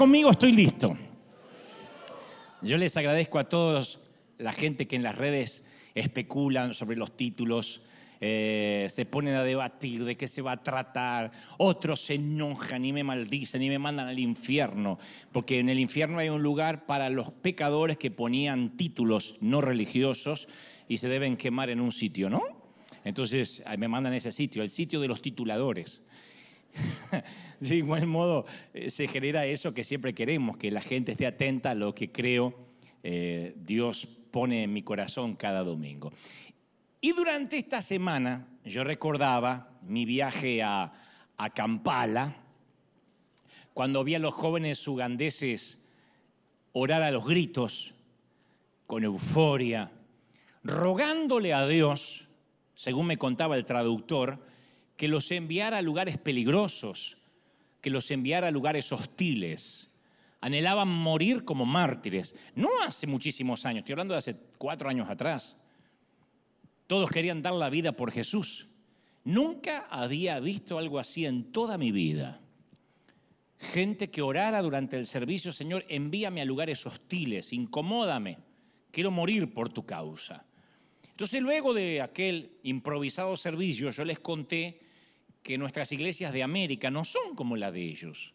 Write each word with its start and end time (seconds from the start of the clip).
conmigo, 0.00 0.30
estoy 0.30 0.52
listo. 0.52 0.96
Yo 2.62 2.78
les 2.78 2.96
agradezco 2.96 3.38
a 3.38 3.50
todos 3.50 3.98
la 4.38 4.54
gente 4.54 4.86
que 4.88 4.96
en 4.96 5.02
las 5.02 5.14
redes 5.14 5.66
especulan 5.94 6.72
sobre 6.72 6.96
los 6.96 7.18
títulos, 7.18 7.82
eh, 8.18 8.86
se 8.88 9.04
ponen 9.04 9.34
a 9.34 9.44
debatir 9.44 10.06
de 10.06 10.16
qué 10.16 10.26
se 10.26 10.40
va 10.40 10.52
a 10.52 10.62
tratar, 10.62 11.32
otros 11.58 12.00
se 12.00 12.14
enojan 12.14 12.82
y 12.86 12.94
me 12.94 13.04
maldicen 13.04 13.62
y 13.62 13.68
me 13.68 13.78
mandan 13.78 14.08
al 14.08 14.18
infierno, 14.18 14.98
porque 15.32 15.58
en 15.58 15.68
el 15.68 15.78
infierno 15.78 16.18
hay 16.18 16.30
un 16.30 16.42
lugar 16.42 16.86
para 16.86 17.10
los 17.10 17.30
pecadores 17.30 17.98
que 17.98 18.10
ponían 18.10 18.78
títulos 18.78 19.36
no 19.42 19.60
religiosos 19.60 20.48
y 20.88 20.96
se 20.96 21.10
deben 21.10 21.36
quemar 21.36 21.68
en 21.68 21.78
un 21.78 21.92
sitio, 21.92 22.30
¿no? 22.30 22.40
Entonces 23.04 23.62
me 23.76 23.86
mandan 23.86 24.14
a 24.14 24.16
ese 24.16 24.32
sitio, 24.32 24.62
el 24.62 24.70
sitio 24.70 24.98
de 24.98 25.08
los 25.08 25.20
tituladores. 25.20 26.02
de 27.60 27.76
igual 27.76 28.06
modo 28.06 28.46
eh, 28.74 28.90
se 28.90 29.08
genera 29.08 29.46
eso 29.46 29.74
que 29.74 29.84
siempre 29.84 30.14
queremos, 30.14 30.56
que 30.56 30.70
la 30.70 30.80
gente 30.80 31.12
esté 31.12 31.26
atenta 31.26 31.72
a 31.72 31.74
lo 31.74 31.94
que 31.94 32.10
creo 32.10 32.54
eh, 33.02 33.54
Dios 33.56 34.06
pone 34.30 34.64
en 34.64 34.72
mi 34.72 34.82
corazón 34.82 35.36
cada 35.36 35.62
domingo. 35.62 36.12
Y 37.00 37.12
durante 37.12 37.56
esta 37.56 37.82
semana 37.82 38.46
yo 38.64 38.84
recordaba 38.84 39.70
mi 39.82 40.04
viaje 40.04 40.62
a, 40.62 40.92
a 41.36 41.50
Kampala, 41.50 42.36
cuando 43.72 44.04
vi 44.04 44.14
a 44.14 44.18
los 44.18 44.34
jóvenes 44.34 44.86
ugandeses 44.86 45.86
orar 46.72 47.02
a 47.02 47.10
los 47.10 47.26
gritos, 47.26 47.94
con 48.86 49.04
euforia, 49.04 49.92
rogándole 50.64 51.54
a 51.54 51.66
Dios, 51.66 52.28
según 52.74 53.06
me 53.06 53.18
contaba 53.18 53.56
el 53.56 53.64
traductor, 53.64 54.38
que 55.00 55.08
los 55.08 55.30
enviara 55.30 55.78
a 55.78 55.82
lugares 55.82 56.18
peligrosos, 56.18 57.16
que 57.80 57.88
los 57.88 58.10
enviara 58.10 58.48
a 58.48 58.50
lugares 58.50 58.92
hostiles. 58.92 59.94
Anhelaban 60.42 60.88
morir 60.88 61.46
como 61.46 61.64
mártires. 61.64 62.36
No 62.54 62.68
hace 62.86 63.06
muchísimos 63.06 63.64
años, 63.64 63.78
estoy 63.78 63.94
hablando 63.94 64.12
de 64.12 64.18
hace 64.18 64.36
cuatro 64.58 64.90
años 64.90 65.08
atrás. 65.08 65.58
Todos 66.86 67.08
querían 67.08 67.40
dar 67.40 67.54
la 67.54 67.70
vida 67.70 67.92
por 67.92 68.12
Jesús. 68.12 68.74
Nunca 69.24 69.86
había 69.88 70.38
visto 70.38 70.76
algo 70.76 70.98
así 70.98 71.24
en 71.24 71.50
toda 71.50 71.78
mi 71.78 71.92
vida. 71.92 72.42
Gente 73.56 74.10
que 74.10 74.20
orara 74.20 74.60
durante 74.60 74.98
el 74.98 75.06
servicio, 75.06 75.50
Señor, 75.50 75.86
envíame 75.88 76.42
a 76.42 76.44
lugares 76.44 76.84
hostiles, 76.84 77.54
incomódame, 77.54 78.36
quiero 78.90 79.10
morir 79.10 79.54
por 79.54 79.70
tu 79.70 79.86
causa. 79.86 80.44
Entonces 81.08 81.40
luego 81.40 81.72
de 81.72 82.02
aquel 82.02 82.58
improvisado 82.64 83.34
servicio, 83.38 83.88
yo 83.88 84.04
les 84.04 84.18
conté 84.18 84.89
que 85.42 85.58
nuestras 85.58 85.92
iglesias 85.92 86.32
de 86.32 86.42
América 86.42 86.90
no 86.90 87.04
son 87.04 87.34
como 87.34 87.56
la 87.56 87.72
de 87.72 87.82
ellos. 87.82 88.34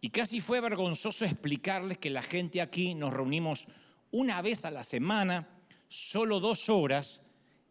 Y 0.00 0.10
casi 0.10 0.40
fue 0.40 0.60
vergonzoso 0.60 1.24
explicarles 1.24 1.98
que 1.98 2.10
la 2.10 2.22
gente 2.22 2.60
aquí 2.60 2.94
nos 2.94 3.12
reunimos 3.12 3.66
una 4.10 4.40
vez 4.42 4.64
a 4.64 4.70
la 4.70 4.84
semana, 4.84 5.48
solo 5.88 6.40
dos 6.40 6.68
horas, 6.68 7.26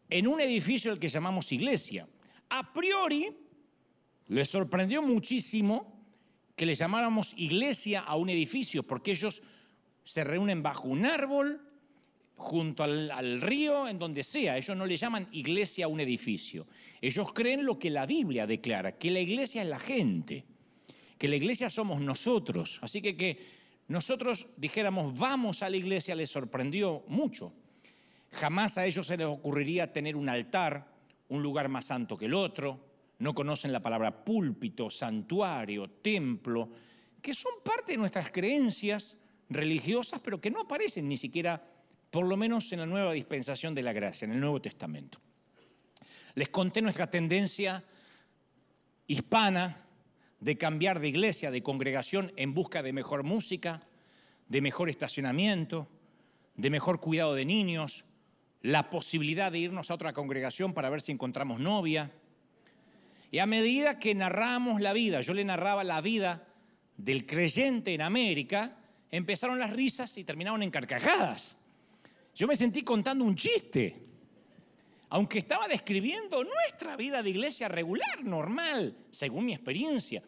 en 0.09 0.27
un 0.27 0.41
edificio 0.41 0.91
al 0.91 0.99
que 0.99 1.07
llamamos 1.07 1.51
iglesia. 1.51 2.07
A 2.49 2.73
priori, 2.73 3.35
les 4.27 4.49
sorprendió 4.49 5.01
muchísimo 5.01 5.97
que 6.55 6.65
le 6.65 6.75
llamáramos 6.75 7.33
iglesia 7.37 8.01
a 8.01 8.15
un 8.15 8.29
edificio, 8.29 8.83
porque 8.83 9.11
ellos 9.11 9.41
se 10.03 10.23
reúnen 10.23 10.63
bajo 10.63 10.87
un 10.87 11.05
árbol, 11.05 11.61
junto 12.37 12.83
al, 12.83 13.41
río, 13.41 13.87
en 13.87 13.99
donde 13.99 14.23
sea. 14.23 14.57
Ellos 14.57 14.77
no 14.77 14.85
le 14.85 14.95
llaman 14.95 15.27
iglesia 15.31 15.85
a 15.85 15.87
un 15.89 15.99
edificio. 15.99 16.67
Ellos 17.01 17.33
creen 17.33 17.65
lo 17.65 17.77
que 17.77 17.89
la 17.89 18.05
Biblia 18.05 18.47
declara, 18.47 18.97
que 18.97 19.11
la 19.11 19.19
iglesia 19.19 19.63
es 19.63 19.67
la 19.67 19.79
gente, 19.79 20.45
que 21.17 21.27
la 21.27 21.35
iglesia 21.35 21.69
somos 21.69 21.99
nosotros. 21.99 22.79
Así 22.81 23.01
que 23.01 23.17
que 23.17 23.37
nosotros 23.87 24.47
dijéramos 24.57 25.17
vamos 25.17 25.63
a 25.63 25.69
la 25.69 25.77
iglesia 25.77 26.15
les 26.15 26.29
sorprendió 26.29 27.03
mucho. 27.07 27.53
Jamás 28.31 28.77
a 28.77 28.85
ellos 28.85 29.07
se 29.07 29.17
les 29.17 29.27
ocurriría 29.27 29.91
tener 29.91 30.15
un 30.15 30.29
altar, 30.29 30.87
un 31.29 31.41
lugar 31.41 31.69
más 31.69 31.85
santo 31.85 32.17
que 32.17 32.25
el 32.25 32.33
otro. 32.33 32.85
No 33.19 33.33
conocen 33.33 33.71
la 33.71 33.81
palabra 33.81 34.23
púlpito, 34.23 34.91
santuario, 34.91 35.89
templo, 35.89 36.69
que 37.19 37.33
son 37.33 37.53
parte 37.63 37.93
de 37.93 37.97
nuestras 37.97 38.29
creencias 38.29 39.17
religiosas, 39.49 40.21
pero 40.23 40.39
que 40.39 40.51
no 40.51 40.61
aparecen 40.61 41.09
ni 41.09 41.17
siquiera, 41.17 41.76
por 42.09 42.25
lo 42.25 42.37
menos 42.37 42.71
en 42.71 42.79
la 42.79 42.85
nueva 42.85 43.13
dispensación 43.13 43.75
de 43.75 43.83
la 43.83 43.93
gracia, 43.93 44.25
en 44.25 44.31
el 44.31 44.39
Nuevo 44.39 44.61
Testamento. 44.61 45.19
Les 46.35 46.49
conté 46.49 46.81
nuestra 46.81 47.09
tendencia 47.09 47.83
hispana 49.07 49.85
de 50.39 50.57
cambiar 50.57 50.99
de 50.99 51.07
iglesia, 51.07 51.51
de 51.51 51.63
congregación 51.63 52.31
en 52.35 52.53
busca 52.53 52.83
de 52.83 52.93
mejor 52.93 53.23
música, 53.23 53.83
de 54.47 54.61
mejor 54.61 54.89
estacionamiento, 54.89 55.87
de 56.55 56.69
mejor 56.69 56.99
cuidado 56.99 57.33
de 57.33 57.45
niños, 57.45 58.05
la 58.61 58.89
posibilidad 58.89 59.51
de 59.51 59.59
irnos 59.59 59.89
a 59.89 59.93
otra 59.93 60.13
congregación 60.13 60.73
para 60.73 60.89
ver 60.89 61.01
si 61.01 61.11
encontramos 61.11 61.59
novia. 61.59 62.11
Y 63.31 63.39
a 63.39 63.45
medida 63.45 63.99
que 63.99 64.15
narramos 64.15 64.81
la 64.81 64.93
vida, 64.93 65.21
yo 65.21 65.33
le 65.33 65.43
narraba 65.43 65.83
la 65.83 66.01
vida 66.01 66.47
del 66.97 67.25
creyente 67.25 67.93
en 67.93 68.01
América, 68.01 68.77
empezaron 69.11 69.59
las 69.59 69.71
risas 69.71 70.17
y 70.17 70.23
terminaron 70.23 70.63
en 70.63 70.71
carcajadas. 70.71 71.56
Yo 72.37 72.47
me 72.47 72.55
sentí 72.55 72.83
contando 72.83 73.25
un 73.25 73.35
chiste 73.35 74.07
aunque 75.09 75.39
estaba 75.39 75.67
describiendo 75.67 76.43
nuestra 76.43 76.95
vida 76.97 77.23
de 77.23 77.29
iglesia 77.29 77.67
regular, 77.67 78.23
normal, 78.23 78.95
según 79.09 79.45
mi 79.45 79.53
experiencia. 79.53 80.21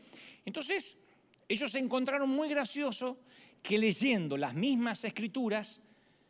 Entonces, 0.45 1.05
ellos 1.47 1.75
encontraron 1.75 2.29
muy 2.29 2.47
gracioso 2.47 3.19
que 3.61 3.77
leyendo 3.77 4.37
las 4.37 4.53
mismas 4.53 5.03
escrituras 5.03 5.81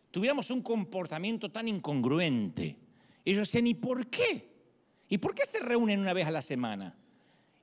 tuviéramos 0.10 0.50
un 0.50 0.64
comportamiento 0.64 1.52
tan 1.52 1.68
incongruente. 1.68 2.76
Ellos 3.24 3.48
decían, 3.48 3.68
¿y 3.68 3.76
por 3.76 4.08
qué? 4.08 4.50
¿Y 5.08 5.20
por 5.20 5.36
qué 5.36 5.46
se 5.46 5.60
reúnen 5.60 6.00
una 6.00 6.14
vez 6.14 6.26
a 6.26 6.32
la 6.32 6.42
semana? 6.42 6.98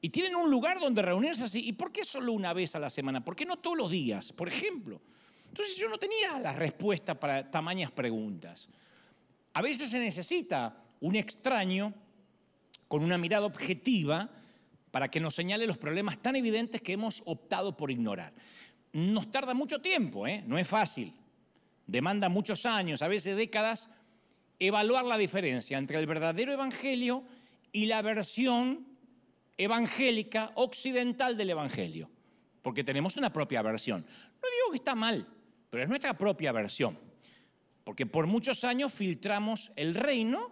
Y 0.01 0.11
tienen 0.11 0.37
un 0.37 0.51
lugar 0.51 0.79
donde 0.79 1.03
reunirse 1.03 1.43
así. 1.43 1.67
¿Y 1.67 1.73
por 1.73 1.91
qué 1.91 2.05
solo 2.05 2.33
una 2.33 2.53
vez 2.53 2.77
a 2.77 2.79
la 2.79 2.91
semana? 2.91 3.25
¿Por 3.25 3.35
qué 3.35 3.45
no 3.45 3.57
todos 3.57 3.77
los 3.77 3.91
días, 3.91 4.33
por 4.33 4.47
ejemplo? 4.47 5.01
Entonces 5.57 5.79
yo 5.79 5.89
no 5.89 5.97
tenía 5.97 6.39
la 6.39 6.53
respuesta 6.53 7.19
para 7.19 7.51
tamañas 7.51 7.91
preguntas. 7.91 8.69
A 9.55 9.63
veces 9.63 9.89
se 9.89 9.99
necesita 9.99 10.77
un 11.01 11.17
extraño 11.17 11.95
con 12.89 13.03
una 13.03 13.17
mirada 13.17 13.47
objetiva 13.47 14.29
para 14.91 15.11
que 15.11 15.19
nos 15.19 15.35
señale 15.35 15.67
los 15.67 15.79
problemas 15.79 16.19
tan 16.19 16.37
evidentes 16.37 16.83
que 16.83 16.93
hemos 16.93 17.23
optado 17.25 17.75
por 17.75 17.91
ignorar. 17.91 18.35
Nos 18.93 19.31
tarda 19.31 19.55
mucho 19.55 19.81
tiempo, 19.81 20.27
¿eh? 20.27 20.45
no 20.47 20.59
es 20.59 20.69
fácil. 20.69 21.15
Demanda 21.87 22.29
muchos 22.29 22.67
años, 22.67 23.01
a 23.01 23.09
veces 23.09 23.35
décadas, 23.35 23.89
evaluar 24.59 25.07
la 25.07 25.17
diferencia 25.17 25.79
entre 25.79 25.99
el 25.99 26.07
verdadero 26.07 26.53
evangelio 26.53 27.25
y 27.73 27.87
la 27.87 28.03
versión 28.03 28.87
evangélica 29.57 30.53
occidental 30.57 31.35
del 31.35 31.49
evangelio. 31.49 32.11
Porque 32.61 32.85
tenemos 32.85 33.17
una 33.17 33.33
propia 33.33 33.63
versión. 33.63 34.03
No 34.03 34.49
digo 34.51 34.71
que 34.73 34.77
está 34.77 34.95
mal, 34.95 35.27
pero 35.71 35.83
es 35.83 35.89
nuestra 35.89 36.17
propia 36.17 36.53
versión 36.53 36.99
porque 37.87 38.05
por 38.05 38.27
muchos 38.27 38.65
años 38.65 38.93
filtramos 38.93 39.71
el 39.77 39.95
reino 39.95 40.51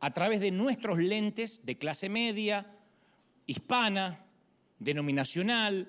a 0.00 0.12
través 0.12 0.40
de 0.40 0.50
nuestros 0.50 0.98
lentes 0.98 1.64
de 1.64 1.78
clase 1.78 2.08
media, 2.08 2.76
hispana, 3.46 4.26
denominacional, 4.80 5.88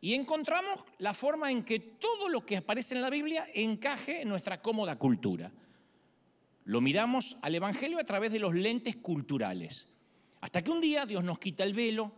y 0.00 0.14
encontramos 0.14 0.82
la 0.96 1.12
forma 1.12 1.50
en 1.50 1.62
que 1.62 1.78
todo 1.78 2.30
lo 2.30 2.46
que 2.46 2.56
aparece 2.56 2.94
en 2.94 3.02
la 3.02 3.10
Biblia 3.10 3.48
encaje 3.52 4.22
en 4.22 4.30
nuestra 4.30 4.62
cómoda 4.62 4.96
cultura. 4.96 5.52
Lo 6.64 6.80
miramos 6.80 7.36
al 7.42 7.56
Evangelio 7.56 7.98
a 7.98 8.04
través 8.04 8.32
de 8.32 8.38
los 8.38 8.54
lentes 8.54 8.96
culturales. 8.96 9.88
Hasta 10.40 10.62
que 10.62 10.70
un 10.70 10.80
día 10.80 11.04
Dios 11.04 11.22
nos 11.22 11.38
quita 11.38 11.64
el 11.64 11.74
velo, 11.74 12.12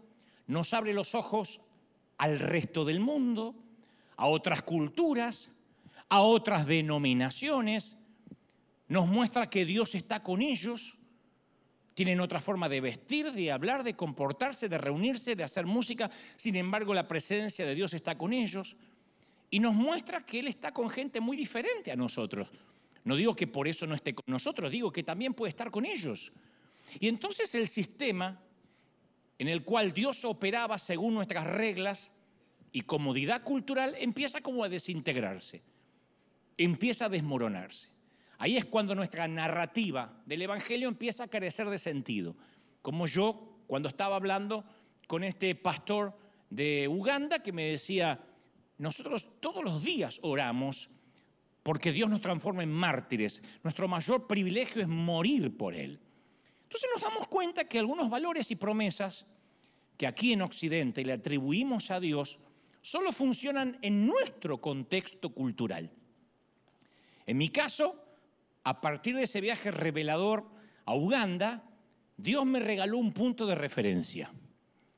nos 0.46 0.72
abre 0.74 0.94
los 0.94 1.16
ojos 1.16 1.60
al 2.18 2.38
resto 2.38 2.84
del 2.84 3.00
mundo, 3.00 3.56
a 4.16 4.28
otras 4.28 4.62
culturas, 4.62 5.56
a 6.10 6.20
otras 6.20 6.66
denominaciones, 6.66 7.96
nos 8.88 9.06
muestra 9.06 9.48
que 9.48 9.64
Dios 9.64 9.94
está 9.94 10.22
con 10.22 10.42
ellos, 10.42 10.98
tienen 11.94 12.20
otra 12.20 12.40
forma 12.40 12.68
de 12.68 12.80
vestir, 12.80 13.32
de 13.32 13.52
hablar, 13.52 13.84
de 13.84 13.94
comportarse, 13.94 14.68
de 14.68 14.76
reunirse, 14.76 15.36
de 15.36 15.44
hacer 15.44 15.66
música, 15.66 16.10
sin 16.36 16.56
embargo 16.56 16.92
la 16.92 17.06
presencia 17.06 17.64
de 17.64 17.76
Dios 17.76 17.94
está 17.94 18.18
con 18.18 18.32
ellos 18.32 18.76
y 19.50 19.60
nos 19.60 19.74
muestra 19.74 20.26
que 20.26 20.40
Él 20.40 20.48
está 20.48 20.72
con 20.72 20.90
gente 20.90 21.20
muy 21.20 21.36
diferente 21.36 21.92
a 21.92 21.96
nosotros. 21.96 22.48
No 23.04 23.14
digo 23.14 23.36
que 23.36 23.46
por 23.46 23.68
eso 23.68 23.86
no 23.86 23.94
esté 23.94 24.12
con 24.12 24.24
nosotros, 24.26 24.70
digo 24.70 24.90
que 24.92 25.04
también 25.04 25.32
puede 25.32 25.50
estar 25.50 25.70
con 25.70 25.86
ellos. 25.86 26.32
Y 26.98 27.06
entonces 27.06 27.54
el 27.54 27.68
sistema 27.68 28.42
en 29.38 29.46
el 29.46 29.62
cual 29.62 29.92
Dios 29.92 30.24
operaba 30.24 30.76
según 30.76 31.14
nuestras 31.14 31.46
reglas 31.46 32.16
y 32.72 32.80
comodidad 32.80 33.44
cultural 33.44 33.94
empieza 33.98 34.40
como 34.40 34.64
a 34.64 34.68
desintegrarse 34.68 35.69
empieza 36.56 37.06
a 37.06 37.08
desmoronarse. 37.08 37.88
Ahí 38.38 38.56
es 38.56 38.64
cuando 38.64 38.94
nuestra 38.94 39.28
narrativa 39.28 40.22
del 40.24 40.42
Evangelio 40.42 40.88
empieza 40.88 41.24
a 41.24 41.28
carecer 41.28 41.68
de 41.68 41.78
sentido. 41.78 42.36
Como 42.80 43.06
yo, 43.06 43.58
cuando 43.66 43.88
estaba 43.88 44.16
hablando 44.16 44.64
con 45.06 45.24
este 45.24 45.54
pastor 45.54 46.16
de 46.48 46.88
Uganda, 46.88 47.42
que 47.42 47.52
me 47.52 47.66
decía, 47.66 48.18
nosotros 48.78 49.28
todos 49.40 49.62
los 49.62 49.82
días 49.82 50.18
oramos 50.22 50.88
porque 51.62 51.92
Dios 51.92 52.08
nos 52.08 52.22
transforma 52.22 52.62
en 52.62 52.72
mártires. 52.72 53.42
Nuestro 53.62 53.88
mayor 53.88 54.26
privilegio 54.26 54.80
es 54.80 54.88
morir 54.88 55.56
por 55.56 55.74
Él. 55.74 56.00
Entonces 56.62 56.88
nos 56.94 57.02
damos 57.02 57.28
cuenta 57.28 57.64
que 57.64 57.78
algunos 57.78 58.08
valores 58.08 58.50
y 58.50 58.56
promesas 58.56 59.26
que 59.96 60.06
aquí 60.06 60.32
en 60.32 60.40
Occidente 60.40 61.04
le 61.04 61.12
atribuimos 61.12 61.90
a 61.90 62.00
Dios 62.00 62.38
solo 62.80 63.12
funcionan 63.12 63.78
en 63.82 64.06
nuestro 64.06 64.60
contexto 64.60 65.28
cultural. 65.30 65.90
En 67.30 67.38
mi 67.38 67.48
caso, 67.48 67.94
a 68.64 68.80
partir 68.80 69.14
de 69.14 69.22
ese 69.22 69.40
viaje 69.40 69.70
revelador 69.70 70.50
a 70.84 70.96
Uganda, 70.96 71.62
Dios 72.16 72.44
me 72.44 72.58
regaló 72.58 72.98
un 72.98 73.12
punto 73.12 73.46
de 73.46 73.54
referencia. 73.54 74.32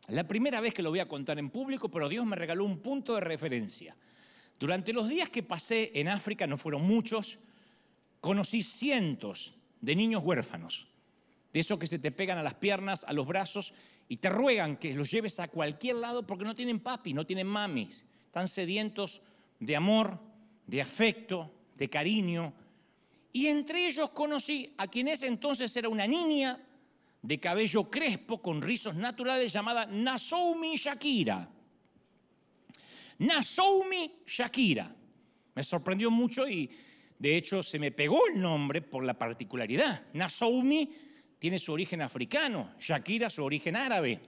La 0.09 0.27
primera 0.27 0.63
vez 0.63 0.73
que 0.73 0.83
lo 0.83 0.89
voy 0.89 1.01
a 1.01 1.09
contar 1.09 1.39
en 1.39 1.51
público, 1.51 1.91
pero 1.91 2.09
Dios 2.09 2.25
me 2.25 2.35
regaló 2.35 2.65
un 2.65 2.79
punto 2.79 3.15
de 3.17 3.21
referencia. 3.21 3.95
Durante 4.59 4.95
los 4.95 5.11
días 5.11 5.29
que 5.29 5.43
pasé 5.43 5.91
en 5.93 6.09
África, 6.09 6.47
no 6.47 6.57
fueron 6.57 6.87
muchos, 6.87 7.39
conocí 8.23 8.63
cientos 8.63 9.55
de 9.83 9.95
niños 9.95 10.25
huérfanos, 10.25 10.89
de 11.53 11.61
esos 11.61 11.79
que 11.79 11.87
se 11.87 11.99
te 11.99 12.13
pegan 12.13 12.39
a 12.39 12.43
las 12.43 12.55
piernas, 12.55 13.05
a 13.05 13.13
los 13.13 13.27
brazos 13.27 13.75
y 14.09 14.17
te 14.17 14.31
ruegan 14.31 14.79
que 14.79 14.95
los 14.95 15.11
lleves 15.11 15.39
a 15.39 15.49
cualquier 15.49 15.97
lado 15.97 16.27
porque 16.27 16.47
no 16.47 16.55
tienen 16.55 16.81
papi, 16.81 17.13
no 17.13 17.27
tienen 17.27 17.47
mamis, 17.47 18.07
están 18.25 18.49
sedientos 18.49 19.21
de 19.61 19.77
amor, 19.77 20.19
de 20.67 20.81
afecto, 20.81 21.53
de 21.77 21.89
cariño. 21.89 22.53
Y 23.33 23.47
entre 23.47 23.89
ellos 23.89 24.11
conocí 24.11 24.75
a 24.77 24.87
quien 24.89 25.09
ese 25.09 25.27
entonces 25.27 25.75
era 25.77 25.89
una 25.89 26.07
niña 26.07 26.61
de 27.23 27.39
cabello 27.39 27.89
crespo 27.91 28.43
con 28.43 28.61
rizos 28.61 28.97
naturales 28.97 29.53
llamada 29.53 29.87
Nasoumi 29.87 30.77
Shakira. 30.77 31.49
Nasoumi 33.19 34.13
Shakira. 34.27 34.95
Me 35.55 35.63
sorprendió 35.63 36.11
mucho 36.11 36.49
y 36.49 36.69
de 37.19 37.37
hecho 37.37 37.63
se 37.63 37.79
me 37.79 37.93
pegó 37.93 38.27
el 38.27 38.41
nombre 38.41 38.83
por 38.83 39.05
la 39.05 39.15
particularidad. 39.15 40.07
Nasoumi 40.13 40.91
tiene 41.39 41.59
su 41.59 41.73
origen 41.73 42.03
africano, 42.03 42.75
Shakira 42.79 43.31
su 43.31 43.45
origen 43.45 43.77
árabe. 43.77 44.21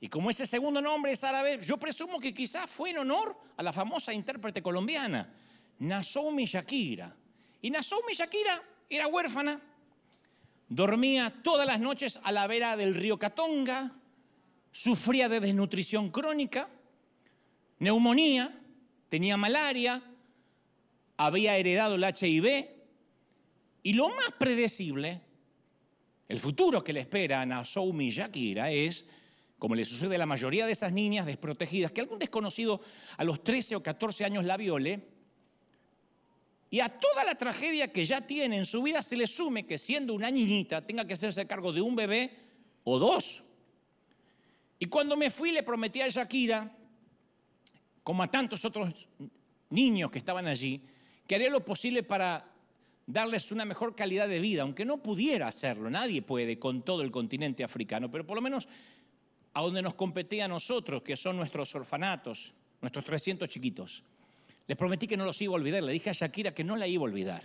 Y 0.00 0.08
como 0.08 0.30
ese 0.30 0.46
segundo 0.46 0.80
nombre 0.80 1.12
es 1.12 1.24
árabe, 1.24 1.58
yo 1.62 1.78
presumo 1.78 2.20
que 2.20 2.34
quizás 2.34 2.70
fue 2.70 2.90
en 2.90 2.98
honor 2.98 3.36
a 3.56 3.62
la 3.62 3.72
famosa 3.72 4.12
intérprete 4.12 4.62
colombiana, 4.62 5.32
Nasoumi 5.80 6.46
Shakira. 6.46 7.14
Y 7.62 7.70
Nasoumi 7.70 8.14
Shakira 8.14 8.62
era 8.88 9.08
huérfana, 9.08 9.60
dormía 10.68 11.32
todas 11.42 11.66
las 11.66 11.80
noches 11.80 12.20
a 12.22 12.32
la 12.32 12.46
vera 12.46 12.76
del 12.76 12.94
río 12.94 13.18
Catonga, 13.18 13.92
sufría 14.72 15.28
de 15.28 15.40
desnutrición 15.40 16.10
crónica, 16.10 16.68
neumonía, 17.78 18.60
tenía 19.08 19.36
malaria, 19.36 20.02
había 21.16 21.56
heredado 21.56 21.96
el 21.96 22.04
HIV 22.04 22.68
y 23.82 23.92
lo 23.94 24.10
más 24.10 24.32
predecible 24.38 25.22
el 26.28 26.40
futuro 26.40 26.82
que 26.82 26.92
le 26.92 27.00
espera 27.00 27.40
a 27.40 27.46
Nasoumi 27.46 28.10
Shakira 28.10 28.70
es, 28.72 29.06
como 29.58 29.74
le 29.74 29.84
sucede 29.84 30.16
a 30.16 30.18
la 30.18 30.26
mayoría 30.26 30.66
de 30.66 30.72
esas 30.72 30.92
niñas 30.92 31.24
desprotegidas, 31.24 31.92
que 31.92 32.00
algún 32.00 32.18
desconocido 32.18 32.80
a 33.16 33.24
los 33.24 33.44
13 33.44 33.76
o 33.76 33.82
14 33.82 34.24
años 34.24 34.44
la 34.44 34.56
viole, 34.56 35.15
y 36.70 36.80
a 36.80 36.88
toda 36.88 37.24
la 37.24 37.34
tragedia 37.34 37.92
que 37.92 38.04
ya 38.04 38.20
tiene 38.20 38.56
en 38.56 38.64
su 38.64 38.82
vida 38.82 39.02
se 39.02 39.16
le 39.16 39.26
sume 39.26 39.66
que 39.66 39.78
siendo 39.78 40.14
una 40.14 40.30
niñita 40.30 40.84
tenga 40.84 41.06
que 41.06 41.14
hacerse 41.14 41.46
cargo 41.46 41.72
de 41.72 41.80
un 41.80 41.94
bebé 41.94 42.30
o 42.84 42.98
dos. 42.98 43.42
Y 44.78 44.86
cuando 44.86 45.16
me 45.16 45.30
fui 45.30 45.52
le 45.52 45.62
prometí 45.62 46.00
a 46.00 46.08
Shakira, 46.08 46.70
como 48.02 48.22
a 48.22 48.30
tantos 48.30 48.64
otros 48.64 49.08
niños 49.70 50.10
que 50.10 50.18
estaban 50.18 50.46
allí, 50.46 50.82
que 51.26 51.34
haría 51.34 51.50
lo 51.50 51.64
posible 51.64 52.02
para 52.02 52.52
darles 53.06 53.52
una 53.52 53.64
mejor 53.64 53.94
calidad 53.94 54.28
de 54.28 54.40
vida, 54.40 54.62
aunque 54.62 54.84
no 54.84 54.98
pudiera 54.98 55.48
hacerlo, 55.48 55.88
nadie 55.88 56.22
puede 56.22 56.58
con 56.58 56.82
todo 56.82 57.02
el 57.02 57.10
continente 57.10 57.62
africano, 57.64 58.10
pero 58.10 58.26
por 58.26 58.36
lo 58.36 58.42
menos 58.42 58.68
a 59.54 59.62
donde 59.62 59.80
nos 59.80 59.94
competía 59.94 60.44
a 60.44 60.48
nosotros, 60.48 61.02
que 61.02 61.16
son 61.16 61.36
nuestros 61.36 61.74
orfanatos, 61.74 62.52
nuestros 62.80 63.04
300 63.04 63.48
chiquitos. 63.48 64.02
Les 64.66 64.76
prometí 64.76 65.06
que 65.06 65.16
no 65.16 65.24
los 65.24 65.40
iba 65.40 65.52
a 65.52 65.56
olvidar, 65.56 65.82
le 65.82 65.92
dije 65.92 66.10
a 66.10 66.12
Shakira 66.12 66.52
que 66.52 66.64
no 66.64 66.76
la 66.76 66.86
iba 66.86 67.02
a 67.02 67.04
olvidar. 67.04 67.42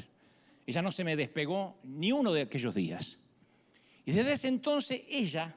Ella 0.65 0.81
no 0.81 0.91
se 0.91 1.03
me 1.03 1.15
despegó 1.15 1.77
ni 1.83 2.11
uno 2.11 2.33
de 2.33 2.41
aquellos 2.41 2.73
días. 2.73 3.17
Y 4.05 4.11
desde 4.11 4.33
ese 4.33 4.47
entonces 4.47 5.03
ella 5.09 5.55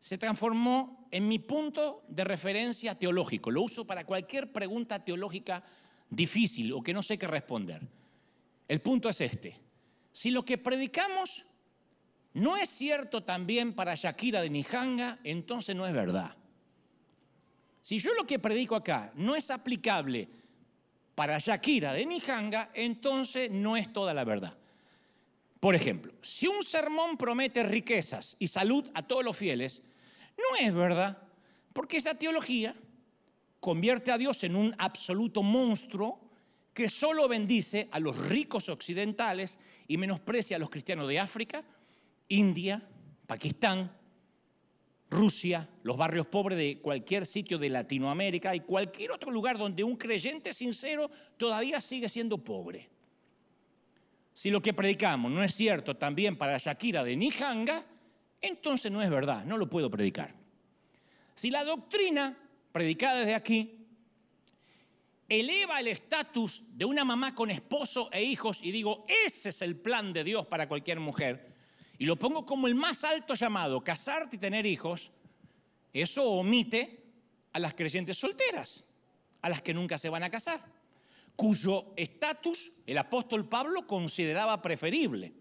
se 0.00 0.18
transformó 0.18 1.06
en 1.10 1.28
mi 1.28 1.38
punto 1.38 2.04
de 2.08 2.24
referencia 2.24 2.94
teológico. 2.96 3.50
Lo 3.50 3.62
uso 3.62 3.84
para 3.84 4.04
cualquier 4.04 4.52
pregunta 4.52 5.04
teológica 5.04 5.62
difícil 6.10 6.72
o 6.72 6.82
que 6.82 6.94
no 6.94 7.02
sé 7.02 7.18
qué 7.18 7.26
responder. 7.26 7.82
El 8.68 8.80
punto 8.80 9.08
es 9.08 9.20
este. 9.20 9.56
Si 10.12 10.30
lo 10.30 10.44
que 10.44 10.58
predicamos 10.58 11.44
no 12.34 12.56
es 12.56 12.68
cierto 12.68 13.22
también 13.22 13.72
para 13.72 13.94
Shakira 13.94 14.42
de 14.42 14.50
Nijanga, 14.50 15.18
entonces 15.24 15.74
no 15.74 15.86
es 15.86 15.92
verdad. 15.92 16.36
Si 17.80 17.98
yo 17.98 18.12
lo 18.14 18.26
que 18.26 18.38
predico 18.38 18.74
acá 18.74 19.12
no 19.14 19.36
es 19.36 19.50
aplicable 19.50 20.28
para 21.16 21.38
Shakira 21.38 21.94
de 21.94 22.06
Nijanga, 22.06 22.70
entonces 22.74 23.50
no 23.50 23.76
es 23.76 23.92
toda 23.92 24.14
la 24.14 24.22
verdad. 24.22 24.56
Por 25.58 25.74
ejemplo, 25.74 26.12
si 26.20 26.46
un 26.46 26.62
sermón 26.62 27.16
promete 27.16 27.64
riquezas 27.64 28.36
y 28.38 28.46
salud 28.46 28.88
a 28.94 29.02
todos 29.02 29.24
los 29.24 29.36
fieles, 29.36 29.82
no 30.36 30.56
es 30.64 30.72
verdad, 30.72 31.18
porque 31.72 31.96
esa 31.96 32.14
teología 32.14 32.76
convierte 33.58 34.12
a 34.12 34.18
Dios 34.18 34.44
en 34.44 34.54
un 34.54 34.74
absoluto 34.78 35.42
monstruo 35.42 36.20
que 36.74 36.90
solo 36.90 37.26
bendice 37.26 37.88
a 37.90 37.98
los 37.98 38.16
ricos 38.28 38.68
occidentales 38.68 39.58
y 39.88 39.96
menosprecia 39.96 40.58
a 40.58 40.60
los 40.60 40.68
cristianos 40.68 41.08
de 41.08 41.18
África, 41.18 41.64
India, 42.28 42.86
Pakistán, 43.26 43.90
Rusia, 45.08 45.68
los 45.82 45.96
barrios 45.96 46.26
pobres 46.26 46.58
de 46.58 46.80
cualquier 46.80 47.26
sitio 47.26 47.58
de 47.58 47.68
Latinoamérica 47.68 48.54
y 48.54 48.60
cualquier 48.60 49.12
otro 49.12 49.30
lugar 49.30 49.56
donde 49.56 49.84
un 49.84 49.96
creyente 49.96 50.52
sincero 50.52 51.10
todavía 51.36 51.80
sigue 51.80 52.08
siendo 52.08 52.38
pobre. 52.38 52.88
Si 54.34 54.50
lo 54.50 54.60
que 54.60 54.74
predicamos 54.74 55.30
no 55.30 55.42
es 55.42 55.54
cierto 55.54 55.96
también 55.96 56.36
para 56.36 56.58
Shakira 56.58 57.04
de 57.04 57.16
Nijanga, 57.16 57.84
entonces 58.42 58.92
no 58.92 59.00
es 59.00 59.08
verdad, 59.08 59.44
no 59.44 59.56
lo 59.56 59.70
puedo 59.70 59.90
predicar. 59.90 60.34
Si 61.34 61.50
la 61.50 61.64
doctrina 61.64 62.36
predicada 62.72 63.20
desde 63.20 63.34
aquí 63.34 63.86
eleva 65.28 65.80
el 65.80 65.88
estatus 65.88 66.62
de 66.76 66.84
una 66.84 67.04
mamá 67.04 67.34
con 67.34 67.50
esposo 67.50 68.10
e 68.12 68.22
hijos 68.22 68.60
y 68.62 68.72
digo, 68.72 69.06
ese 69.26 69.50
es 69.50 69.62
el 69.62 69.76
plan 69.76 70.12
de 70.12 70.24
Dios 70.24 70.46
para 70.46 70.68
cualquier 70.68 71.00
mujer, 71.00 71.55
y 71.98 72.04
lo 72.04 72.16
pongo 72.16 72.44
como 72.44 72.66
el 72.66 72.74
más 72.74 73.04
alto 73.04 73.34
llamado, 73.34 73.82
casarte 73.82 74.36
y 74.36 74.38
tener 74.38 74.66
hijos, 74.66 75.10
eso 75.92 76.30
omite 76.30 77.02
a 77.52 77.58
las 77.58 77.74
creyentes 77.74 78.18
solteras, 78.18 78.84
a 79.40 79.48
las 79.48 79.62
que 79.62 79.72
nunca 79.72 79.96
se 79.96 80.08
van 80.08 80.22
a 80.22 80.30
casar, 80.30 80.60
cuyo 81.34 81.92
estatus 81.96 82.72
el 82.86 82.98
apóstol 82.98 83.48
Pablo 83.48 83.86
consideraba 83.86 84.60
preferible. 84.60 85.32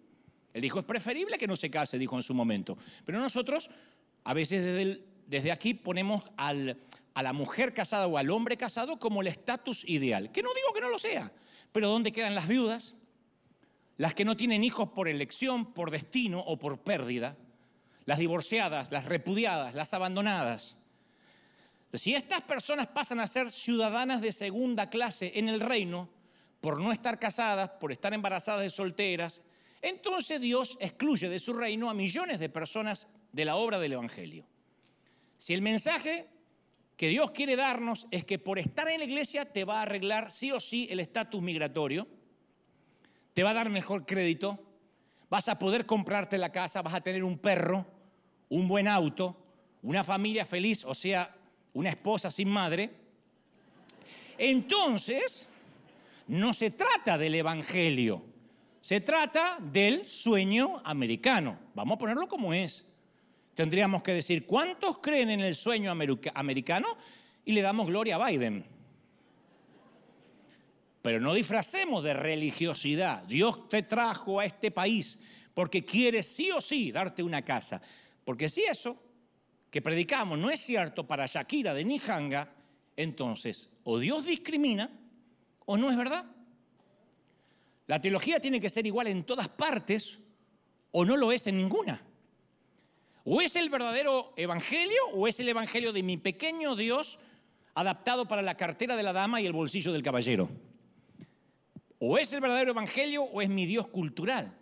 Él 0.54 0.62
dijo, 0.62 0.80
es 0.80 0.86
preferible 0.86 1.38
que 1.38 1.48
no 1.48 1.58
se 1.58 1.70
case, 1.70 1.98
dijo 1.98 2.16
en 2.16 2.24
su 2.24 2.34
momento. 2.34 2.78
Pero 3.04 3.20
nosotros, 3.20 3.70
a 4.24 4.34
veces 4.34 5.02
desde, 5.28 5.52
aquí 5.52 5.74
ponemos 5.74 6.24
a 6.38 6.54
la 6.54 7.34
mujer 7.34 7.74
casada 7.74 8.08
o 8.08 8.18
al 8.18 8.30
hombre 8.30 8.56
casado 8.56 8.98
como 8.98 9.20
el 9.20 9.28
estatus 9.28 9.84
ideal. 9.84 10.32
Que 10.32 10.42
no 10.42 10.54
digo 10.54 10.74
que 10.74 10.80
no 10.80 10.90
lo 10.90 11.00
sea, 11.00 11.30
pero 11.74 11.90
¿dónde 11.90 12.14
quedan 12.14 12.36
las 12.36 12.48
viudas? 12.48 12.96
Las 13.98 14.14
que 14.14 14.26
no 14.26 14.36
tienen 14.36 14.64
hijos 14.64 14.90
por 14.90 15.08
elección, 15.08 15.74
por 15.74 15.92
destino 15.92 16.40
o 16.40 16.58
por 16.58 16.80
pérdida. 16.80 17.38
Las 18.06 18.20
divorciadas, 18.20 18.92
las 18.92 19.06
repudiadas, 19.06 19.74
las 19.74 19.94
abandonadas. 19.94 20.78
Si 21.94 22.14
estas 22.14 22.42
personas 22.44 22.88
pasan 22.88 23.20
a 23.20 23.28
ser 23.28 23.50
ciudadanas 23.50 24.22
de 24.22 24.32
segunda 24.32 24.90
clase 24.90 25.32
en 25.36 25.48
el 25.48 25.62
reino 25.62 26.10
por 26.60 26.80
no 26.80 26.92
estar 26.92 27.20
casadas, 27.20 27.70
por 27.80 27.92
estar 27.92 28.14
embarazadas 28.14 28.62
de 28.62 28.70
solteras, 28.70 29.42
entonces 29.82 30.42
Dios 30.42 30.78
excluye 30.82 31.30
de 31.30 31.40
su 31.40 31.54
reino 31.54 31.90
a 31.90 31.94
millones 31.94 32.40
de 32.40 32.50
personas 32.50 33.08
de 33.32 33.46
la 33.46 33.56
obra 33.56 33.80
del 33.80 33.94
Evangelio. 33.94 34.46
Si 35.38 35.54
el 35.54 35.62
mensaje 35.62 36.28
que 36.98 37.10
Dios 37.10 37.32
quiere 37.32 37.56
darnos 37.56 38.08
es 38.12 38.26
que 38.26 38.40
por 38.40 38.58
estar 38.58 38.88
en 38.90 39.00
la 39.00 39.06
iglesia 39.06 39.46
te 39.46 39.64
va 39.64 39.80
a 39.80 39.84
arreglar 39.84 40.32
sí 40.32 40.52
o 40.52 40.60
sí 40.60 40.88
el 40.90 41.00
estatus 41.00 41.42
migratorio, 41.42 42.08
te 43.36 43.44
va 43.44 43.50
a 43.50 43.54
dar 43.54 43.70
mejor 43.70 44.06
crédito, 44.06 44.58
vas 45.30 45.50
a 45.50 45.60
poder 45.60 45.86
comprarte 45.86 46.38
la 46.38 46.54
casa, 46.54 46.82
vas 46.82 46.94
a 46.94 47.02
tener 47.02 47.22
un 47.22 47.38
perro, 47.38 47.86
un 48.48 48.66
buen 48.66 48.88
auto, 48.88 49.36
una 49.82 50.06
familia 50.06 50.46
feliz, 50.46 50.86
o 50.86 50.94
sea, 50.94 51.36
una 51.74 51.90
esposa 51.90 52.32
sin 52.32 52.50
madre. 52.50 52.90
Entonces, 54.38 55.50
no 56.30 56.54
se 56.54 56.72
trata 56.72 57.18
del 57.18 57.36
Evangelio, 57.36 58.24
se 58.80 59.02
trata 59.02 59.58
del 59.60 60.06
sueño 60.08 60.82
americano. 60.86 61.60
Vamos 61.74 61.96
a 61.96 62.00
ponerlo 62.00 62.30
como 62.30 62.54
es. 62.54 62.90
Tendríamos 63.54 64.02
que 64.02 64.14
decir, 64.14 64.46
¿cuántos 64.46 65.00
creen 65.00 65.30
en 65.30 65.42
el 65.42 65.58
sueño 65.58 65.92
americano? 65.92 66.88
Y 67.44 67.52
le 67.52 67.62
damos 67.62 67.88
gloria 67.88 68.16
a 68.16 68.30
Biden. 68.30 68.75
Pero 71.06 71.20
no 71.20 71.36
disfracemos 71.36 72.04
de 72.04 72.16
religiosidad. 72.16 73.26
Dios 73.26 73.70
te 73.70 73.84
trajo 73.84 74.40
a 74.40 74.46
este 74.46 74.72
país 74.72 75.20
porque 75.54 75.86
quiere 75.86 76.24
sí 76.24 76.50
o 76.50 76.60
sí 76.60 76.92
darte 76.92 77.22
una 77.22 77.44
casa. 77.44 77.80
Porque 78.24 78.50
si 78.50 78.64
eso 78.64 79.00
que 79.70 79.84
predicamos 79.84 80.40
no 80.40 80.50
es 80.50 80.62
cierto 80.62 81.06
para 81.06 81.28
Shakira 81.28 81.76
de 81.76 81.86
Nijanga, 81.86 82.52
entonces 82.98 83.70
o 83.84 84.00
Dios 84.00 84.26
discrimina 84.26 84.90
o 85.68 85.78
no 85.78 85.92
es 85.92 85.96
verdad. 85.96 86.26
La 87.86 88.02
teología 88.02 88.40
tiene 88.40 88.60
que 88.60 88.72
ser 88.72 88.88
igual 88.88 89.06
en 89.06 89.26
todas 89.26 89.48
partes 89.48 90.24
o 90.90 91.06
no 91.06 91.18
lo 91.18 91.32
es 91.32 91.46
en 91.46 91.58
ninguna. 91.58 92.02
O 93.26 93.42
es 93.42 93.56
el 93.56 93.70
verdadero 93.70 94.34
evangelio 94.38 95.06
o 95.14 95.28
es 95.28 95.40
el 95.40 95.50
evangelio 95.50 95.94
de 95.94 96.02
mi 96.02 96.18
pequeño 96.18 96.76
Dios 96.76 97.20
adaptado 97.76 98.28
para 98.28 98.42
la 98.42 98.58
cartera 98.58 98.96
de 98.96 99.04
la 99.04 99.14
dama 99.14 99.40
y 99.40 99.46
el 99.46 99.54
bolsillo 99.54 99.94
del 99.94 100.02
caballero. 100.02 100.50
O 102.08 102.20
es 102.20 102.32
el 102.34 102.40
verdadero 102.40 102.70
evangelio 102.70 103.24
o 103.24 103.42
es 103.42 103.50
mi 103.50 103.66
Dios 103.66 103.88
cultural. 103.88 104.56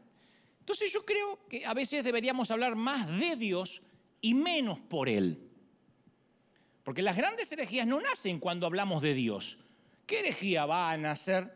Entonces 0.60 0.94
yo 0.94 1.04
creo 1.04 1.46
que 1.50 1.66
a 1.66 1.74
veces 1.74 2.02
deberíamos 2.02 2.50
hablar 2.52 2.76
más 2.76 3.20
de 3.20 3.36
Dios 3.36 3.82
y 4.22 4.34
menos 4.34 4.80
por 4.80 5.10
Él. 5.10 5.50
Porque 6.86 7.02
las 7.02 7.18
grandes 7.18 7.52
herejías 7.52 7.86
no 7.86 8.00
nacen 8.00 8.40
cuando 8.40 8.66
hablamos 8.66 9.02
de 9.02 9.14
Dios. 9.14 9.58
¿Qué 10.06 10.20
herejía 10.20 10.66
va 10.66 10.90
a 10.90 10.98
nacer 10.98 11.54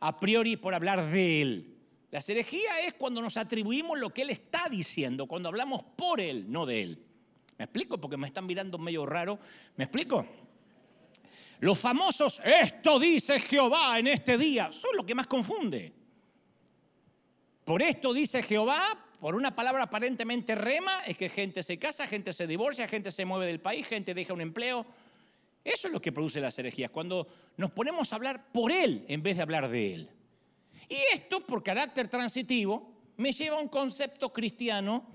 a 0.00 0.18
priori 0.18 0.56
por 0.56 0.72
hablar 0.72 1.10
de 1.10 1.42
Él? 1.42 1.76
La 2.10 2.20
herejía 2.26 2.80
es 2.86 2.94
cuando 2.94 3.20
nos 3.20 3.36
atribuimos 3.36 3.98
lo 3.98 4.08
que 4.08 4.22
Él 4.22 4.30
está 4.30 4.68
diciendo, 4.70 5.26
cuando 5.26 5.50
hablamos 5.50 5.82
por 5.82 6.18
Él, 6.18 6.50
no 6.50 6.64
de 6.64 6.82
Él. 6.82 7.04
¿Me 7.58 7.66
explico? 7.66 7.98
Porque 7.98 8.16
me 8.16 8.26
están 8.26 8.46
mirando 8.46 8.78
medio 8.78 9.04
raro. 9.04 9.38
¿Me 9.76 9.84
explico? 9.84 10.26
Los 11.60 11.78
famosos, 11.78 12.40
esto 12.44 12.98
dice 12.98 13.40
Jehová 13.40 13.98
en 13.98 14.08
este 14.08 14.36
día, 14.36 14.70
son 14.72 14.96
lo 14.96 15.06
que 15.06 15.14
más 15.14 15.26
confunde. 15.26 15.92
Por 17.64 17.80
esto 17.80 18.12
dice 18.12 18.42
Jehová, 18.42 18.82
por 19.20 19.34
una 19.34 19.56
palabra 19.56 19.84
aparentemente 19.84 20.54
rema, 20.54 21.00
es 21.06 21.16
que 21.16 21.28
gente 21.28 21.62
se 21.62 21.78
casa, 21.78 22.06
gente 22.06 22.32
se 22.32 22.46
divorcia, 22.46 22.86
gente 22.86 23.10
se 23.10 23.24
mueve 23.24 23.46
del 23.46 23.60
país, 23.60 23.86
gente 23.86 24.12
deja 24.12 24.34
un 24.34 24.42
empleo. 24.42 24.84
Eso 25.64 25.86
es 25.86 25.94
lo 25.94 26.00
que 26.00 26.12
produce 26.12 26.40
las 26.40 26.58
herejías, 26.58 26.90
cuando 26.90 27.26
nos 27.56 27.70
ponemos 27.70 28.12
a 28.12 28.16
hablar 28.16 28.52
por 28.52 28.70
Él 28.70 29.04
en 29.08 29.22
vez 29.22 29.36
de 29.36 29.42
hablar 29.42 29.70
de 29.70 29.94
Él. 29.94 30.10
Y 30.90 30.96
esto, 31.14 31.40
por 31.40 31.62
carácter 31.62 32.08
transitivo, 32.08 32.92
me 33.16 33.32
lleva 33.32 33.56
a 33.56 33.60
un 33.60 33.68
concepto 33.68 34.30
cristiano 34.30 35.06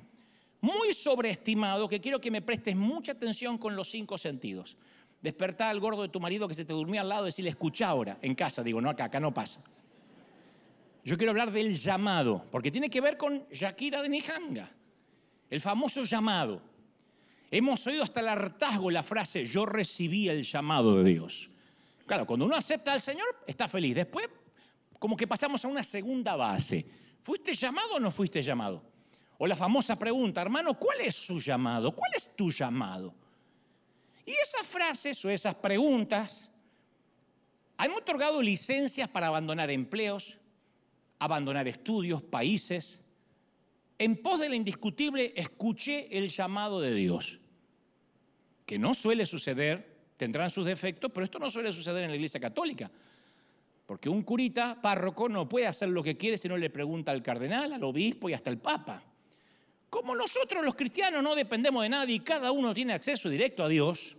muy 0.62 0.94
sobreestimado 0.94 1.88
que 1.88 2.02
quiero 2.02 2.20
que 2.20 2.32
me 2.32 2.42
prestes 2.42 2.76
mucha 2.76 3.12
atención 3.12 3.58
con 3.58 3.76
los 3.76 3.92
cinco 3.92 4.18
sentidos. 4.18 4.76
Despertar 5.22 5.70
al 5.70 5.80
gordo 5.80 6.02
de 6.02 6.10
tu 6.10 6.20
marido 6.20 6.48
que 6.48 6.54
se 6.54 6.66
te 6.66 6.74
durmió 6.74 7.02
al 7.02 7.10
lado 7.10 7.24
y 7.24 7.28
decirle, 7.28 7.50
escucha 7.50 7.90
ahora, 7.90 8.18
en 8.22 8.36
casa, 8.36 8.64
digo, 8.64 8.80
no 8.80 8.90
acá, 8.90 9.06
acá 9.06 9.20
no 9.20 9.34
pasa. 9.34 9.62
Yo 11.04 11.18
quiero 11.18 11.32
hablar 11.32 11.52
del 11.52 11.78
llamado, 11.78 12.46
porque 12.52 12.72
tiene 12.72 12.90
que 12.90 13.02
ver 13.02 13.18
con 13.18 13.46
Shakira 13.52 14.02
de 14.02 14.10
Nijanga, 14.10 14.72
el 15.50 15.60
famoso 15.60 16.04
llamado. 16.04 16.62
Hemos 17.52 17.86
oído 17.88 18.04
hasta 18.04 18.20
el 18.20 18.30
hartazgo 18.30 18.92
la 18.92 19.04
frase, 19.04 19.46
yo 19.46 19.66
recibí 19.66 20.30
el 20.30 20.44
llamado 20.44 21.02
de 21.02 21.10
Dios. 21.12 21.50
Claro, 22.06 22.26
cuando 22.26 22.46
uno 22.46 22.56
acepta 22.56 22.94
al 22.94 23.02
Señor, 23.02 23.28
está 23.46 23.68
feliz. 23.68 23.96
Después, 23.96 24.28
como 25.00 25.18
que 25.18 25.28
pasamos 25.28 25.64
a 25.64 25.68
una 25.68 25.84
segunda 25.84 26.36
base. 26.36 26.86
¿Fuiste 27.22 27.54
llamado 27.54 27.96
o 27.96 28.00
no 28.00 28.12
fuiste 28.12 28.42
llamado? 28.42 28.84
O 29.38 29.48
la 29.48 29.56
famosa 29.56 29.98
pregunta, 29.98 30.42
hermano, 30.42 30.74
¿cuál 30.74 31.02
es 31.02 31.16
su 31.16 31.40
llamado? 31.40 31.96
¿Cuál 31.96 32.12
es 32.16 32.36
tu 32.36 32.52
llamado? 32.52 33.14
Y 34.30 34.34
esas 34.44 34.68
frases 34.68 35.26
o 35.26 35.30
esas 35.32 35.56
preguntas 35.56 36.52
han 37.78 37.90
otorgado 37.94 38.44
licencias 38.44 39.10
para 39.10 39.26
abandonar 39.26 39.72
empleos, 39.72 40.38
abandonar 41.18 41.68
estudios, 41.68 42.22
países. 42.22 43.08
En 43.98 44.18
pos 44.18 44.40
de 44.40 44.50
la 44.50 44.56
indiscutible, 44.56 45.34
escuché 45.36 46.16
el 46.16 46.30
llamado 46.30 46.80
de 46.80 46.94
Dios, 46.94 47.40
que 48.68 48.78
no 48.78 48.94
suele 48.94 49.26
suceder, 49.26 49.98
tendrán 50.16 50.52
sus 50.52 50.64
defectos, 50.64 51.10
pero 51.12 51.24
esto 51.24 51.40
no 51.40 51.50
suele 51.50 51.74
suceder 51.74 52.04
en 52.04 52.12
la 52.12 52.16
Iglesia 52.16 52.40
Católica. 52.40 52.92
Porque 53.88 54.10
un 54.10 54.22
curita 54.22 54.80
párroco 54.80 55.28
no 55.28 55.50
puede 55.50 55.66
hacer 55.66 55.90
lo 55.90 56.04
que 56.04 56.18
quiere 56.18 56.38
si 56.38 56.48
no 56.48 56.56
le 56.56 56.70
pregunta 56.70 57.12
al 57.12 57.24
cardenal, 57.24 57.74
al 57.74 57.84
obispo 57.84 58.30
y 58.30 58.34
hasta 58.34 58.52
al 58.52 58.60
papa. 58.60 59.02
Como 59.90 60.16
nosotros 60.16 60.64
los 60.64 60.76
cristianos 60.76 61.24
no 61.24 61.34
dependemos 61.34 61.82
de 61.82 61.90
nadie 61.90 62.18
y 62.18 62.20
cada 62.20 62.52
uno 62.52 62.76
tiene 62.76 62.94
acceso 62.94 63.28
directo 63.28 63.64
a 63.64 63.68
Dios, 63.68 64.19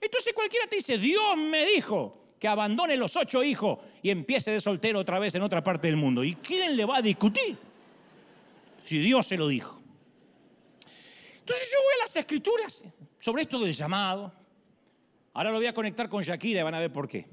entonces 0.00 0.32
cualquiera 0.32 0.66
te 0.66 0.76
dice, 0.76 0.98
Dios 0.98 1.36
me 1.36 1.66
dijo, 1.66 2.26
que 2.38 2.48
abandone 2.48 2.96
los 2.96 3.16
ocho 3.16 3.42
hijos 3.42 3.78
y 4.02 4.10
empiece 4.10 4.50
de 4.50 4.60
soltero 4.60 5.00
otra 5.00 5.18
vez 5.18 5.34
en 5.34 5.42
otra 5.42 5.62
parte 5.62 5.88
del 5.88 5.96
mundo. 5.96 6.22
¿Y 6.22 6.34
quién 6.36 6.76
le 6.76 6.84
va 6.84 6.98
a 6.98 7.02
discutir? 7.02 7.56
Si 8.84 8.98
Dios 8.98 9.26
se 9.26 9.36
lo 9.36 9.48
dijo. 9.48 9.80
Entonces 11.38 11.70
yo 11.72 11.78
voy 11.82 11.94
a 12.00 12.04
las 12.04 12.16
escrituras 12.16 12.82
sobre 13.18 13.42
esto 13.42 13.58
del 13.58 13.72
llamado. 13.72 14.32
Ahora 15.32 15.50
lo 15.50 15.56
voy 15.56 15.66
a 15.66 15.74
conectar 15.74 16.08
con 16.08 16.22
Shakira 16.22 16.60
y 16.60 16.62
van 16.62 16.74
a 16.74 16.80
ver 16.80 16.92
por 16.92 17.08
qué. 17.08 17.26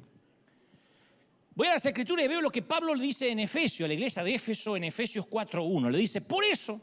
Voy 1.55 1.67
a 1.67 1.73
las 1.73 1.85
escrituras 1.85 2.25
y 2.25 2.27
veo 2.27 2.41
lo 2.41 2.49
que 2.49 2.61
Pablo 2.61 2.95
le 2.95 3.03
dice 3.03 3.29
en 3.29 3.39
Efesios, 3.39 3.85
a 3.85 3.87
la 3.87 3.93
iglesia 3.93 4.23
de 4.23 4.33
Éfeso 4.33 4.75
en 4.75 4.85
Efesios 4.85 5.27
4.1. 5.29 5.91
Le 5.91 5.97
dice, 5.97 6.21
por 6.21 6.43
eso 6.43 6.81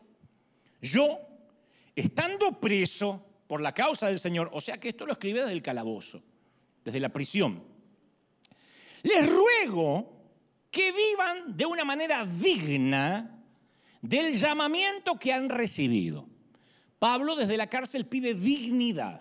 yo, 0.81 1.19
estando 1.97 2.61
preso 2.61 3.27
por 3.51 3.61
la 3.61 3.75
causa 3.75 4.07
del 4.07 4.21
Señor, 4.21 4.49
o 4.53 4.61
sea 4.61 4.79
que 4.79 4.91
esto 4.91 5.05
lo 5.05 5.11
escribe 5.11 5.41
desde 5.41 5.55
el 5.55 5.61
calabozo, 5.61 6.23
desde 6.85 7.01
la 7.01 7.09
prisión, 7.09 7.61
les 9.03 9.29
ruego 9.29 10.09
que 10.71 10.93
vivan 10.93 11.57
de 11.57 11.67
una 11.67 11.85
manera 11.85 12.25
digna 12.25 13.43
del 14.01 14.37
llamamiento 14.37 15.19
que 15.19 15.33
han 15.33 15.49
recibido. 15.49 16.29
Pablo 17.01 17.35
desde 17.35 17.57
la 17.57 17.67
cárcel 17.67 18.07
pide 18.07 18.35
dignidad. 18.35 19.21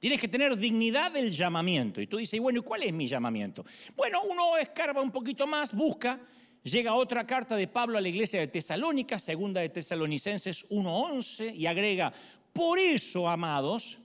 Tienes 0.00 0.20
que 0.20 0.26
tener 0.26 0.56
dignidad 0.56 1.12
del 1.12 1.30
llamamiento. 1.30 2.00
Y 2.00 2.08
tú 2.08 2.16
dices, 2.16 2.40
bueno, 2.40 2.58
¿y 2.58 2.62
cuál 2.62 2.82
es 2.82 2.92
mi 2.92 3.06
llamamiento? 3.06 3.64
Bueno, 3.94 4.22
uno 4.28 4.56
escarba 4.56 5.00
un 5.00 5.12
poquito 5.12 5.46
más, 5.46 5.72
busca, 5.72 6.18
llega 6.64 6.94
otra 6.94 7.24
carta 7.24 7.54
de 7.54 7.68
Pablo 7.68 7.98
a 7.98 8.00
la 8.00 8.08
iglesia 8.08 8.40
de 8.40 8.48
Tesalónica, 8.48 9.20
segunda 9.20 9.60
de 9.60 9.68
Tesalonicenses 9.68 10.68
1.11, 10.70 11.54
y 11.54 11.66
agrega, 11.66 12.12
por 12.56 12.78
eso, 12.78 13.28
amados, 13.28 13.98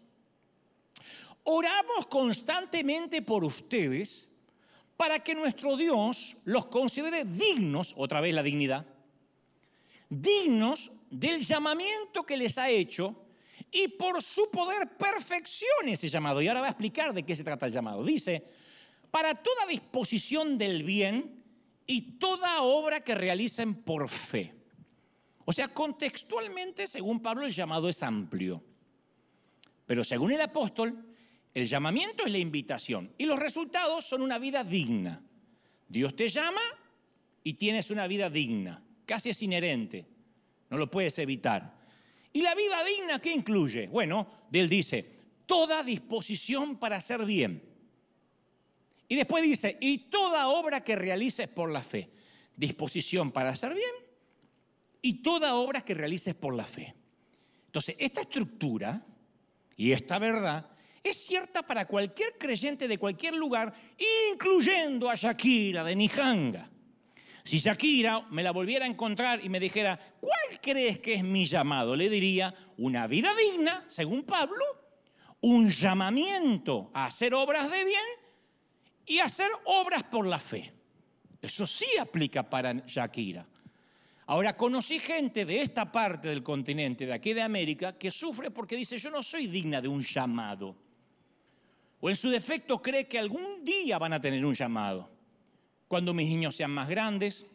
oramos 1.46 2.06
constantemente 2.08 3.22
por 3.22 3.46
ustedes 3.46 4.28
para 4.98 5.20
que 5.20 5.34
nuestro 5.34 5.78
Dios 5.78 6.36
los 6.44 6.66
considere 6.66 7.24
dignos, 7.24 7.94
otra 7.96 8.20
vez 8.20 8.36
la 8.36 8.44
dignidad, 8.44 8.86
dignos 10.10 10.92
del 11.10 11.40
llamamiento 11.40 12.26
que 12.26 12.36
les 12.36 12.58
ha 12.58 12.70
hecho 12.70 13.16
y 13.72 13.88
por 13.88 14.22
su 14.22 14.52
poder 14.52 14.98
perfeccione 14.98 15.94
ese 15.94 16.10
llamado. 16.10 16.42
Y 16.42 16.48
ahora 16.50 16.60
voy 16.60 16.68
a 16.68 16.72
explicar 16.72 17.14
de 17.14 17.24
qué 17.24 17.36
se 17.36 17.46
trata 17.46 17.68
el 17.68 17.72
llamado. 17.72 18.04
Dice, 18.04 18.44
para 19.10 19.34
toda 19.34 19.66
disposición 19.68 20.58
del 20.58 20.84
bien 20.84 21.42
y 21.88 22.20
toda 22.20 22.64
obra 22.64 23.02
que 23.02 23.16
realicen 23.16 23.76
por 23.76 24.10
fe. 24.10 24.61
O 25.52 25.54
sea, 25.54 25.68
contextualmente, 25.68 26.88
según 26.88 27.20
Pablo, 27.22 27.46
el 27.46 27.52
llamado 27.52 27.90
es 27.90 28.02
amplio. 28.04 28.64
Pero 29.86 30.02
según 30.02 30.32
el 30.32 30.40
apóstol, 30.40 30.98
el 31.54 31.68
llamamiento 31.68 32.26
es 32.26 32.32
la 32.32 32.38
invitación 32.38 33.12
y 33.18 33.26
los 33.26 33.38
resultados 33.38 34.06
son 34.06 34.22
una 34.22 34.40
vida 34.40 34.64
digna. 34.64 35.22
Dios 35.90 36.16
te 36.16 36.30
llama 36.30 36.62
y 37.44 37.56
tienes 37.56 37.92
una 37.92 38.08
vida 38.08 38.30
digna. 38.30 38.82
Casi 39.06 39.32
es 39.32 39.44
inherente, 39.44 40.06
no 40.70 40.78
lo 40.78 40.90
puedes 40.90 41.20
evitar. 41.20 41.82
¿Y 42.32 42.42
la 42.42 42.56
vida 42.56 42.82
digna 42.86 43.20
qué 43.20 43.34
incluye? 43.34 43.88
Bueno, 43.88 44.46
él 44.54 44.70
dice, 44.70 45.18
toda 45.46 45.84
disposición 45.84 46.78
para 46.78 46.96
hacer 46.96 47.26
bien. 47.26 47.62
Y 49.10 49.18
después 49.18 49.44
dice, 49.44 49.78
y 49.82 49.98
toda 49.98 50.48
obra 50.48 50.82
que 50.82 50.96
realices 50.96 51.50
por 51.50 51.70
la 51.70 51.82
fe. 51.82 52.10
Disposición 52.56 53.34
para 53.34 53.50
hacer 53.50 53.74
bien 53.74 54.11
y 55.02 55.22
toda 55.22 55.56
obra 55.56 55.82
que 55.82 55.94
realices 55.94 56.36
por 56.36 56.56
la 56.56 56.64
fe. 56.64 56.94
Entonces, 57.66 57.96
esta 58.00 58.22
estructura 58.22 59.06
y 59.76 59.92
esta 59.92 60.20
verdad 60.20 60.70
es 61.04 61.18
cierta 61.26 61.64
para 61.64 61.88
cualquier 61.88 62.38
creyente 62.38 62.88
de 62.88 62.98
cualquier 62.98 63.36
lugar, 63.36 63.74
incluyendo 64.32 65.10
a 65.10 65.16
Shakira 65.16 65.84
de 65.84 65.96
Nijanga. 65.96 66.70
Si 67.44 67.58
Shakira 67.58 68.28
me 68.30 68.44
la 68.44 68.52
volviera 68.52 68.86
a 68.86 68.88
encontrar 68.88 69.44
y 69.44 69.50
me 69.50 69.60
dijera, 69.60 69.98
¿cuál 70.20 70.60
crees 70.62 71.00
que 71.00 71.16
es 71.16 71.24
mi 71.24 71.46
llamado? 71.46 71.96
Le 71.96 72.10
diría, 72.10 72.54
una 72.78 73.08
vida 73.08 73.32
digna, 73.34 73.84
según 73.88 74.24
Pablo, 74.24 74.64
un 75.42 75.70
llamamiento 75.70 76.92
a 76.94 77.06
hacer 77.06 77.34
obras 77.34 77.72
de 77.72 77.84
bien 77.84 78.00
y 79.08 79.20
hacer 79.20 79.50
obras 79.66 80.04
por 80.04 80.28
la 80.28 80.38
fe. 80.38 80.72
Eso 81.42 81.66
sí 81.66 81.88
aplica 82.00 82.48
para 82.48 82.74
Shakira. 82.86 83.48
Ahora, 84.32 84.56
conocí 84.56 84.98
gente 84.98 85.44
de 85.44 85.60
esta 85.60 85.92
parte 85.92 86.30
del 86.30 86.42
continente, 86.42 87.06
de 87.06 87.12
aquí 87.12 87.34
de 87.34 87.42
América, 87.42 87.98
que 87.98 88.12
sufre 88.12 88.50
porque 88.50 88.78
dice, 88.78 88.98
yo 88.98 89.12
no 89.12 89.22
soy 89.22 89.48
digna 89.48 89.82
de 89.82 89.90
un 89.90 90.04
llamado 90.04 90.74
o 92.00 92.10
en 92.10 92.16
su 92.16 92.30
defecto 92.30 92.82
cree 92.82 93.10
que 93.10 93.20
algún 93.20 93.66
día 93.66 94.00
van 94.00 94.14
a 94.14 94.22
tener 94.22 94.46
un 94.46 94.56
llamado. 94.56 95.10
cuando 95.90 96.14
mis 96.14 96.30
niños 96.30 96.56
sean 96.56 96.72
más 96.72 96.88
grandes, 96.88 97.46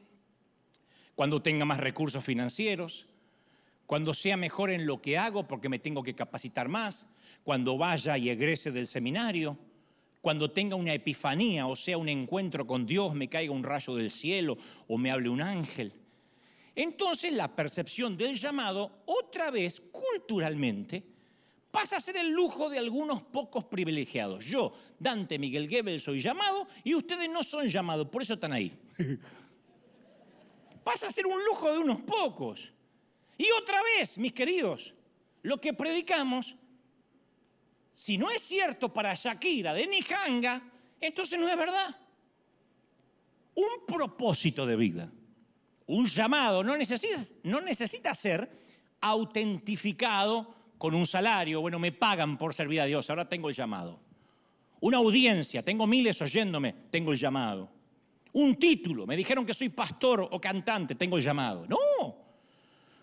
cuando 1.14 1.40
tenga 1.40 1.64
más 1.64 1.78
recursos 1.78 2.22
financieros, 2.22 3.06
cuando 3.86 4.12
sea 4.12 4.36
mejor 4.36 4.68
en 4.68 4.84
lo 4.84 5.00
que 5.00 5.16
hago 5.16 5.48
porque 5.48 5.70
me 5.70 5.78
tengo 5.78 6.02
que 6.02 6.14
capacitar 6.14 6.68
más, 6.68 7.08
cuando 7.42 7.78
vaya 7.78 8.18
y 8.18 8.28
egrese 8.28 8.70
del 8.70 8.86
seminario, 8.86 9.56
cuando 10.20 10.50
tenga 10.50 10.76
una 10.76 10.92
epifanía, 10.92 11.66
o 11.66 11.74
sea, 11.74 11.96
un 11.96 12.10
encuentro 12.10 12.66
con 12.66 12.84
Dios, 12.84 13.14
me 13.14 13.28
caiga 13.28 13.54
un 13.54 13.64
rayo 13.64 13.94
del 13.94 14.10
cielo 14.10 14.58
o 14.86 14.98
me 14.98 15.10
hable 15.10 15.30
un 15.30 15.40
ángel. 15.40 15.94
Entonces 16.76 17.32
la 17.32 17.56
percepción 17.56 18.16
del 18.16 18.36
llamado, 18.36 19.02
otra 19.06 19.50
vez 19.50 19.80
culturalmente, 19.80 21.02
pasa 21.70 21.96
a 21.96 22.00
ser 22.00 22.18
el 22.18 22.30
lujo 22.30 22.68
de 22.68 22.78
algunos 22.78 23.22
pocos 23.22 23.64
privilegiados. 23.64 24.44
Yo, 24.44 24.72
Dante 24.98 25.38
Miguel 25.38 25.68
Gebel, 25.68 26.00
soy 26.00 26.20
llamado 26.20 26.68
y 26.84 26.94
ustedes 26.94 27.28
no 27.30 27.42
son 27.42 27.68
llamados, 27.68 28.08
por 28.08 28.20
eso 28.22 28.34
están 28.34 28.52
ahí. 28.52 28.78
pasa 30.84 31.08
a 31.08 31.10
ser 31.10 31.26
un 31.26 31.42
lujo 31.44 31.72
de 31.72 31.78
unos 31.78 32.02
pocos. 32.02 32.72
Y 33.36 33.46
otra 33.60 33.82
vez, 33.82 34.18
mis 34.18 34.32
queridos, 34.32 34.94
lo 35.42 35.60
que 35.60 35.72
predicamos, 35.72 36.54
si 37.92 38.16
no 38.18 38.30
es 38.30 38.42
cierto 38.42 38.92
para 38.92 39.14
Shakira 39.14 39.74
de 39.74 39.86
Nijanga, 39.86 40.62
entonces 41.00 41.40
no 41.40 41.48
es 41.48 41.56
verdad. 41.56 41.96
Un 43.54 43.86
propósito 43.86 44.66
de 44.66 44.76
vida, 44.76 45.10
un 45.86 46.06
llamado, 46.06 46.64
no 46.64 46.76
necesita, 46.76 48.14
ser 48.14 48.48
autentificado 49.00 50.54
con 50.78 50.94
un 50.94 51.06
salario. 51.06 51.60
Bueno, 51.60 51.78
me 51.78 51.92
pagan 51.92 52.36
por 52.36 52.54
servir 52.54 52.80
a 52.80 52.86
Dios, 52.86 53.08
ahora 53.08 53.28
tengo 53.28 53.48
el 53.48 53.54
llamado. 53.54 54.00
Una 54.80 54.98
audiencia, 54.98 55.62
tengo 55.62 55.86
miles 55.86 56.20
oyéndome, 56.20 56.74
tengo 56.90 57.12
el 57.12 57.18
llamado. 57.18 57.70
Un 58.32 58.56
título, 58.56 59.06
me 59.06 59.16
dijeron 59.16 59.46
que 59.46 59.54
soy 59.54 59.70
pastor 59.70 60.28
o 60.30 60.40
cantante, 60.40 60.94
tengo 60.94 61.16
el 61.16 61.22
llamado. 61.22 61.66
No, 61.66 62.16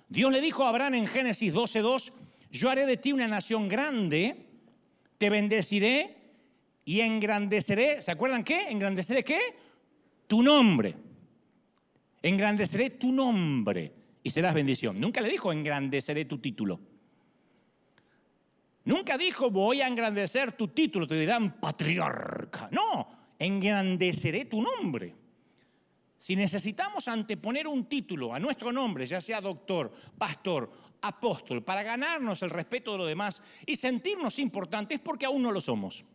Dios 0.07 0.31
le 0.31 0.41
dijo 0.41 0.63
a 0.63 0.69
Abraham 0.69 0.95
en 0.95 1.07
Génesis 1.07 1.53
12:2, 1.53 2.11
yo 2.51 2.69
haré 2.69 2.85
de 2.85 2.97
ti 2.97 3.11
una 3.11 3.27
nación 3.27 3.67
grande, 3.67 4.45
te 5.17 5.29
bendeciré 5.29 6.17
y 6.85 6.99
engrandeceré, 6.99 8.01
¿se 8.01 8.11
acuerdan 8.11 8.43
qué? 8.43 8.69
¿Engrandeceré 8.69 9.23
qué? 9.23 9.39
Tu 10.27 10.43
nombre. 10.43 11.12
Engrandeceré 12.23 12.91
tu 12.91 13.11
nombre 13.11 13.91
y 14.23 14.29
serás 14.29 14.53
bendición. 14.53 14.99
Nunca 14.99 15.19
le 15.19 15.29
dijo 15.29 15.51
engrandeceré 15.51 16.23
tu 16.23 16.37
título. 16.37 16.79
Nunca 18.85 19.17
dijo 19.17 19.51
voy 19.51 19.81
a 19.81 19.87
engrandecer 19.87 20.53
tu 20.53 20.69
título, 20.69 21.05
te 21.05 21.19
dirán 21.19 21.59
patriarca. 21.59 22.69
No, 22.71 23.07
engrandeceré 23.37 24.45
tu 24.45 24.61
nombre. 24.61 25.13
Si 26.17 26.37
necesitamos 26.37 27.09
anteponer 27.09 27.67
un 27.67 27.85
título 27.85 28.33
a 28.33 28.39
nuestro 28.39 28.71
nombre, 28.71 29.05
ya 29.05 29.19
sea 29.19 29.41
doctor, 29.41 29.91
pastor, 30.17 30.71
apóstol, 31.01 31.61
para 31.61 31.83
ganarnos 31.83 32.41
el 32.43 32.49
respeto 32.49 32.93
de 32.93 32.97
los 32.99 33.07
demás 33.09 33.43
y 33.65 33.75
sentirnos 33.75 34.39
importantes, 34.39 34.99
es 34.99 35.03
porque 35.03 35.25
aún 35.25 35.41
no 35.41 35.51
lo 35.51 35.59
somos. 35.59 36.05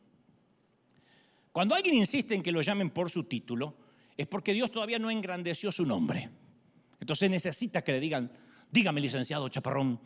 Cuando 1.52 1.74
alguien 1.74 1.94
insiste 1.96 2.34
en 2.34 2.42
que 2.42 2.52
lo 2.52 2.62
llamen 2.62 2.88
por 2.88 3.10
su 3.10 3.24
título, 3.24 3.74
es 4.18 4.26
porque 4.26 4.52
Dios 4.52 4.70
todavía 4.70 4.98
no 4.98 5.10
engrandeció 5.10 5.70
su 5.70 5.86
nombre. 5.86 6.28
Entonces 7.00 7.30
necesita 7.30 7.82
que 7.82 7.92
le 7.92 8.00
digan, 8.00 8.30
dígame 8.70 9.00
licenciado 9.00 9.48
Chaparrón. 9.48 10.00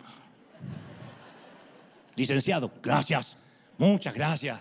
Licenciado, 2.15 2.71
gracias, 2.83 3.39
muchas 3.79 4.13
gracias. 4.13 4.61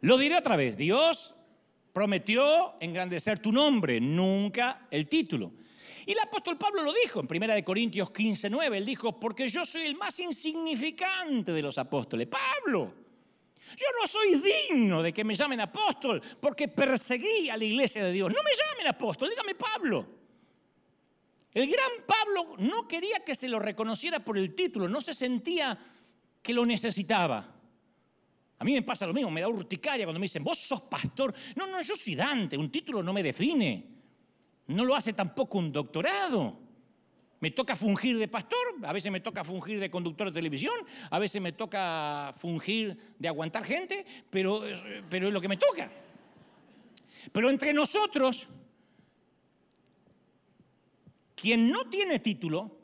Lo 0.00 0.16
diré 0.16 0.38
otra 0.38 0.56
vez, 0.56 0.78
Dios 0.78 1.34
prometió 1.92 2.80
engrandecer 2.80 3.38
tu 3.38 3.52
nombre, 3.52 4.00
nunca 4.00 4.86
el 4.90 5.06
título. 5.06 5.52
Y 6.06 6.12
el 6.12 6.18
apóstol 6.20 6.56
Pablo 6.56 6.82
lo 6.82 6.92
dijo 6.92 7.20
en 7.20 7.28
1 7.30 7.64
Corintios 7.64 8.10
15, 8.10 8.48
9. 8.50 8.78
Él 8.78 8.86
dijo, 8.86 9.20
porque 9.20 9.48
yo 9.48 9.64
soy 9.64 9.82
el 9.82 9.94
más 9.94 10.18
insignificante 10.18 11.52
de 11.52 11.62
los 11.62 11.78
apóstoles. 11.78 12.26
Pablo, 12.26 13.01
yo 13.76 13.86
no 14.00 14.06
soy 14.06 14.40
digno 14.40 15.02
de 15.02 15.12
que 15.12 15.24
me 15.24 15.34
llamen 15.34 15.60
apóstol 15.60 16.22
porque 16.40 16.68
perseguí 16.68 17.48
a 17.48 17.56
la 17.56 17.64
iglesia 17.64 18.04
de 18.04 18.12
Dios. 18.12 18.32
No 18.32 18.42
me 18.42 18.50
llamen 18.50 18.88
apóstol, 18.88 19.30
dígame 19.30 19.54
Pablo. 19.54 20.06
El 21.52 21.66
gran 21.68 21.90
Pablo 22.06 22.56
no 22.58 22.88
quería 22.88 23.20
que 23.24 23.34
se 23.34 23.48
lo 23.48 23.58
reconociera 23.58 24.20
por 24.20 24.38
el 24.38 24.54
título, 24.54 24.88
no 24.88 25.00
se 25.00 25.12
sentía 25.12 25.78
que 26.40 26.54
lo 26.54 26.64
necesitaba. 26.64 27.46
A 28.58 28.64
mí 28.64 28.72
me 28.72 28.82
pasa 28.82 29.06
lo 29.06 29.12
mismo, 29.12 29.30
me 29.30 29.40
da 29.40 29.48
urticaria 29.48 30.06
cuando 30.06 30.20
me 30.20 30.24
dicen, 30.24 30.44
vos 30.44 30.58
sos 30.58 30.82
pastor. 30.82 31.34
No, 31.56 31.66
no, 31.66 31.82
yo 31.82 31.96
soy 31.96 32.14
Dante, 32.14 32.56
un 32.56 32.70
título 32.70 33.02
no 33.02 33.12
me 33.12 33.22
define. 33.22 33.92
No 34.68 34.84
lo 34.84 34.94
hace 34.94 35.12
tampoco 35.12 35.58
un 35.58 35.72
doctorado. 35.72 36.61
Me 37.42 37.50
toca 37.50 37.74
fungir 37.74 38.18
de 38.18 38.28
pastor, 38.28 38.56
a 38.84 38.92
veces 38.92 39.10
me 39.10 39.18
toca 39.18 39.42
fungir 39.42 39.80
de 39.80 39.90
conductor 39.90 40.28
de 40.28 40.32
televisión, 40.32 40.74
a 41.10 41.18
veces 41.18 41.42
me 41.42 41.50
toca 41.50 42.32
fungir 42.36 42.96
de 43.18 43.26
aguantar 43.26 43.64
gente, 43.64 44.06
pero, 44.30 44.62
pero 45.10 45.26
es 45.26 45.32
lo 45.32 45.40
que 45.40 45.48
me 45.48 45.56
toca. 45.56 45.90
Pero 47.32 47.50
entre 47.50 47.72
nosotros, 47.72 48.46
quien 51.34 51.68
no 51.68 51.90
tiene 51.90 52.20
título 52.20 52.78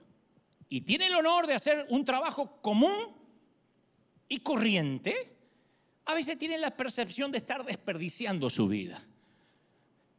y 0.68 0.80
tiene 0.80 1.06
el 1.06 1.14
honor 1.14 1.46
de 1.46 1.54
hacer 1.54 1.86
un 1.90 2.04
trabajo 2.04 2.60
común 2.60 3.14
y 4.28 4.40
corriente, 4.40 5.36
a 6.04 6.14
veces 6.14 6.36
tienen 6.36 6.60
la 6.60 6.76
percepción 6.76 7.30
de 7.30 7.38
estar 7.38 7.64
desperdiciando 7.64 8.50
su 8.50 8.66
vida. 8.66 9.00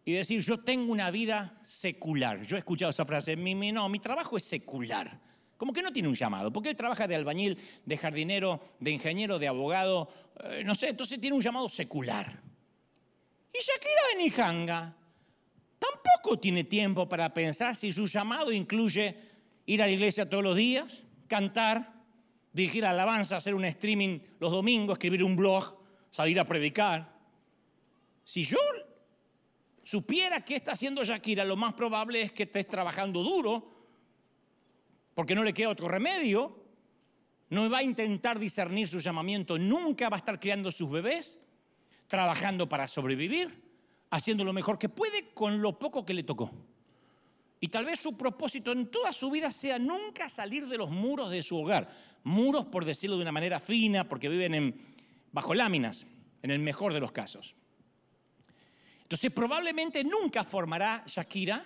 Y 0.09 0.13
decir, 0.13 0.41
yo 0.41 0.57
tengo 0.57 0.91
una 0.91 1.11
vida 1.11 1.59
secular. 1.61 2.41
Yo 2.41 2.55
he 2.55 2.59
escuchado 2.59 2.89
esa 2.89 3.05
frase, 3.05 3.37
mi, 3.37 3.53
mi, 3.53 3.71
no, 3.71 3.87
mi 3.89 3.99
trabajo 3.99 4.37
es 4.37 4.43
secular. 4.43 5.19
Como 5.55 5.71
que 5.71 5.83
no 5.83 5.93
tiene 5.93 6.09
un 6.09 6.15
llamado, 6.15 6.51
porque 6.51 6.69
él 6.69 6.75
trabaja 6.75 7.07
de 7.07 7.15
albañil, 7.15 7.59
de 7.85 7.95
jardinero, 7.95 8.59
de 8.79 8.89
ingeniero, 8.89 9.37
de 9.37 9.47
abogado, 9.47 10.09
eh, 10.45 10.63
no 10.65 10.73
sé, 10.73 10.89
entonces 10.89 11.21
tiene 11.21 11.35
un 11.35 11.43
llamado 11.43 11.69
secular. 11.69 12.41
Y 13.53 13.59
Shakira 13.59 14.01
de 14.11 14.23
Nijanga 14.23 14.97
tampoco 15.77 16.39
tiene 16.39 16.63
tiempo 16.63 17.07
para 17.07 17.31
pensar 17.31 17.75
si 17.75 17.91
su 17.91 18.07
llamado 18.07 18.51
incluye 18.51 19.15
ir 19.67 19.83
a 19.83 19.85
la 19.85 19.91
iglesia 19.91 20.27
todos 20.27 20.43
los 20.43 20.55
días, 20.55 21.03
cantar, 21.27 21.93
dirigir 22.51 22.83
alabanza, 22.83 23.37
hacer 23.37 23.53
un 23.53 23.65
streaming 23.65 24.21
los 24.39 24.51
domingos, 24.51 24.95
escribir 24.95 25.23
un 25.23 25.35
blog, 25.35 25.77
salir 26.09 26.39
a 26.39 26.45
predicar. 26.45 27.15
Si 28.23 28.43
yo 28.43 28.57
supiera 29.89 30.45
qué 30.45 30.55
está 30.55 30.73
haciendo 30.73 31.03
Shakira, 31.03 31.43
lo 31.43 31.55
más 31.55 31.73
probable 31.73 32.21
es 32.21 32.31
que 32.31 32.43
estés 32.43 32.67
trabajando 32.67 33.23
duro, 33.23 33.71
porque 35.15 35.33
no 35.33 35.43
le 35.43 35.51
queda 35.51 35.69
otro 35.69 35.87
remedio. 35.87 36.63
No 37.49 37.67
va 37.71 37.79
a 37.79 37.83
intentar 37.83 38.37
discernir 38.37 38.87
su 38.87 38.99
llamamiento, 38.99 39.57
nunca 39.57 40.07
va 40.07 40.17
a 40.17 40.19
estar 40.19 40.39
criando 40.39 40.69
sus 40.69 40.91
bebés, 40.91 41.41
trabajando 42.07 42.69
para 42.69 42.87
sobrevivir, 42.87 43.63
haciendo 44.11 44.43
lo 44.43 44.53
mejor 44.53 44.77
que 44.77 44.89
puede 44.89 45.33
con 45.33 45.59
lo 45.59 45.79
poco 45.79 46.05
que 46.05 46.13
le 46.13 46.21
tocó. 46.21 46.51
Y 47.59 47.69
tal 47.69 47.85
vez 47.85 47.99
su 47.99 48.15
propósito 48.15 48.71
en 48.71 48.91
toda 48.91 49.11
su 49.11 49.31
vida 49.31 49.51
sea 49.51 49.79
nunca 49.79 50.29
salir 50.29 50.67
de 50.67 50.77
los 50.77 50.91
muros 50.91 51.31
de 51.31 51.41
su 51.41 51.57
hogar. 51.57 51.89
Muros, 52.23 52.65
por 52.65 52.85
decirlo 52.85 53.15
de 53.15 53.23
una 53.23 53.31
manera 53.31 53.59
fina, 53.59 54.07
porque 54.07 54.29
viven 54.29 54.53
en, 54.53 54.85
bajo 55.31 55.55
láminas, 55.55 56.05
en 56.43 56.51
el 56.51 56.59
mejor 56.59 56.93
de 56.93 56.99
los 56.99 57.11
casos. 57.11 57.55
Entonces 59.09 59.31
probablemente 59.31 60.03
nunca 60.03 60.43
formará 60.43 61.03
Shakira 61.07 61.65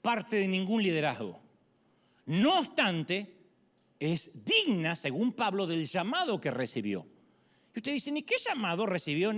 parte 0.00 0.36
de 0.36 0.48
ningún 0.48 0.82
liderazgo. 0.82 1.38
No 2.24 2.60
obstante, 2.60 3.36
es 4.00 4.42
digna, 4.42 4.96
según 4.96 5.34
Pablo, 5.34 5.66
del 5.66 5.86
llamado 5.86 6.40
que 6.40 6.50
recibió. 6.50 7.06
Y 7.74 7.80
usted 7.80 7.92
dice, 7.92 8.10
¿y 8.10 8.22
qué 8.22 8.36
llamado 8.42 8.86
recibió 8.86 9.34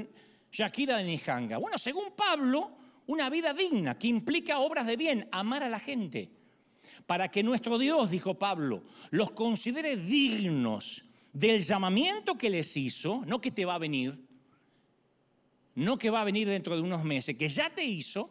Shakira 0.52 0.98
de 0.98 1.02
Nijanga? 1.02 1.56
Bueno, 1.56 1.76
según 1.76 2.12
Pablo, 2.12 2.70
una 3.08 3.28
vida 3.30 3.52
digna 3.52 3.98
que 3.98 4.06
implica 4.06 4.60
obras 4.60 4.86
de 4.86 4.96
bien, 4.96 5.28
amar 5.32 5.64
a 5.64 5.68
la 5.68 5.80
gente. 5.80 6.30
Para 7.04 7.32
que 7.32 7.42
nuestro 7.42 7.78
Dios, 7.78 8.12
dijo 8.12 8.38
Pablo, 8.38 8.84
los 9.10 9.32
considere 9.32 9.96
dignos 9.96 11.02
del 11.32 11.64
llamamiento 11.64 12.38
que 12.38 12.48
les 12.48 12.76
hizo, 12.76 13.24
no 13.26 13.40
que 13.40 13.50
te 13.50 13.64
va 13.64 13.74
a 13.74 13.78
venir, 13.78 14.27
no 15.78 15.96
que 15.96 16.10
va 16.10 16.22
a 16.22 16.24
venir 16.24 16.48
dentro 16.48 16.74
de 16.74 16.82
unos 16.82 17.04
meses, 17.04 17.36
que 17.36 17.48
ya 17.48 17.70
te 17.70 17.84
hizo, 17.84 18.30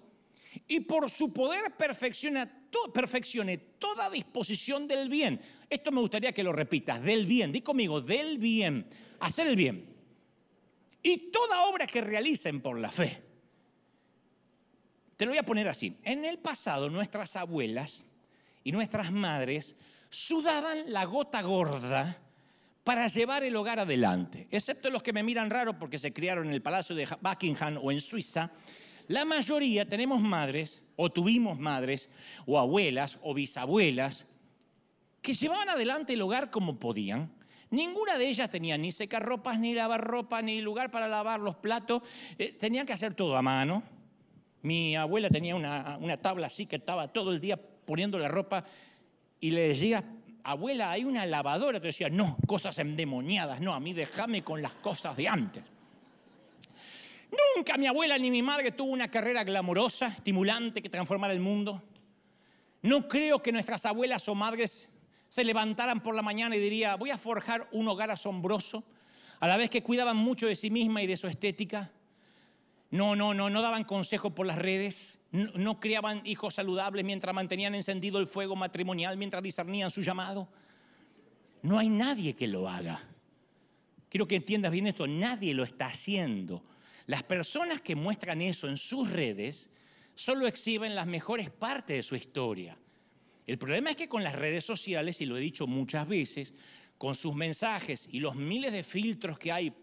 y 0.67 0.81
por 0.81 1.09
su 1.09 1.31
poder 1.31 1.77
perfecciona, 1.77 2.49
perfeccione 2.93 3.57
toda 3.57 4.09
disposición 4.09 4.87
del 4.87 5.07
bien. 5.07 5.39
Esto 5.69 5.91
me 5.91 6.01
gustaría 6.01 6.33
que 6.33 6.43
lo 6.43 6.51
repitas, 6.51 7.01
del 7.01 7.25
bien, 7.25 7.53
di 7.53 7.61
conmigo, 7.61 8.01
del 8.01 8.37
bien, 8.37 8.85
hacer 9.21 9.47
el 9.47 9.55
bien. 9.55 9.95
Y 11.01 11.31
toda 11.31 11.63
obra 11.67 11.87
que 11.87 12.01
realicen 12.01 12.59
por 12.59 12.77
la 12.77 12.89
fe. 12.89 13.23
Te 15.15 15.25
lo 15.25 15.31
voy 15.31 15.39
a 15.39 15.43
poner 15.43 15.69
así. 15.69 15.95
En 16.03 16.25
el 16.25 16.39
pasado 16.39 16.89
nuestras 16.89 17.37
abuelas 17.37 18.05
y 18.63 18.73
nuestras 18.73 19.11
madres 19.11 19.77
sudaban 20.09 20.91
la 20.91 21.05
gota 21.05 21.41
gorda 21.43 22.26
para 22.87 23.09
llevar 23.09 23.43
el 23.43 23.53
hogar 23.57 23.81
adelante. 23.81 24.47
Excepto 24.49 24.89
los 24.89 25.03
que 25.03 25.11
me 25.11 25.21
miran 25.21 25.49
raro 25.49 25.77
porque 25.77 25.97
se 25.97 26.13
criaron 26.13 26.47
en 26.47 26.53
el 26.53 26.61
Palacio 26.61 26.95
de 26.95 27.05
Buckingham 27.19 27.77
o 27.83 27.91
en 27.91 27.99
Suiza, 27.99 28.49
La 29.09 29.25
mayoría 29.25 29.85
tenemos 29.85 30.21
madres, 30.21 30.85
o 30.95 31.09
tuvimos 31.09 31.59
madres, 31.59 32.09
o 32.45 32.57
abuelas, 32.57 33.19
o 33.23 33.33
bisabuelas, 33.33 34.25
que 35.21 35.33
llevaban 35.33 35.67
adelante 35.67 36.13
el 36.13 36.21
hogar 36.21 36.49
como 36.49 36.79
podían. 36.79 37.29
Ninguna 37.71 38.17
de 38.17 38.29
ellas 38.29 38.49
tenía 38.49 38.77
ni 38.77 38.93
secarropas, 38.93 39.59
ni 39.59 39.73
lavarropa, 39.73 40.41
ni 40.41 40.61
lugar 40.61 40.89
para 40.89 41.09
lavar 41.09 41.41
los 41.41 41.57
platos. 41.57 42.03
Eh, 42.37 42.53
tenían 42.53 42.85
que 42.85 42.93
hacer 42.93 43.15
todo 43.15 43.35
a 43.35 43.41
mano. 43.41 43.83
Mi 44.61 44.95
abuela 44.95 45.29
tenía 45.29 45.57
una, 45.57 45.97
una 45.99 46.15
tabla 46.15 46.47
así 46.47 46.65
que 46.65 46.77
estaba 46.77 47.09
todo 47.09 47.33
el 47.33 47.41
día 47.41 47.57
poniendo 47.57 48.17
la 48.17 48.29
ropa 48.29 48.63
y 49.41 49.51
le 49.51 49.67
decía, 49.67 50.05
abuela, 50.51 50.91
hay 50.91 51.03
una 51.03 51.25
lavadora. 51.25 51.79
Te 51.79 51.87
decía, 51.87 52.09
no, 52.09 52.37
cosas 52.47 52.77
endemoniadas, 52.79 53.59
no, 53.59 53.73
a 53.73 53.79
mí 53.79 53.93
déjame 53.93 54.43
con 54.43 54.61
las 54.61 54.73
cosas 54.73 55.15
de 55.15 55.27
antes. 55.27 55.63
Nunca 57.55 57.77
mi 57.77 57.87
abuela 57.87 58.17
ni 58.17 58.31
mi 58.31 58.41
madre 58.41 58.71
tuvo 58.71 58.91
una 58.91 59.11
carrera 59.11 59.43
glamorosa, 59.43 60.07
estimulante, 60.07 60.81
que 60.81 60.89
transformara 60.89 61.33
el 61.33 61.41
mundo. 61.41 61.83
No 62.81 63.07
creo 63.07 63.43
que 63.43 63.51
nuestras 63.51 63.85
abuelas 63.85 64.27
o 64.29 64.35
madres 64.35 64.93
se 65.27 65.43
levantaran 65.43 66.01
por 66.01 66.15
la 66.15 66.21
mañana 66.21 66.55
y 66.55 66.59
dirían, 66.59 66.97
voy 66.97 67.11
a 67.11 67.17
forjar 67.17 67.67
un 67.71 67.87
hogar 67.89 68.11
asombroso, 68.11 68.85
a 69.39 69.47
la 69.47 69.57
vez 69.57 69.69
que 69.69 69.83
cuidaban 69.83 70.15
mucho 70.15 70.47
de 70.47 70.55
sí 70.55 70.69
misma 70.69 71.01
y 71.01 71.07
de 71.07 71.17
su 71.17 71.27
estética. 71.27 71.91
No, 72.89 73.15
no, 73.15 73.33
no, 73.33 73.49
no 73.49 73.61
daban 73.61 73.83
consejo 73.83 74.33
por 74.33 74.45
las 74.45 74.57
redes, 74.57 75.16
no, 75.31 75.79
criaban 75.79 76.21
hijos 76.25 76.55
saludables 76.55 77.03
mientras 77.03 77.35
mantenían 77.35 77.75
encendido 77.75 78.19
el 78.19 78.27
fuego 78.27 78.55
matrimonial, 78.55 79.17
mientras 79.17 79.43
discernían 79.43 79.91
su 79.91 80.01
llamado. 80.01 80.47
No 81.61 81.79
hay 81.79 81.89
nadie 81.89 82.33
que 82.33 82.47
lo 82.47 82.69
haga. 82.69 83.01
Quiero 84.09 84.27
que 84.27 84.37
entiendas 84.37 84.71
bien 84.71 84.87
esto, 84.87 85.05
nadie 85.05 85.53
lo 85.53 85.63
está 85.63 85.87
haciendo. 85.87 86.63
Las 87.07 87.23
personas 87.23 87.81
que 87.81 87.95
muestran 87.95 88.41
eso 88.41 88.67
en 88.67 88.77
sus 88.77 89.09
redes 89.09 89.69
solo 90.15 90.47
exhiben 90.47 90.95
las 90.95 91.07
mejores 91.07 91.49
partes 91.49 91.97
de 91.97 92.03
su 92.03 92.15
historia. 92.15 92.77
El 93.45 93.57
problema 93.57 93.91
es 93.91 93.95
que 93.95 94.09
con 94.09 94.23
las 94.23 94.35
redes 94.35 94.65
sociales, 94.65 95.21
y 95.21 95.25
lo 95.25 95.37
he 95.37 95.41
dicho 95.41 95.67
muchas 95.67 96.07
veces, 96.07 96.53
con 96.97 97.15
sus 97.15 97.35
mensajes 97.35 98.09
y 98.11 98.19
los 98.19 98.35
miles 98.35 98.71
de 98.71 98.83
filtros 98.83 99.37
que 99.37 99.51
hay 99.51 99.73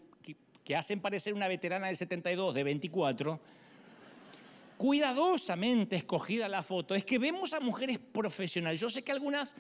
que, 0.65 0.75
hacen 0.75 1.01
parecer 1.01 1.35
una 1.35 1.47
veterana 1.47 1.89
de 1.89 1.97
72, 1.97 2.55
de 2.55 2.65
24, 2.65 3.41
cuidadosamente 4.77 5.97
escogida 5.97 6.49
la 6.49 6.63
foto, 6.63 6.95
es 6.95 7.05
que 7.05 7.19
vemos 7.19 7.53
a 7.53 7.61
mujeres 7.61 7.99
profesionales. 7.99 8.81
Yo 8.81 8.91
sé 8.91 9.03
que 9.03 9.13
algunas, 9.13 9.55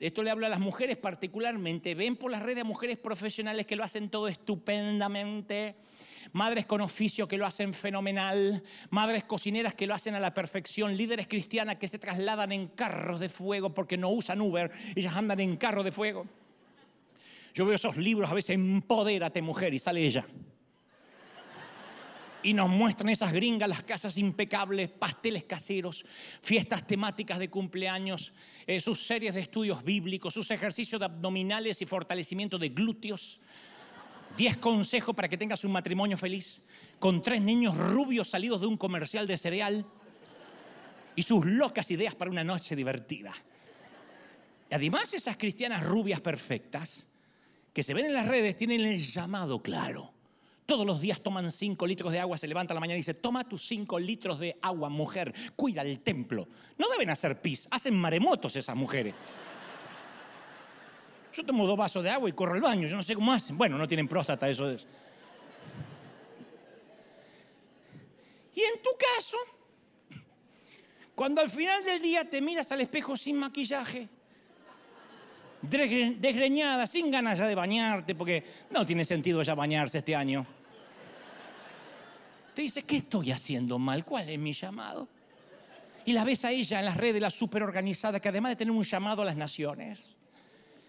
esto 0.00 0.22
le 0.22 0.30
hablo 0.30 0.46
a 0.46 0.48
las 0.48 0.60
mujeres 0.60 0.96
particularmente, 0.96 1.94
ven 1.94 2.16
por 2.16 2.30
las 2.30 2.42
redes 2.42 2.62
a 2.62 2.64
mujeres 2.64 2.96
profesionales 2.98 3.66
que 3.66 3.76
lo 3.76 3.84
hacen 3.84 4.10
todo 4.10 4.28
estupendamente, 4.28 5.76
madres 6.32 6.66
con 6.66 6.80
oficio 6.80 7.28
que 7.28 7.38
lo 7.38 7.46
hacen 7.46 7.72
fenomenal, 7.72 8.62
madres 8.90 9.24
cocineras 9.24 9.74
que 9.74 9.86
lo 9.86 9.94
hacen 9.94 10.14
a 10.14 10.20
la 10.20 10.34
perfección, 10.34 10.96
líderes 10.96 11.28
cristianas 11.28 11.76
que 11.76 11.88
se 11.88 11.98
trasladan 11.98 12.52
en 12.52 12.68
carros 12.68 13.20
de 13.20 13.28
fuego 13.28 13.72
porque 13.72 13.96
no 13.96 14.10
usan 14.10 14.40
Uber, 14.40 14.70
ellas 14.94 15.14
andan 15.14 15.40
en 15.40 15.56
carro 15.56 15.82
de 15.82 15.92
fuego. 15.92 16.26
Yo 17.54 17.64
veo 17.64 17.74
esos 17.74 17.96
libros 17.96 18.30
a 18.30 18.34
veces, 18.34 18.50
empodérate 18.50 19.40
mujer, 19.40 19.72
y 19.72 19.78
sale 19.78 20.04
ella. 20.04 20.26
Y 22.46 22.54
nos 22.54 22.68
muestran 22.68 23.08
esas 23.08 23.32
gringas, 23.32 23.68
las 23.68 23.82
casas 23.82 24.16
impecables, 24.18 24.88
pasteles 24.88 25.42
caseros, 25.42 26.06
fiestas 26.40 26.86
temáticas 26.86 27.40
de 27.40 27.50
cumpleaños, 27.50 28.32
eh, 28.68 28.80
sus 28.80 29.04
series 29.04 29.34
de 29.34 29.40
estudios 29.40 29.82
bíblicos, 29.82 30.32
sus 30.32 30.48
ejercicios 30.52 31.00
de 31.00 31.06
abdominales 31.06 31.82
y 31.82 31.86
fortalecimiento 31.86 32.56
de 32.56 32.68
glúteos 32.68 33.40
10 34.36 34.58
consejos 34.58 35.12
para 35.12 35.28
que 35.28 35.36
tengas 35.36 35.64
un 35.64 35.72
matrimonio 35.72 36.16
feliz, 36.16 36.62
con 37.00 37.20
tres 37.20 37.42
niños 37.42 37.76
rubios 37.76 38.28
salidos 38.28 38.60
de 38.60 38.68
un 38.68 38.76
comercial 38.76 39.26
de 39.26 39.36
cereal 39.36 39.84
y 41.16 41.22
sus 41.24 41.44
locas 41.44 41.90
ideas 41.90 42.14
para 42.14 42.30
una 42.30 42.44
noche 42.44 42.76
divertida. 42.76 43.34
Y 44.70 44.74
además 44.76 45.12
esas 45.14 45.36
cristianas 45.36 45.84
rubias 45.84 46.20
perfectas 46.20 47.08
que 47.72 47.82
se 47.82 47.92
ven 47.92 48.06
en 48.06 48.12
las 48.12 48.28
redes 48.28 48.56
tienen 48.56 48.82
el 48.82 49.00
llamado 49.00 49.60
claro. 49.60 50.15
Todos 50.66 50.84
los 50.84 51.00
días 51.00 51.20
toman 51.20 51.50
5 51.50 51.86
litros 51.86 52.12
de 52.12 52.18
agua, 52.18 52.36
se 52.36 52.48
levanta 52.48 52.72
a 52.72 52.74
la 52.74 52.80
mañana 52.80 52.96
y 52.96 53.00
dice, 53.00 53.14
toma 53.14 53.48
tus 53.48 53.66
5 53.68 54.00
litros 54.00 54.40
de 54.40 54.58
agua, 54.60 54.88
mujer, 54.88 55.32
cuida 55.54 55.82
el 55.82 56.00
templo. 56.00 56.48
No 56.76 56.88
deben 56.88 57.08
hacer 57.08 57.40
pis, 57.40 57.68
hacen 57.70 57.96
maremotos 57.96 58.56
esas 58.56 58.74
mujeres. 58.74 59.14
Yo 61.32 61.44
tomo 61.44 61.66
dos 61.66 61.76
vasos 61.76 62.02
de 62.02 62.10
agua 62.10 62.28
y 62.28 62.32
corro 62.32 62.54
al 62.54 62.60
baño, 62.60 62.88
yo 62.88 62.96
no 62.96 63.02
sé 63.02 63.14
cómo 63.14 63.32
hacen. 63.32 63.56
Bueno, 63.56 63.78
no 63.78 63.86
tienen 63.86 64.08
próstata, 64.08 64.48
eso 64.48 64.68
es. 64.70 64.84
Y 68.54 68.62
en 68.62 68.82
tu 68.82 68.90
caso, 68.98 69.36
cuando 71.14 71.42
al 71.42 71.50
final 71.50 71.84
del 71.84 72.02
día 72.02 72.28
te 72.28 72.40
miras 72.42 72.72
al 72.72 72.80
espejo 72.80 73.16
sin 73.16 73.36
maquillaje, 73.36 74.08
desgreñada, 75.60 76.86
sin 76.86 77.10
ganas 77.10 77.38
ya 77.38 77.46
de 77.46 77.54
bañarte, 77.54 78.14
porque 78.14 78.42
no 78.70 78.84
tiene 78.84 79.04
sentido 79.04 79.42
ya 79.42 79.54
bañarse 79.54 79.98
este 79.98 80.16
año. 80.16 80.46
Te 82.56 82.62
dice, 82.62 82.84
¿qué 82.84 82.96
estoy 82.96 83.32
haciendo 83.32 83.78
mal? 83.78 84.02
¿Cuál 84.02 84.30
es 84.30 84.38
mi 84.38 84.54
llamado? 84.54 85.06
Y 86.06 86.14
la 86.14 86.24
ves 86.24 86.42
a 86.46 86.52
ella 86.52 86.78
en 86.78 86.86
las 86.86 86.96
redes, 86.96 87.20
la 87.20 87.28
super 87.28 87.62
organizada, 87.62 88.18
que 88.18 88.30
además 88.30 88.52
de 88.52 88.56
tener 88.56 88.72
un 88.72 88.82
llamado 88.82 89.20
a 89.20 89.26
las 89.26 89.36
naciones, 89.36 90.16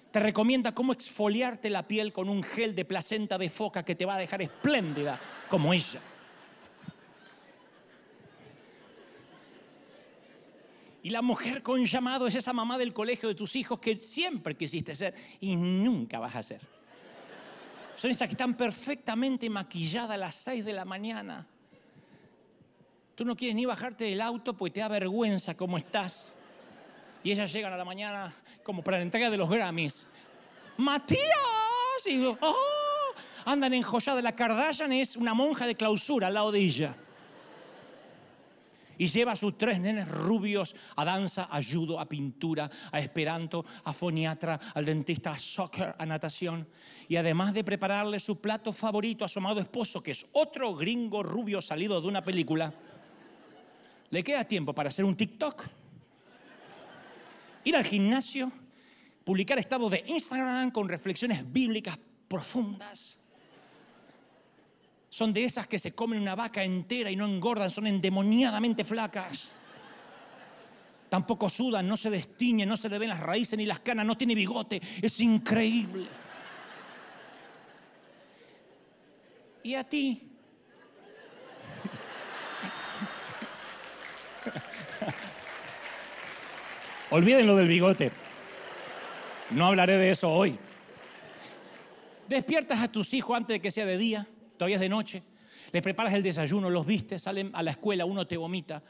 te 0.09 0.21
recomienda 0.21 0.73
cómo 0.73 0.93
exfoliarte 0.93 1.69
la 1.69 1.85
piel 1.85 2.13
con 2.13 2.29
un 2.29 2.41
gel 2.41 2.73
de 2.73 2.85
placenta 2.85 3.37
de 3.37 3.49
foca 3.49 3.83
que 3.83 3.95
te 3.95 4.05
va 4.05 4.15
a 4.15 4.17
dejar 4.17 4.41
espléndida 4.41 5.19
como 5.49 5.73
ella. 5.73 5.99
Y 11.03 11.09
la 11.09 11.21
mujer 11.21 11.61
con 11.61 11.85
llamado 11.85 12.27
es 12.27 12.35
esa 12.35 12.53
mamá 12.53 12.77
del 12.77 12.93
colegio 12.93 13.27
de 13.27 13.35
tus 13.35 13.57
hijos 13.57 13.79
que 13.79 13.99
siempre 13.99 14.55
quisiste 14.55 14.95
ser 14.95 15.13
y 15.41 15.57
nunca 15.57 16.17
vas 16.17 16.35
a 16.37 16.43
ser. 16.43 16.61
Son 17.97 18.09
esas 18.09 18.29
que 18.29 18.35
están 18.35 18.55
perfectamente 18.55 19.49
maquilladas 19.49 20.11
a 20.11 20.17
las 20.17 20.35
6 20.35 20.63
de 20.63 20.71
la 20.71 20.85
mañana. 20.85 21.45
Tú 23.17 23.25
no 23.25 23.35
quieres 23.35 23.55
ni 23.55 23.65
bajarte 23.65 24.03
del 24.03 24.21
auto 24.21 24.53
porque 24.53 24.75
te 24.75 24.79
da 24.79 24.87
vergüenza 24.87 25.57
cómo 25.57 25.79
estás 25.79 26.35
y 27.23 27.31
ellas 27.31 27.51
llegan 27.51 27.73
a 27.73 27.77
la 27.77 27.83
mañana 27.83 28.31
como 28.61 28.83
para 28.83 28.97
la 28.97 29.03
entrega 29.03 29.31
de 29.31 29.37
los 29.37 29.49
Grammys. 29.49 30.07
Matías, 30.77 31.19
y 32.05 32.17
digo, 32.17 32.37
oh, 32.39 33.13
andan 33.45 33.73
enjolladas. 33.73 34.23
La 34.23 34.35
Kardashian 34.35 34.93
es 34.93 35.15
una 35.15 35.33
monja 35.33 35.65
de 35.65 35.73
clausura 35.73 36.27
al 36.27 36.35
lado 36.35 36.51
de 36.51 36.59
ella. 36.59 36.95
Y 38.99 39.07
lleva 39.07 39.31
a 39.31 39.35
sus 39.35 39.57
tres 39.57 39.79
nenes 39.79 40.07
rubios 40.07 40.75
a 40.95 41.03
danza, 41.03 41.47
a 41.49 41.59
judo, 41.63 41.99
a 41.99 42.07
pintura, 42.07 42.69
a 42.91 42.99
esperanto, 42.99 43.65
a 43.83 43.93
foniatra, 43.93 44.59
al 44.75 44.85
dentista, 44.85 45.31
a 45.31 45.39
soccer, 45.39 45.95
a 45.97 46.05
natación. 46.05 46.67
Y 47.09 47.15
además 47.15 47.55
de 47.55 47.63
prepararle 47.63 48.19
su 48.19 48.39
plato 48.39 48.71
favorito 48.71 49.25
a 49.25 49.27
su 49.27 49.39
amado 49.39 49.59
esposo, 49.59 50.03
que 50.03 50.11
es 50.11 50.27
otro 50.33 50.75
gringo 50.75 51.23
rubio 51.23 51.63
salido 51.63 51.99
de 51.99 52.07
una 52.07 52.23
película, 52.23 52.73
le 54.09 54.23
queda 54.23 54.45
tiempo 54.45 54.73
para 54.73 54.89
hacer 54.89 55.05
un 55.05 55.15
TikTok 55.15 55.65
ir 57.63 57.75
al 57.75 57.83
gimnasio, 57.83 58.51
publicar 59.23 59.59
estados 59.59 59.91
de 59.91 60.03
Instagram 60.07 60.71
con 60.71 60.87
reflexiones 60.87 61.41
bíblicas 61.51 61.99
profundas. 62.27 63.17
Son 65.09 65.33
de 65.33 65.43
esas 65.43 65.67
que 65.67 65.79
se 65.79 65.93
comen 65.93 66.21
una 66.21 66.35
vaca 66.35 66.63
entera 66.63 67.11
y 67.11 67.15
no 67.15 67.25
engordan, 67.25 67.69
son 67.69 67.87
endemoniadamente 67.87 68.83
flacas. 68.83 69.49
Tampoco 71.09 71.49
sudan, 71.49 71.87
no 71.87 71.97
se 71.97 72.09
destiñen, 72.09 72.67
no 72.67 72.77
se 72.77 72.89
le 72.89 72.99
ven 72.99 73.09
las 73.09 73.19
raíces 73.19 73.57
ni 73.57 73.65
las 73.65 73.79
canas, 73.79 74.05
no 74.05 74.17
tiene 74.17 74.35
bigote. 74.35 74.81
Es 75.01 75.19
increíble. 75.19 76.07
¿Y 79.63 79.75
a 79.75 79.83
ti? 79.83 80.36
Olviden 87.09 87.47
lo 87.47 87.55
del 87.55 87.69
bigote. 87.69 88.11
No 89.51 89.65
hablaré 89.65 89.97
de 89.97 90.11
eso 90.11 90.29
hoy. 90.29 90.57
Despiertas 92.27 92.81
a 92.81 92.91
tus 92.91 93.13
hijos 93.13 93.37
antes 93.37 93.55
de 93.55 93.61
que 93.61 93.71
sea 93.71 93.85
de 93.85 93.97
día, 93.97 94.27
todavía 94.57 94.75
es 94.75 94.81
de 94.81 94.89
noche. 94.89 95.23
Les 95.71 95.81
preparas 95.81 96.13
el 96.13 96.21
desayuno, 96.21 96.69
los 96.69 96.85
vistes, 96.85 97.21
salen 97.21 97.51
a 97.53 97.63
la 97.63 97.71
escuela, 97.71 98.03
uno 98.03 98.27
te 98.27 98.35
vomita. 98.35 98.83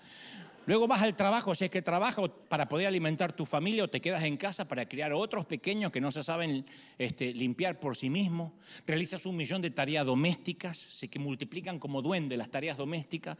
Luego 0.65 0.87
vas 0.87 1.03
al 1.03 1.15
trabajo, 1.15 1.53
si 1.53 1.65
es 1.65 1.71
que 1.71 1.83
trabajas 1.83 2.29
para 2.49 2.67
poder 2.67 2.87
alimentar 2.87 3.33
tu 3.33 3.45
familia 3.45 3.83
o 3.83 3.87
te 3.87 4.01
quedas 4.01 4.23
en 4.23 4.35
casa 4.35 4.67
para 4.67 4.89
criar 4.89 5.13
otros 5.13 5.45
pequeños 5.45 5.91
que 5.91 6.01
no 6.01 6.09
se 6.09 6.23
saben 6.23 6.65
este, 6.97 7.35
limpiar 7.35 7.79
por 7.79 7.95
sí 7.95 8.09
mismos. 8.09 8.51
Realizas 8.87 9.27
un 9.27 9.37
millón 9.37 9.61
de 9.61 9.69
tareas 9.69 10.07
domésticas, 10.07 10.77
sé 10.77 11.07
que 11.07 11.19
multiplican 11.19 11.77
como 11.77 12.01
duende 12.01 12.35
las 12.35 12.49
tareas 12.49 12.77
domésticas. 12.77 13.37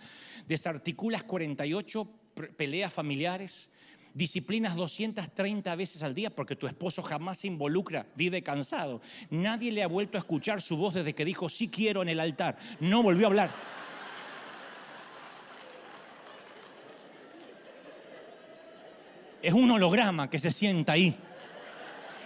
Desarticulas 0.48 1.24
48 1.24 2.08
peleas 2.56 2.94
familiares 2.94 3.72
disciplinas 4.18 4.76
230 4.76 5.76
veces 5.76 6.02
al 6.02 6.16
día 6.16 6.32
porque 6.32 6.56
tu 6.56 6.68
esposo 6.68 7.04
jamás 7.04 7.38
se 7.38 7.48
involucra, 7.48 8.08
vive 8.16 8.42
cansado. 8.42 9.00
Nadie 9.30 9.72
le 9.72 9.84
ha 9.84 9.88
vuelto 9.88 10.18
a 10.18 10.20
escuchar 10.20 10.62
su 10.62 10.76
voz 10.76 10.96
desde 10.96 11.14
que 11.14 11.24
dijo 11.24 11.48
sí 11.48 11.70
quiero 11.70 12.02
en 12.02 12.10
el 12.10 12.20
altar. 12.20 12.58
No 12.80 13.04
volvió 13.04 13.28
a 13.28 13.30
hablar. 13.30 13.52
Es 19.42 19.54
un 19.54 19.70
holograma 19.70 20.30
que 20.30 20.40
se 20.40 20.50
sienta 20.50 20.94
ahí. 20.94 21.16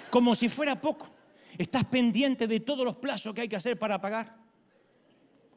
Como 0.10 0.34
si 0.34 0.47
fuera 0.49 0.80
poco. 0.80 1.10
Estás 1.58 1.84
pendiente 1.84 2.47
de 2.47 2.62
todos 2.62 2.86
los 2.86 2.95
plazos 2.95 3.36
que 3.36 3.41
hay 3.41 3.49
que 3.49 3.58
hacer 3.58 3.77
para 3.77 3.99
pagar. 3.99 4.40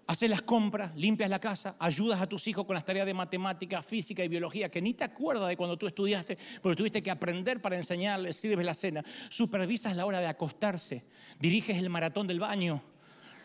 Haces 0.07 0.29
las 0.29 0.43
compras, 0.43 0.95
limpias 0.97 1.31
la 1.31 1.40
casa, 1.40 1.77
ayudas 1.79 2.21
a 2.21 2.29
tus 2.29 2.47
hijos 2.47 2.67
con 2.67 2.75
las 2.75 2.85
tareas 2.85 3.07
de 3.07 3.14
matemática, 3.14 3.81
física 3.81 4.23
y 4.23 4.29
biología, 4.29 4.69
que 4.69 4.83
ni 4.83 4.93
te 4.93 5.05
acuerdas 5.05 5.49
de 5.49 5.57
cuando 5.57 5.79
tú 5.79 5.87
estudiaste, 5.87 6.37
porque 6.61 6.77
tuviste 6.77 7.03
que 7.03 7.11
aprender 7.11 7.62
para 7.62 7.77
enseñarles, 7.77 8.37
sirves 8.37 8.67
la 8.67 8.75
cena. 8.75 9.03
Supervisas 9.31 9.97
la 9.97 10.05
hora 10.05 10.21
de 10.21 10.27
acostarse, 10.27 11.05
diriges 11.40 11.79
el 11.79 11.88
maratón 11.88 12.27
del 12.27 12.38
baño, 12.38 12.83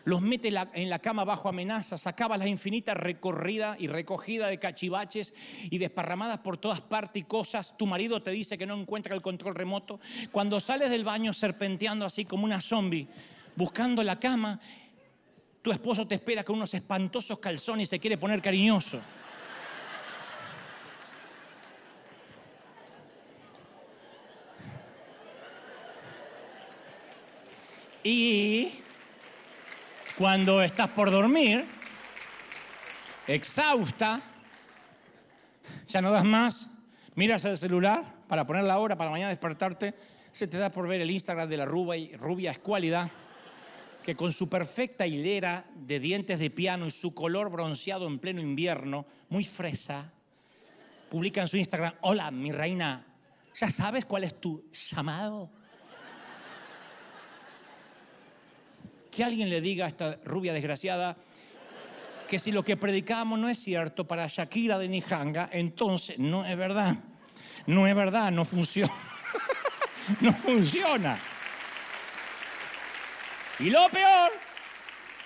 los 0.04 0.22
metes 0.22 0.54
en 0.74 0.90
la 0.90 0.98
cama 0.98 1.24
bajo 1.24 1.48
amenazas, 1.48 2.06
acabas 2.06 2.38
la 2.38 2.48
infinita 2.48 2.94
recorrida 2.94 3.76
y 3.78 3.86
recogida 3.86 4.48
de 4.48 4.58
cachivaches 4.58 5.34
y 5.70 5.78
desparramadas 5.78 6.38
por 6.38 6.56
todas 6.58 6.80
partes 6.80 7.22
y 7.22 7.26
cosas. 7.26 7.76
Tu 7.76 7.86
marido 7.86 8.22
te 8.22 8.30
dice 8.30 8.56
que 8.56 8.66
no 8.66 8.74
encuentra 8.74 9.14
el 9.14 9.22
control 9.22 9.54
remoto. 9.54 10.00
Cuando 10.32 10.58
sales 10.60 10.90
del 10.90 11.04
baño 11.04 11.32
serpenteando 11.32 12.04
así 12.04 12.24
como 12.24 12.44
una 12.44 12.60
zombie, 12.60 13.08
buscando 13.56 14.02
la 14.02 14.18
cama, 14.18 14.58
tu 15.62 15.70
esposo 15.70 16.06
te 16.06 16.14
espera 16.14 16.42
con 16.42 16.56
unos 16.56 16.72
espantosos 16.74 17.38
calzones 17.38 17.88
y 17.88 17.90
se 17.90 17.98
quiere 17.98 18.16
poner 18.16 18.40
cariñoso. 18.40 19.00
Y 28.02 28.72
cuando 30.16 30.62
estás 30.62 30.88
por 30.88 31.10
dormir, 31.10 31.66
exhausta, 33.26 34.22
ya 35.86 36.00
no 36.00 36.10
das 36.10 36.24
más, 36.24 36.68
miras 37.14 37.44
el 37.44 37.58
celular 37.58 38.02
para 38.26 38.46
poner 38.46 38.64
la 38.64 38.78
hora 38.78 38.96
para 38.96 39.10
mañana 39.10 39.28
despertarte, 39.28 39.94
se 40.32 40.46
te 40.46 40.56
da 40.56 40.70
por 40.70 40.88
ver 40.88 41.02
el 41.02 41.10
Instagram 41.10 41.48
de 41.48 41.56
la 41.58 41.66
rubia, 41.66 42.16
rubia 42.16 42.52
escuálida 42.52 43.10
que 44.02 44.16
con 44.16 44.32
su 44.32 44.48
perfecta 44.48 45.06
hilera 45.06 45.66
de 45.74 46.00
dientes 46.00 46.38
de 46.38 46.50
piano 46.50 46.86
y 46.86 46.90
su 46.90 47.14
color 47.14 47.50
bronceado 47.50 48.06
en 48.06 48.18
pleno 48.18 48.40
invierno, 48.40 49.06
muy 49.28 49.44
fresa, 49.44 50.10
publica 51.08 51.40
en 51.42 51.48
su 51.48 51.56
Instagram, 51.56 51.94
hola, 52.02 52.30
mi 52.30 52.52
reina, 52.52 53.06
¿ya 53.54 53.68
sabes 53.68 54.04
cuál 54.04 54.24
es 54.24 54.40
tu 54.40 54.64
llamado? 54.72 55.50
Que 59.10 59.24
alguien 59.24 59.50
le 59.50 59.60
diga 59.60 59.86
a 59.86 59.88
esta 59.88 60.18
rubia 60.24 60.52
desgraciada 60.52 61.16
que 62.28 62.38
si 62.38 62.52
lo 62.52 62.64
que 62.64 62.76
predicamos 62.76 63.40
no 63.40 63.48
es 63.48 63.58
cierto 63.58 64.06
para 64.06 64.28
Shakira 64.28 64.78
de 64.78 64.88
Nijanga, 64.88 65.50
entonces 65.52 66.16
no 66.16 66.46
es 66.46 66.56
verdad. 66.56 66.96
No 67.66 67.88
es 67.88 67.94
verdad, 67.94 68.30
no 68.30 68.44
funciona. 68.44 68.92
no 70.20 70.32
funciona. 70.32 71.18
Y 73.60 73.68
lo 73.68 73.90
peor 73.90 74.32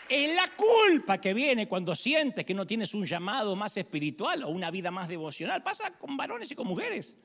es 0.09 0.35
la 0.35 0.51
culpa 0.57 1.21
que 1.21 1.33
viene 1.33 1.69
cuando 1.69 1.95
sientes 1.95 2.45
que 2.45 2.53
no 2.53 2.67
tienes 2.67 2.93
un 2.93 3.07
llamado 3.07 3.55
más 3.55 3.77
espiritual 3.77 4.43
o 4.43 4.49
una 4.49 4.73
vida 4.73 4.91
más 4.91 5.09
devocional. 5.09 5.63
Pasa 5.63 5.97
con 5.97 6.17
varones 6.17 6.51
y 6.51 6.57
con 6.57 6.67
mujeres. 6.67 7.17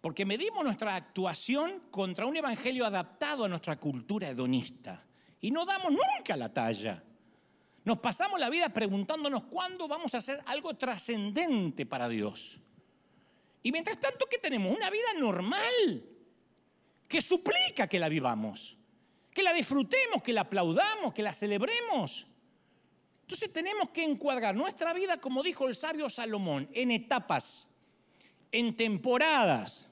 Porque 0.00 0.24
medimos 0.24 0.64
nuestra 0.64 0.96
actuación 0.96 1.82
contra 1.90 2.24
un 2.24 2.34
evangelio 2.34 2.86
adaptado 2.86 3.44
a 3.44 3.48
nuestra 3.48 3.78
cultura 3.78 4.30
hedonista. 4.30 5.04
Y 5.42 5.50
no 5.50 5.66
damos 5.66 5.92
nunca 5.92 6.34
la 6.34 6.50
talla. 6.50 7.04
Nos 7.84 7.98
pasamos 7.98 8.40
la 8.40 8.48
vida 8.48 8.70
preguntándonos 8.70 9.44
cuándo 9.44 9.86
vamos 9.86 10.14
a 10.14 10.18
hacer 10.18 10.42
algo 10.46 10.74
trascendente 10.78 11.84
para 11.84 12.08
Dios. 12.08 12.58
Y 13.62 13.70
mientras 13.70 14.00
tanto, 14.00 14.26
¿qué 14.30 14.38
tenemos? 14.38 14.74
Una 14.74 14.88
vida 14.88 15.12
normal 15.18 16.04
que 17.06 17.20
suplica 17.20 17.86
que 17.86 17.98
la 17.98 18.08
vivamos 18.08 18.79
que 19.32 19.42
la 19.42 19.52
disfrutemos, 19.52 20.22
que 20.22 20.32
la 20.32 20.42
aplaudamos, 20.42 21.14
que 21.14 21.22
la 21.22 21.32
celebremos. 21.32 22.26
Entonces 23.22 23.52
tenemos 23.52 23.90
que 23.90 24.02
encuadrar 24.02 24.56
nuestra 24.56 24.92
vida, 24.92 25.20
como 25.20 25.42
dijo 25.42 25.68
el 25.68 25.76
sabio 25.76 26.10
Salomón, 26.10 26.68
en 26.72 26.90
etapas, 26.90 27.68
en 28.50 28.76
temporadas. 28.76 29.88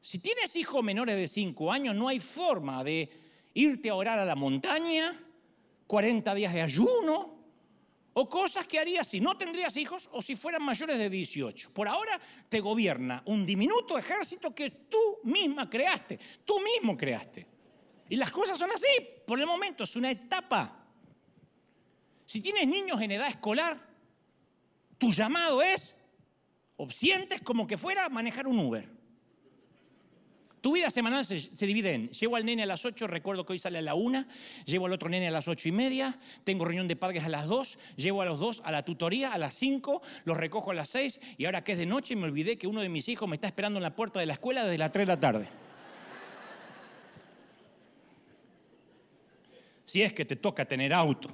Si 0.00 0.18
tienes 0.18 0.56
hijos 0.56 0.82
menores 0.82 1.16
de 1.16 1.28
5 1.28 1.72
años, 1.72 1.94
no 1.94 2.08
hay 2.08 2.18
forma 2.18 2.82
de 2.82 3.08
irte 3.54 3.90
a 3.90 3.94
orar 3.94 4.18
a 4.18 4.24
la 4.24 4.34
montaña, 4.34 5.16
40 5.86 6.34
días 6.34 6.52
de 6.52 6.62
ayuno, 6.62 7.36
o 8.18 8.28
cosas 8.28 8.66
que 8.66 8.78
harías 8.78 9.06
si 9.06 9.20
no 9.20 9.36
tendrías 9.36 9.76
hijos 9.76 10.08
o 10.10 10.22
si 10.22 10.36
fueran 10.36 10.62
mayores 10.62 10.96
de 10.96 11.10
18. 11.10 11.70
Por 11.74 11.86
ahora 11.86 12.18
te 12.48 12.60
gobierna 12.60 13.22
un 13.26 13.44
diminuto 13.44 13.98
ejército 13.98 14.54
que 14.54 14.70
tú 14.70 15.18
misma 15.24 15.68
creaste, 15.68 16.18
tú 16.44 16.58
mismo 16.60 16.96
creaste. 16.96 17.55
Y 18.08 18.16
las 18.16 18.30
cosas 18.30 18.58
son 18.58 18.70
así, 18.70 18.86
por 19.26 19.40
el 19.40 19.46
momento, 19.46 19.84
es 19.84 19.96
una 19.96 20.10
etapa. 20.10 20.84
Si 22.24 22.40
tienes 22.40 22.66
niños 22.66 23.00
en 23.00 23.12
edad 23.12 23.28
escolar, 23.28 23.78
tu 24.98 25.12
llamado 25.12 25.62
es, 25.62 26.02
o 26.76 26.90
sientes 26.90 27.40
como 27.40 27.66
que 27.66 27.76
fuera 27.76 28.08
manejar 28.08 28.46
un 28.46 28.58
Uber. 28.58 28.96
Tu 30.60 30.72
vida 30.72 30.90
semanal 30.90 31.24
se, 31.24 31.48
divide 31.64 31.94
en, 31.94 32.10
llevo 32.10 32.34
al 32.34 32.44
nene 32.44 32.64
a 32.64 32.66
las 32.66 32.84
8, 32.84 33.06
recuerdo 33.06 33.46
que 33.46 33.52
hoy 33.52 33.60
sale 33.60 33.78
a 33.78 33.82
la 33.82 33.94
1, 33.94 34.26
llevo 34.64 34.86
al 34.86 34.92
otro 34.92 35.08
nene 35.08 35.28
a 35.28 35.30
las 35.30 35.46
8 35.46 35.68
y 35.68 35.72
media, 35.72 36.18
tengo 36.42 36.64
reunión 36.64 36.88
de 36.88 36.96
padres 36.96 37.22
a 37.22 37.28
las 37.28 37.46
2, 37.46 37.78
llevo 37.94 38.22
a 38.22 38.24
los 38.24 38.40
dos 38.40 38.62
a 38.64 38.72
la 38.72 38.84
tutoría 38.84 39.32
a 39.32 39.38
las 39.38 39.54
5, 39.54 40.02
los 40.24 40.36
recojo 40.36 40.72
a 40.72 40.74
las 40.74 40.88
6 40.88 41.20
y 41.38 41.44
ahora 41.44 41.62
que 41.62 41.72
es 41.72 41.78
de 41.78 41.86
noche 41.86 42.16
me 42.16 42.24
olvidé 42.24 42.58
que 42.58 42.66
uno 42.66 42.80
de 42.80 42.88
mis 42.88 43.08
hijos 43.08 43.28
me 43.28 43.36
está 43.36 43.46
esperando 43.46 43.78
en 43.78 43.84
la 43.84 43.94
puerta 43.94 44.18
de 44.18 44.26
la 44.26 44.32
escuela 44.32 44.64
desde 44.64 44.78
las 44.78 44.90
3 44.90 45.06
de 45.06 45.12
la 45.12 45.20
tarde. 45.20 45.48
Si 49.86 50.02
es 50.02 50.12
que 50.12 50.26
te 50.26 50.36
toca 50.36 50.66
tener 50.66 50.92
auto. 50.92 51.30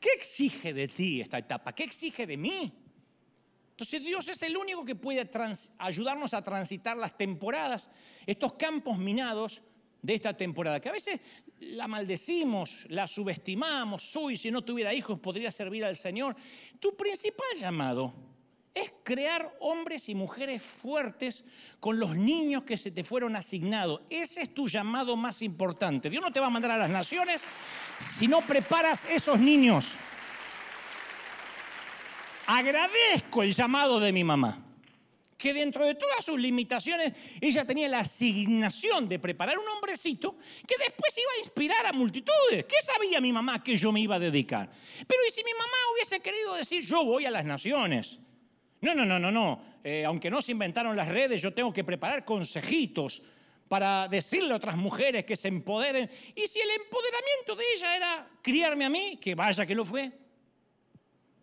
¿Qué 0.00 0.08
exige 0.16 0.74
de 0.74 0.88
ti 0.88 1.20
esta 1.20 1.38
etapa? 1.38 1.72
¿Qué 1.72 1.84
exige 1.84 2.26
de 2.26 2.36
mí? 2.36 2.72
Entonces 3.70 4.02
Dios 4.02 4.26
es 4.28 4.42
el 4.42 4.56
único 4.56 4.84
que 4.84 4.96
puede 4.96 5.30
ayudarnos 5.78 6.34
a 6.34 6.42
transitar 6.42 6.96
las 6.96 7.16
temporadas, 7.16 7.88
estos 8.26 8.54
campos 8.54 8.98
minados 8.98 9.62
de 10.00 10.14
esta 10.14 10.36
temporada, 10.36 10.80
que 10.80 10.88
a 10.88 10.92
veces 10.92 11.20
la 11.60 11.86
maldecimos, 11.86 12.86
la 12.88 13.06
subestimamos, 13.06 14.16
uy, 14.16 14.36
si 14.36 14.50
no 14.50 14.62
tuviera 14.62 14.92
hijos 14.92 15.20
podría 15.20 15.50
servir 15.52 15.84
al 15.84 15.94
Señor. 15.94 16.34
Tu 16.80 16.96
principal 16.96 17.46
llamado 17.56 18.31
es 18.74 18.92
crear 19.02 19.54
hombres 19.60 20.08
y 20.08 20.14
mujeres 20.14 20.62
fuertes 20.62 21.44
con 21.78 21.98
los 21.98 22.16
niños 22.16 22.62
que 22.62 22.76
se 22.76 22.90
te 22.90 23.04
fueron 23.04 23.36
asignados. 23.36 24.00
Ese 24.08 24.42
es 24.42 24.54
tu 24.54 24.68
llamado 24.68 25.16
más 25.16 25.42
importante. 25.42 26.08
Dios 26.08 26.22
no 26.22 26.32
te 26.32 26.40
va 26.40 26.46
a 26.46 26.50
mandar 26.50 26.70
a 26.72 26.78
las 26.78 26.90
naciones 26.90 27.40
si 28.00 28.28
no 28.28 28.40
preparas 28.42 29.04
esos 29.04 29.38
niños. 29.38 29.88
Agradezco 32.46 33.42
el 33.42 33.54
llamado 33.54 34.00
de 34.00 34.12
mi 34.12 34.24
mamá, 34.24 34.58
que 35.38 35.54
dentro 35.54 35.84
de 35.84 35.94
todas 35.94 36.24
sus 36.24 36.38
limitaciones, 36.38 37.12
ella 37.40 37.64
tenía 37.64 37.88
la 37.88 38.00
asignación 38.00 39.08
de 39.08 39.18
preparar 39.18 39.58
un 39.58 39.68
hombrecito 39.68 40.36
que 40.66 40.76
después 40.78 41.16
iba 41.16 41.32
a 41.36 41.38
inspirar 41.40 41.86
a 41.86 41.92
multitudes. 41.92 42.64
¿Qué 42.64 42.76
sabía 42.82 43.20
mi 43.20 43.32
mamá 43.32 43.62
que 43.62 43.76
yo 43.76 43.92
me 43.92 44.00
iba 44.00 44.16
a 44.16 44.18
dedicar? 44.18 44.70
Pero 45.06 45.20
¿y 45.26 45.30
si 45.30 45.44
mi 45.44 45.52
mamá 45.52 45.76
hubiese 45.94 46.20
querido 46.20 46.54
decir 46.54 46.84
yo 46.84 47.04
voy 47.04 47.26
a 47.26 47.30
las 47.30 47.44
naciones? 47.44 48.18
No, 48.82 48.94
no, 48.94 49.06
no, 49.06 49.18
no, 49.18 49.30
no. 49.30 49.60
Eh, 49.82 50.04
aunque 50.04 50.30
no 50.30 50.42
se 50.42 50.52
inventaron 50.52 50.96
las 50.96 51.08
redes, 51.08 51.40
yo 51.40 51.52
tengo 51.52 51.72
que 51.72 51.84
preparar 51.84 52.24
consejitos 52.24 53.22
para 53.68 54.06
decirle 54.08 54.52
a 54.52 54.56
otras 54.56 54.76
mujeres 54.76 55.24
que 55.24 55.36
se 55.36 55.48
empoderen. 55.48 56.10
Y 56.34 56.46
si 56.46 56.60
el 56.60 56.68
empoderamiento 56.70 57.56
de 57.56 57.64
ella 57.74 57.96
era 57.96 58.28
criarme 58.42 58.84
a 58.84 58.90
mí, 58.90 59.18
que 59.20 59.34
vaya 59.34 59.64
que 59.64 59.74
lo 59.74 59.84
fue, 59.84 60.12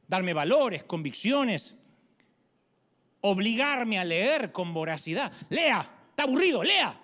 darme 0.07 0.33
valores, 0.33 0.83
convicciones, 0.83 1.75
obligarme 3.21 3.99
a 3.99 4.03
leer 4.03 4.51
con 4.51 4.73
voracidad. 4.73 5.31
Lea, 5.49 5.79
está 6.09 6.23
aburrido, 6.23 6.61
lea. 6.61 6.99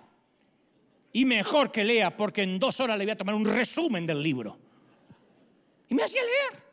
Y 1.12 1.24
mejor 1.24 1.72
que 1.72 1.82
lea, 1.82 2.14
porque 2.14 2.42
en 2.42 2.58
dos 2.58 2.78
horas 2.80 2.98
le 2.98 3.04
voy 3.04 3.12
a 3.12 3.16
tomar 3.16 3.34
un 3.34 3.46
resumen 3.46 4.04
del 4.04 4.22
libro. 4.22 4.58
Y 5.88 5.94
me 5.94 6.02
hacía 6.02 6.22
leer. 6.22 6.65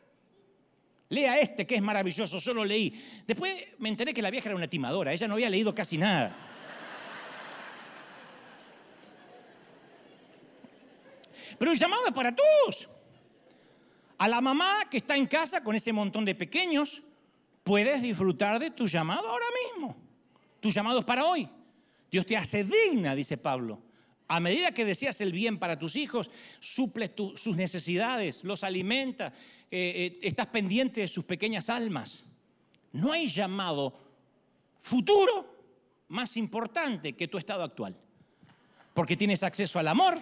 Lea 1.14 1.38
este 1.38 1.66
que 1.66 1.76
es 1.76 1.82
maravilloso, 1.82 2.38
yo 2.38 2.52
lo 2.52 2.64
leí. 2.64 2.92
Después 3.26 3.68
me 3.78 3.88
enteré 3.88 4.12
que 4.12 4.20
la 4.20 4.30
vieja 4.30 4.48
era 4.48 4.56
una 4.56 4.68
timadora, 4.68 5.12
ella 5.12 5.28
no 5.28 5.34
había 5.34 5.48
leído 5.48 5.74
casi 5.74 5.96
nada. 5.96 6.36
Pero 11.58 11.70
el 11.70 11.78
llamado 11.78 12.06
es 12.06 12.12
para 12.12 12.34
todos. 12.34 12.88
A 14.18 14.28
la 14.28 14.40
mamá 14.40 14.72
que 14.90 14.98
está 14.98 15.16
en 15.16 15.26
casa 15.26 15.62
con 15.62 15.76
ese 15.76 15.92
montón 15.92 16.24
de 16.24 16.34
pequeños, 16.34 17.02
puedes 17.62 18.02
disfrutar 18.02 18.58
de 18.58 18.70
tu 18.70 18.86
llamado 18.86 19.28
ahora 19.28 19.46
mismo. 19.64 19.96
Tu 20.60 20.70
llamado 20.70 20.98
es 20.98 21.04
para 21.04 21.24
hoy. 21.24 21.48
Dios 22.10 22.26
te 22.26 22.36
hace 22.36 22.64
digna, 22.64 23.14
dice 23.14 23.36
Pablo. 23.36 23.82
A 24.26 24.40
medida 24.40 24.72
que 24.72 24.84
deseas 24.84 25.20
el 25.20 25.32
bien 25.32 25.58
para 25.58 25.78
tus 25.78 25.96
hijos, 25.96 26.30
suples 26.58 27.10
sus 27.36 27.56
necesidades, 27.56 28.42
los 28.42 28.64
alimentas, 28.64 29.32
eh, 29.76 30.06
eh, 30.06 30.18
estás 30.22 30.46
pendiente 30.46 31.00
de 31.00 31.08
sus 31.08 31.24
pequeñas 31.24 31.68
almas. 31.68 32.22
No 32.92 33.10
hay 33.10 33.26
llamado 33.26 33.92
futuro 34.78 35.52
más 36.10 36.36
importante 36.36 37.14
que 37.14 37.26
tu 37.26 37.38
estado 37.38 37.64
actual. 37.64 37.96
Porque 38.94 39.16
tienes 39.16 39.42
acceso 39.42 39.80
al 39.80 39.88
amor, 39.88 40.16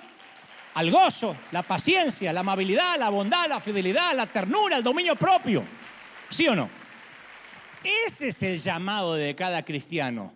al 0.73 0.91
gozo, 0.91 1.37
la 1.51 1.63
paciencia, 1.63 2.33
la 2.33 2.41
amabilidad, 2.41 2.99
la 2.99 3.11
bondad, 3.11 3.47
la 3.47 3.61
fidelidad, 3.61 4.15
la 4.15 4.25
ternura, 4.25 4.79
el 4.79 4.83
dominio 4.83 5.17
propio. 5.17 5.63
¿Sí 6.31 6.49
o 6.49 6.57
no? 6.57 6.71
Ese 8.07 8.29
es 8.29 8.43
el 8.43 8.59
llamado 8.59 9.13
de 9.13 9.35
cada 9.35 9.63
cristiano. 9.67 10.33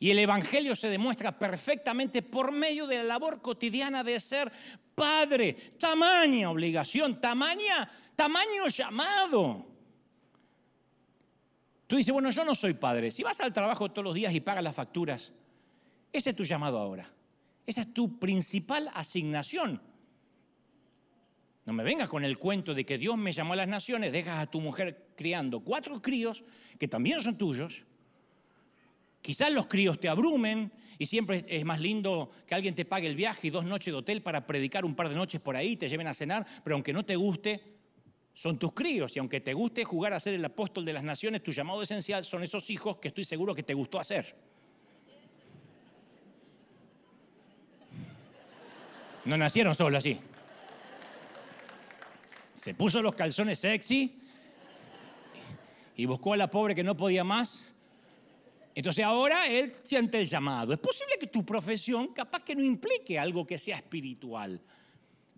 Y 0.00 0.10
el 0.10 0.18
Evangelio 0.20 0.76
se 0.76 0.88
demuestra 0.88 1.38
perfectamente 1.38 2.22
por 2.22 2.52
medio 2.52 2.86
de 2.86 2.98
la 2.98 3.04
labor 3.04 3.42
cotidiana 3.42 4.04
de 4.04 4.20
ser 4.20 4.52
padre. 4.94 5.74
Tamaña 5.78 6.50
obligación, 6.50 7.20
tamaño 7.20 8.68
llamado. 8.68 9.66
Tú 11.88 11.96
dices, 11.96 12.12
bueno, 12.12 12.30
yo 12.30 12.44
no 12.44 12.54
soy 12.54 12.74
padre. 12.74 13.10
Si 13.10 13.22
vas 13.22 13.40
al 13.40 13.52
trabajo 13.52 13.90
todos 13.90 14.04
los 14.04 14.14
días 14.14 14.34
y 14.34 14.40
pagas 14.40 14.62
las 14.62 14.76
facturas, 14.76 15.32
ese 16.12 16.30
es 16.30 16.36
tu 16.36 16.44
llamado 16.44 16.78
ahora. 16.78 17.10
Esa 17.66 17.80
es 17.80 17.92
tu 17.92 18.18
principal 18.18 18.90
asignación. 18.94 19.82
No 21.66 21.72
me 21.72 21.84
vengas 21.84 22.08
con 22.08 22.24
el 22.24 22.38
cuento 22.38 22.72
de 22.72 22.86
que 22.86 22.98
Dios 22.98 23.18
me 23.18 23.32
llamó 23.32 23.54
a 23.54 23.56
las 23.56 23.68
naciones, 23.68 24.12
dejas 24.12 24.38
a 24.38 24.46
tu 24.46 24.60
mujer 24.60 25.08
criando 25.16 25.60
cuatro 25.60 26.00
críos 26.00 26.44
que 26.78 26.88
también 26.88 27.20
son 27.20 27.36
tuyos. 27.36 27.84
Quizás 29.22 29.52
los 29.52 29.66
críos 29.66 29.98
te 29.98 30.08
abrumen 30.08 30.72
y 30.98 31.06
siempre 31.06 31.44
es 31.48 31.64
más 31.64 31.80
lindo 31.80 32.30
que 32.46 32.54
alguien 32.54 32.74
te 32.74 32.84
pague 32.84 33.06
el 33.06 33.14
viaje 33.14 33.48
y 33.48 33.50
dos 33.50 33.64
noches 33.64 33.92
de 33.92 33.98
hotel 33.98 34.22
para 34.22 34.46
predicar 34.46 34.84
un 34.84 34.94
par 34.94 35.08
de 35.08 35.14
noches 35.14 35.40
por 35.40 35.56
ahí, 35.56 35.76
te 35.76 35.88
lleven 35.88 36.06
a 36.06 36.14
cenar, 36.14 36.46
pero 36.64 36.74
aunque 36.74 36.92
no 36.92 37.04
te 37.04 37.16
guste, 37.16 37.62
son 38.34 38.58
tus 38.58 38.72
críos 38.72 39.14
y 39.16 39.18
aunque 39.18 39.40
te 39.40 39.52
guste 39.52 39.84
jugar 39.84 40.12
a 40.12 40.20
ser 40.20 40.34
el 40.34 40.44
apóstol 40.44 40.84
de 40.84 40.92
las 40.92 41.02
naciones, 41.02 41.42
tu 41.42 41.52
llamado 41.52 41.82
esencial 41.82 42.24
son 42.24 42.42
esos 42.42 42.70
hijos 42.70 42.98
que 42.98 43.08
estoy 43.08 43.24
seguro 43.24 43.54
que 43.54 43.62
te 43.62 43.74
gustó 43.74 43.98
hacer. 43.98 44.36
No 49.24 49.36
nacieron 49.36 49.74
solo 49.74 49.98
así. 49.98 50.18
Se 52.54 52.74
puso 52.74 53.02
los 53.02 53.14
calzones 53.14 53.58
sexy 53.58 54.20
y 55.96 56.06
buscó 56.06 56.32
a 56.32 56.36
la 56.36 56.48
pobre 56.48 56.74
que 56.74 56.82
no 56.82 56.96
podía 56.96 57.24
más. 57.24 57.74
Entonces 58.78 59.04
ahora 59.04 59.48
él 59.48 59.72
siente 59.82 60.20
el 60.20 60.28
llamado. 60.28 60.72
Es 60.72 60.78
posible 60.78 61.14
que 61.18 61.26
tu 61.26 61.44
profesión 61.44 62.14
capaz 62.14 62.44
que 62.44 62.54
no 62.54 62.62
implique 62.62 63.18
algo 63.18 63.44
que 63.44 63.58
sea 63.58 63.74
espiritual. 63.74 64.60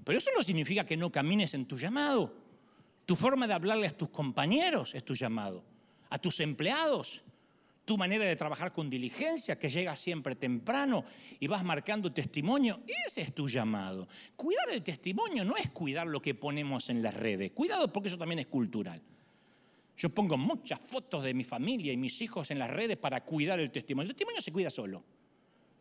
Pero 0.04 0.18
eso 0.18 0.28
no 0.36 0.42
significa 0.42 0.84
que 0.84 0.94
no 0.94 1.10
camines 1.10 1.54
en 1.54 1.64
tu 1.64 1.78
llamado. 1.78 2.34
Tu 3.06 3.16
forma 3.16 3.46
de 3.46 3.54
hablarle 3.54 3.86
a 3.86 3.96
tus 3.96 4.10
compañeros 4.10 4.94
es 4.94 5.02
tu 5.06 5.14
llamado. 5.14 5.64
A 6.10 6.18
tus 6.18 6.38
empleados 6.40 7.22
tu 7.86 7.96
manera 7.96 8.26
de 8.26 8.36
trabajar 8.36 8.74
con 8.74 8.90
diligencia, 8.90 9.58
que 9.58 9.70
llegas 9.70 9.98
siempre 9.98 10.36
temprano 10.36 11.02
y 11.40 11.46
vas 11.46 11.64
marcando 11.64 12.12
testimonio, 12.12 12.80
ese 13.06 13.22
es 13.22 13.34
tu 13.34 13.48
llamado. 13.48 14.06
Cuidar 14.36 14.68
el 14.70 14.82
testimonio 14.82 15.46
no 15.46 15.56
es 15.56 15.70
cuidar 15.70 16.06
lo 16.06 16.20
que 16.20 16.34
ponemos 16.34 16.90
en 16.90 17.02
las 17.02 17.14
redes, 17.14 17.52
cuidado 17.52 17.90
porque 17.90 18.08
eso 18.08 18.18
también 18.18 18.40
es 18.40 18.48
cultural. 18.48 19.00
Yo 20.00 20.08
pongo 20.08 20.38
muchas 20.38 20.80
fotos 20.80 21.22
de 21.22 21.34
mi 21.34 21.44
familia 21.44 21.92
y 21.92 21.98
mis 21.98 22.22
hijos 22.22 22.50
en 22.50 22.58
las 22.58 22.70
redes 22.70 22.96
para 22.96 23.22
cuidar 23.22 23.60
el 23.60 23.70
testimonio. 23.70 24.08
El 24.08 24.16
testimonio 24.16 24.40
se 24.40 24.50
cuida 24.50 24.70
solo. 24.70 25.04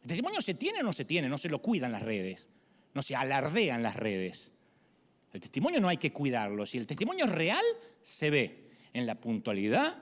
El 0.02 0.10
testimonio 0.10 0.42
se 0.42 0.56
tiene 0.56 0.82
o 0.82 0.84
no 0.84 0.92
se 0.92 1.06
tiene, 1.06 1.30
no 1.30 1.38
se 1.38 1.48
lo 1.48 1.62
cuidan 1.62 1.94
las 1.94 2.02
redes, 2.02 2.50
no 2.94 3.02
se 3.02 3.16
alardean 3.16 3.82
las 3.82 3.96
redes. 3.96 4.52
El 5.32 5.40
testimonio 5.40 5.80
no 5.80 5.88
hay 5.88 5.96
que 5.96 6.12
cuidarlo. 6.12 6.66
Si 6.66 6.78
el 6.78 6.86
testimonio 6.86 7.24
es 7.24 7.32
real, 7.32 7.64
se 8.02 8.30
ve 8.30 8.70
en 8.92 9.06
la 9.06 9.16
puntualidad, 9.16 9.96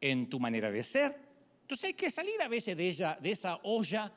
en 0.00 0.30
tu 0.30 0.40
manera 0.40 0.70
de 0.70 0.82
ser, 0.82 1.14
entonces 1.60 1.88
hay 1.88 1.94
que 1.94 2.10
salir 2.10 2.40
a 2.40 2.48
veces 2.48 2.74
de, 2.74 3.16
de 3.20 3.30
esa 3.30 3.60
olla 3.64 4.10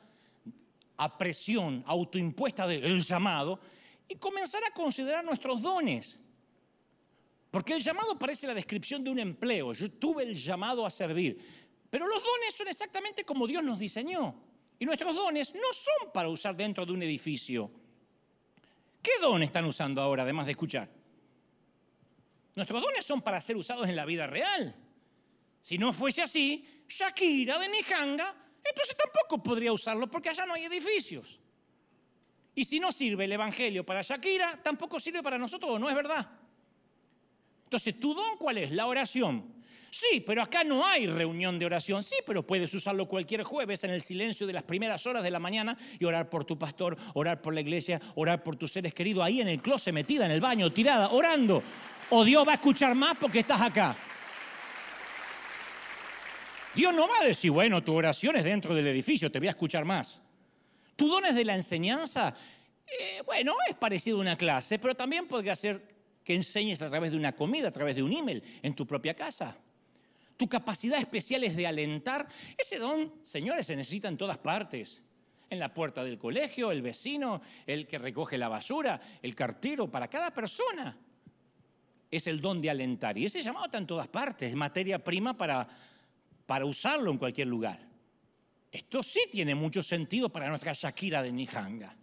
a 0.96 1.18
presión 1.18 1.84
autoimpuesta 1.86 2.66
del 2.66 3.02
llamado 3.02 3.60
y 4.08 4.14
comenzar 4.14 4.62
a 4.64 4.72
considerar 4.72 5.22
nuestros 5.22 5.60
dones. 5.60 6.18
Porque 7.52 7.74
el 7.74 7.82
llamado 7.82 8.18
parece 8.18 8.46
la 8.46 8.54
descripción 8.54 9.04
de 9.04 9.10
un 9.10 9.18
empleo. 9.18 9.74
Yo 9.74 9.90
tuve 9.92 10.22
el 10.22 10.34
llamado 10.34 10.86
a 10.86 10.90
servir. 10.90 11.38
Pero 11.90 12.08
los 12.08 12.24
dones 12.24 12.54
son 12.54 12.66
exactamente 12.66 13.26
como 13.26 13.46
Dios 13.46 13.62
nos 13.62 13.78
diseñó. 13.78 14.34
Y 14.78 14.86
nuestros 14.86 15.14
dones 15.14 15.54
no 15.54 15.60
son 15.74 16.10
para 16.14 16.30
usar 16.30 16.56
dentro 16.56 16.86
de 16.86 16.92
un 16.92 17.02
edificio. 17.02 17.70
¿Qué 19.02 19.10
dones 19.20 19.50
están 19.50 19.66
usando 19.66 20.00
ahora, 20.00 20.22
además 20.22 20.46
de 20.46 20.52
escuchar? 20.52 20.88
Nuestros 22.54 22.80
dones 22.80 23.04
son 23.04 23.20
para 23.20 23.38
ser 23.38 23.58
usados 23.58 23.86
en 23.86 23.96
la 23.96 24.06
vida 24.06 24.26
real. 24.26 24.74
Si 25.60 25.76
no 25.76 25.92
fuese 25.92 26.22
así, 26.22 26.84
Shakira 26.88 27.58
de 27.58 27.68
Nijanga, 27.68 28.34
entonces 28.64 28.96
tampoco 28.96 29.42
podría 29.42 29.74
usarlo 29.74 30.10
porque 30.10 30.30
allá 30.30 30.46
no 30.46 30.54
hay 30.54 30.64
edificios. 30.64 31.38
Y 32.54 32.64
si 32.64 32.80
no 32.80 32.92
sirve 32.92 33.26
el 33.26 33.32
Evangelio 33.32 33.84
para 33.84 34.00
Shakira, 34.00 34.58
tampoco 34.62 34.98
sirve 34.98 35.22
para 35.22 35.36
nosotros, 35.36 35.78
¿no 35.78 35.90
es 35.90 35.94
verdad? 35.94 36.41
Entonces, 37.72 37.98
¿tu 37.98 38.12
don 38.12 38.36
cuál 38.36 38.58
es? 38.58 38.70
La 38.70 38.86
oración. 38.86 39.46
Sí, 39.90 40.22
pero 40.26 40.42
acá 40.42 40.62
no 40.62 40.84
hay 40.84 41.06
reunión 41.06 41.58
de 41.58 41.64
oración. 41.64 42.02
Sí, 42.02 42.16
pero 42.26 42.46
puedes 42.46 42.74
usarlo 42.74 43.08
cualquier 43.08 43.44
jueves 43.44 43.82
en 43.84 43.92
el 43.92 44.02
silencio 44.02 44.46
de 44.46 44.52
las 44.52 44.62
primeras 44.62 45.06
horas 45.06 45.22
de 45.22 45.30
la 45.30 45.38
mañana 45.38 45.74
y 45.98 46.04
orar 46.04 46.28
por 46.28 46.44
tu 46.44 46.58
pastor, 46.58 46.98
orar 47.14 47.40
por 47.40 47.54
la 47.54 47.62
iglesia, 47.62 47.98
orar 48.14 48.42
por 48.42 48.56
tus 48.56 48.72
seres 48.72 48.92
queridos, 48.92 49.24
ahí 49.24 49.40
en 49.40 49.48
el 49.48 49.62
closet, 49.62 49.94
metida 49.94 50.26
en 50.26 50.32
el 50.32 50.40
baño, 50.42 50.70
tirada, 50.70 51.12
orando. 51.12 51.62
O 52.10 52.26
Dios 52.26 52.46
va 52.46 52.52
a 52.52 52.54
escuchar 52.56 52.94
más 52.94 53.16
porque 53.18 53.38
estás 53.38 53.62
acá. 53.62 53.96
Dios 56.74 56.92
no 56.92 57.08
va 57.08 57.20
a 57.22 57.24
decir, 57.24 57.52
bueno, 57.52 57.82
tu 57.82 57.94
oración 57.94 58.36
es 58.36 58.44
dentro 58.44 58.74
del 58.74 58.86
edificio, 58.86 59.30
te 59.30 59.38
voy 59.38 59.48
a 59.48 59.52
escuchar 59.52 59.86
más. 59.86 60.20
Tu 60.94 61.08
don 61.08 61.24
es 61.24 61.34
de 61.34 61.46
la 61.46 61.54
enseñanza, 61.54 62.36
eh, 62.86 63.22
bueno, 63.24 63.54
es 63.66 63.76
parecido 63.76 64.18
a 64.18 64.20
una 64.20 64.36
clase, 64.36 64.78
pero 64.78 64.94
también 64.94 65.26
podría 65.26 65.56
ser 65.56 65.91
que 66.24 66.34
enseñes 66.34 66.80
a 66.82 66.88
través 66.88 67.12
de 67.12 67.18
una 67.18 67.32
comida, 67.32 67.68
a 67.68 67.72
través 67.72 67.96
de 67.96 68.02
un 68.02 68.12
email, 68.12 68.42
en 68.62 68.74
tu 68.74 68.86
propia 68.86 69.14
casa. 69.14 69.56
Tu 70.36 70.48
capacidad 70.48 70.98
especial 70.98 71.44
es 71.44 71.56
de 71.56 71.66
alentar. 71.66 72.26
Ese 72.56 72.78
don, 72.78 73.12
señores, 73.24 73.66
se 73.66 73.76
necesita 73.76 74.08
en 74.08 74.16
todas 74.16 74.38
partes. 74.38 75.02
En 75.50 75.58
la 75.58 75.74
puerta 75.74 76.02
del 76.02 76.18
colegio, 76.18 76.70
el 76.70 76.80
vecino, 76.80 77.42
el 77.66 77.86
que 77.86 77.98
recoge 77.98 78.38
la 78.38 78.48
basura, 78.48 79.00
el 79.20 79.34
cartero, 79.34 79.90
para 79.90 80.08
cada 80.08 80.32
persona. 80.32 80.96
Es 82.10 82.26
el 82.26 82.40
don 82.40 82.60
de 82.60 82.70
alentar. 82.70 83.18
Y 83.18 83.26
ese 83.26 83.42
llamado 83.42 83.66
está 83.66 83.78
en 83.78 83.86
todas 83.86 84.08
partes, 84.08 84.50
es 84.50 84.56
materia 84.56 85.02
prima 85.02 85.36
para 85.36 85.68
para 86.52 86.66
usarlo 86.66 87.10
en 87.10 87.16
cualquier 87.16 87.48
lugar. 87.48 87.78
Esto 88.70 89.02
sí 89.02 89.20
tiene 89.30 89.54
mucho 89.54 89.82
sentido 89.82 90.28
para 90.28 90.50
nuestra 90.50 90.74
Shakira 90.74 91.22
de 91.22 91.32
Nijanga. 91.32 91.96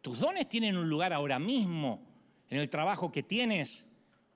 Tus 0.00 0.18
dones 0.18 0.48
tienen 0.48 0.76
un 0.76 0.88
lugar 0.88 1.12
ahora 1.12 1.38
mismo, 1.38 2.05
en 2.50 2.58
el 2.58 2.70
trabajo 2.70 3.10
que 3.10 3.22
tienes, 3.22 3.90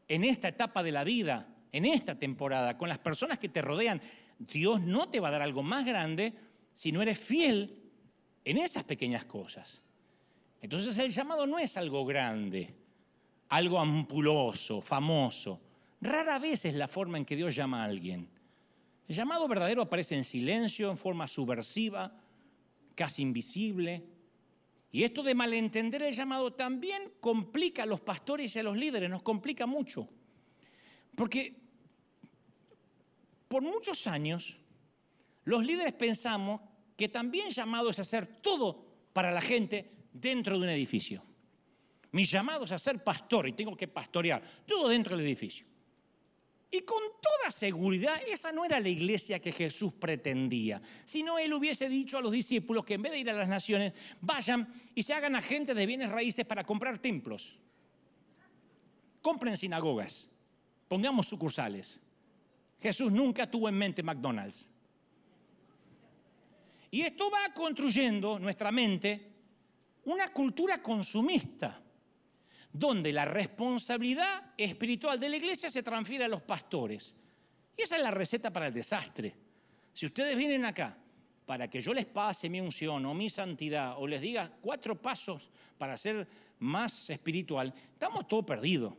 en 0.09 0.25
esta 0.25 0.49
etapa 0.49 0.83
de 0.83 0.93
la 0.93 1.05
vida, 1.05 1.49
en 1.73 1.85
esta 1.85 2.19
temporada, 2.19 2.77
con 2.77 2.89
las 2.89 2.99
personas 2.99 3.39
que 3.39 3.49
te 3.49 3.63
rodean. 3.63 4.01
Dios 4.39 4.81
no 4.81 5.09
te 5.09 5.21
va 5.21 5.29
a 5.29 5.33
dar 5.33 5.43
algo 5.43 5.63
más 5.63 5.85
grande 5.85 6.35
si 6.73 6.93
no 6.93 7.03
eres 7.03 7.19
fiel 7.19 7.81
en 8.45 8.59
esas 8.59 8.85
pequeñas 8.85 9.25
cosas. 9.25 9.81
Entonces 10.61 10.97
el 10.99 11.13
llamado 11.13 11.47
no 11.47 11.59
es 11.59 11.77
algo 11.77 12.05
grande, 12.05 12.75
algo 13.49 13.79
ampuloso, 13.79 14.81
famoso. 14.81 15.61
Rara 16.01 16.39
vez 16.39 16.65
es 16.65 16.75
la 16.75 16.89
forma 16.89 17.19
en 17.19 17.25
que 17.25 17.37
Dios 17.37 17.55
llama 17.55 17.83
a 17.83 17.87
alguien. 17.87 18.29
El 19.09 19.17
llamado 19.17 19.49
verdadero 19.49 19.83
aparece 19.83 20.17
en 20.17 20.25
silencio, 20.25 20.91
en 20.91 20.97
forma 20.97 21.27
subversiva, 21.27 22.13
casi 22.95 23.23
invisible. 23.23 24.05
Y 24.93 25.05
esto 25.05 25.23
de 25.23 25.35
malentender 25.35 26.03
el 26.03 26.13
llamado 26.13 26.53
también 26.53 27.13
complica 27.21 27.85
a 27.85 27.87
los 27.87 28.01
pastores 28.01 28.55
y 28.55 28.59
a 28.59 28.63
los 28.63 28.77
líderes, 28.77 29.09
nos 29.09 29.23
complica 29.23 29.67
mucho. 29.67 30.09
Porque 31.15 31.57
por 33.47 33.63
muchos 33.63 34.07
años 34.07 34.59
los 35.45 35.65
líderes 35.65 35.93
pensamos 35.93 36.61
que 36.97 37.09
también 37.09 37.51
llamado 37.51 37.91
es 37.91 37.99
hacer 37.99 38.27
todo 38.27 38.85
para 39.13 39.31
la 39.31 39.41
gente 39.41 39.91
dentro 40.13 40.59
de 40.59 40.65
un 40.65 40.71
edificio. 40.71 41.23
Mi 42.13 42.25
llamado 42.25 42.65
es 42.65 42.73
a 42.73 42.79
ser 42.79 43.03
pastor 43.05 43.49
y 43.49 43.53
tengo 43.53 43.77
que 43.77 43.89
pastorear 43.89 44.43
todo 44.67 44.89
dentro 44.89 45.17
del 45.17 45.27
edificio. 45.27 45.70
Y 46.71 46.83
con 46.83 47.03
toda 47.21 47.51
seguridad, 47.51 48.21
esa 48.29 48.53
no 48.53 48.65
era 48.65 48.79
la 48.79 48.89
iglesia 48.89 49.41
que 49.41 49.51
Jesús 49.51 49.93
pretendía, 49.93 50.81
sino 51.05 51.37
él 51.39 51.53
hubiese 51.53 51.89
dicho 51.89 52.17
a 52.17 52.21
los 52.21 52.31
discípulos 52.31 52.85
que 52.85 52.95
en 52.95 53.03
vez 53.03 53.13
de 53.13 53.19
ir 53.19 53.31
a 53.31 53.33
las 53.33 53.49
naciones, 53.49 53.93
vayan 54.21 54.73
y 54.95 55.03
se 55.03 55.13
hagan 55.13 55.35
agentes 55.35 55.75
de 55.75 55.87
bienes 55.87 56.11
raíces 56.11 56.47
para 56.47 56.63
comprar 56.63 56.99
templos. 56.99 57.59
Compren 59.21 59.57
sinagogas, 59.57 60.29
pongamos 60.87 61.27
sucursales. 61.27 61.99
Jesús 62.81 63.11
nunca 63.11 63.51
tuvo 63.51 63.69
en 63.69 63.77
mente 63.77 64.03
McDonald's. 64.03 64.69
Y 66.93 67.03
esto 67.03 67.31
va 67.31 67.53
construyendo 67.53 68.39
nuestra 68.39 68.71
mente 68.71 69.29
una 70.05 70.29
cultura 70.29 70.81
consumista 70.81 71.83
donde 72.73 73.13
la 73.13 73.25
responsabilidad 73.25 74.53
espiritual 74.57 75.19
de 75.19 75.29
la 75.29 75.37
iglesia 75.37 75.71
se 75.71 75.83
transfiere 75.83 76.25
a 76.25 76.29
los 76.29 76.43
pastores. 76.43 77.15
Y 77.77 77.83
esa 77.83 77.97
es 77.97 78.03
la 78.03 78.11
receta 78.11 78.53
para 78.53 78.69
el 78.69 78.75
desastre. 78.75 79.35
Si 79.93 80.07
ustedes 80.07 80.37
vienen 80.37 80.65
acá 80.65 80.97
para 81.47 81.69
que 81.69 81.81
yo 81.81 81.93
les 81.93 82.07
pase 82.07 82.49
mi 82.49 82.61
unción 82.61 83.05
o 83.07 83.15
mi 83.15 83.29
santidad 83.29 83.97
o 83.99 84.07
les 84.07 84.21
diga 84.21 84.51
cuatro 84.61 85.01
pasos 85.01 85.51
para 85.77 85.97
ser 85.97 86.27
más 86.61 87.11
espiritual, 87.11 87.75
estamos 87.93 88.29
todo 88.29 88.47
perdidos. 88.47 88.95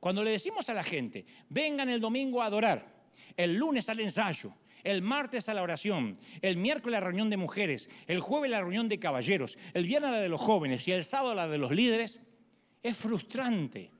Cuando 0.00 0.24
le 0.24 0.32
decimos 0.32 0.68
a 0.68 0.74
la 0.74 0.82
gente, 0.82 1.24
vengan 1.48 1.88
el 1.88 2.00
domingo 2.00 2.42
a 2.42 2.46
adorar, 2.46 3.06
el 3.36 3.54
lunes 3.54 3.88
al 3.88 4.00
ensayo, 4.00 4.52
el 4.82 5.02
martes 5.02 5.48
a 5.48 5.54
la 5.54 5.62
oración, 5.62 6.16
el 6.42 6.56
miércoles 6.56 6.98
a 6.98 7.00
la 7.00 7.06
reunión 7.06 7.30
de 7.30 7.36
mujeres, 7.36 7.88
el 8.06 8.20
jueves 8.20 8.48
a 8.48 8.52
la 8.52 8.60
reunión 8.60 8.88
de 8.88 8.98
caballeros, 8.98 9.58
el 9.74 9.84
viernes 9.84 10.08
a 10.08 10.12
la 10.12 10.20
de 10.20 10.28
los 10.28 10.40
jóvenes 10.40 10.86
y 10.88 10.92
el 10.92 11.04
sábado 11.04 11.32
a 11.32 11.34
la 11.34 11.48
de 11.48 11.58
los 11.58 11.72
líderes, 11.72 12.28
es 12.88 12.96
frustrante. 12.96 13.90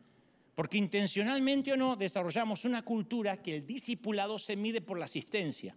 Porque 0.54 0.78
intencionalmente 0.78 1.72
o 1.72 1.76
no 1.76 1.96
desarrollamos 1.96 2.64
una 2.64 2.82
cultura 2.82 3.42
que 3.42 3.56
el 3.56 3.66
discipulado 3.66 4.38
se 4.38 4.56
mide 4.56 4.80
por 4.80 4.98
la 4.98 5.04
asistencia. 5.04 5.76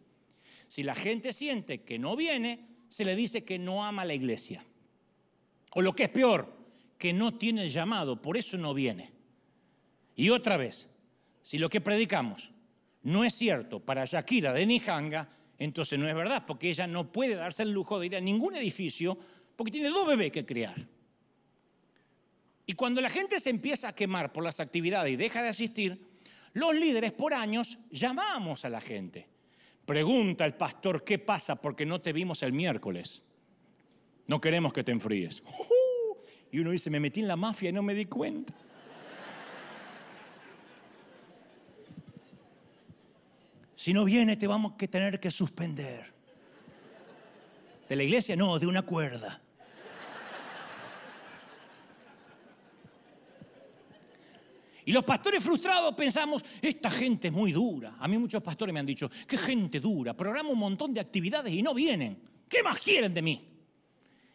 Si 0.68 0.84
la 0.84 0.96
gente 0.96 1.34
siente 1.34 1.82
que 1.82 2.00
no 2.00 2.16
viene, 2.16 2.66
se 2.88 3.04
le 3.04 3.16
dice 3.16 3.44
que 3.44 3.60
no 3.60 3.84
ama 3.84 4.06
la 4.06 4.14
iglesia. 4.14 4.64
O 5.72 5.82
lo 5.82 5.94
que 5.94 6.04
es 6.04 6.10
peor, 6.10 6.56
que 6.98 7.12
no 7.12 7.34
tiene 7.38 7.64
el 7.64 7.70
llamado, 7.70 8.22
por 8.22 8.38
eso 8.38 8.58
no 8.58 8.74
viene. 8.74 9.12
Y 10.16 10.30
otra 10.30 10.56
vez, 10.56 10.88
si 11.42 11.58
lo 11.58 11.70
que 11.70 11.82
predicamos 11.82 12.52
no 13.04 13.24
es 13.24 13.34
cierto 13.34 13.80
para 13.80 14.06
Shakira 14.06 14.54
de 14.54 14.66
Nijanga, 14.66 15.30
entonces 15.58 16.00
no 16.00 16.08
es 16.08 16.16
verdad, 16.16 16.46
porque 16.46 16.70
ella 16.70 16.88
no 16.88 17.12
puede 17.12 17.36
darse 17.36 17.64
el 17.64 17.72
lujo 17.72 18.00
de 18.00 18.06
ir 18.06 18.16
a 18.16 18.22
ningún 18.22 18.56
edificio 18.56 19.18
porque 19.56 19.72
tiene 19.72 19.90
dos 19.90 20.08
bebés 20.08 20.32
que 20.32 20.46
criar. 20.46 20.88
Y 22.70 22.74
cuando 22.74 23.02
la 23.02 23.10
gente 23.10 23.40
se 23.40 23.50
empieza 23.50 23.88
a 23.88 23.96
quemar 23.96 24.32
por 24.32 24.44
las 24.44 24.60
actividades 24.60 25.12
y 25.12 25.16
deja 25.16 25.42
de 25.42 25.50
asistir, 25.50 26.06
los 26.54 26.76
líderes 26.76 27.12
por 27.14 27.34
años 27.34 27.80
llamamos 27.90 28.64
a 28.64 28.70
la 28.70 28.80
gente. 28.80 29.28
Pregunta 29.88 30.46
el 30.46 30.54
pastor, 30.54 31.04
¿qué 31.04 31.18
pasa 31.18 31.56
porque 31.56 31.84
no 31.88 32.00
te 32.00 32.14
vimos 32.14 32.44
el 32.44 32.54
miércoles? 32.54 33.24
No 34.28 34.40
queremos 34.40 34.72
que 34.72 34.84
te 34.84 34.92
enfríes. 34.92 35.42
Y 36.52 36.60
uno 36.60 36.70
dice, 36.70 36.92
me 36.92 37.00
metí 37.00 37.22
en 37.22 37.28
la 37.28 37.36
mafia 37.36 37.70
y 37.70 37.74
no 37.74 37.82
me 37.82 37.96
di 37.96 38.06
cuenta. 38.06 38.54
Si 43.76 43.94
no 43.94 44.06
viene, 44.06 44.38
te 44.38 44.46
vamos 44.46 44.74
a 44.74 44.88
tener 44.88 45.20
que 45.20 45.32
suspender. 45.32 46.14
De 47.88 47.96
la 47.96 48.04
iglesia, 48.04 48.36
no, 48.36 48.60
de 48.60 48.68
una 48.68 48.84
cuerda. 48.84 49.42
Y 54.90 54.92
los 54.92 55.04
pastores 55.04 55.44
frustrados 55.44 55.94
pensamos, 55.94 56.44
esta 56.60 56.90
gente 56.90 57.28
es 57.28 57.34
muy 57.36 57.52
dura. 57.52 57.98
A 58.00 58.08
mí 58.08 58.18
muchos 58.18 58.42
pastores 58.42 58.74
me 58.74 58.80
han 58.80 58.88
dicho, 58.88 59.08
qué 59.28 59.38
gente 59.38 59.80
dura, 59.80 60.16
programa 60.16 60.50
un 60.50 60.58
montón 60.58 60.96
de 60.96 61.00
actividades 61.00 61.54
y 61.54 61.62
no 61.62 61.76
vienen. 61.76 62.20
¿Qué 62.50 62.64
más 62.64 62.80
quieren 62.80 63.14
de 63.14 63.22
mí? 63.22 63.48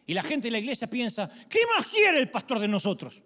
Y 0.07 0.13
la 0.13 0.23
gente 0.23 0.47
de 0.47 0.51
la 0.51 0.59
iglesia 0.59 0.89
piensa, 0.89 1.29
¿qué 1.49 1.59
más 1.75 1.87
quiere 1.87 2.19
el 2.19 2.31
pastor 2.31 2.59
de 2.59 2.69
nosotros? 2.69 3.21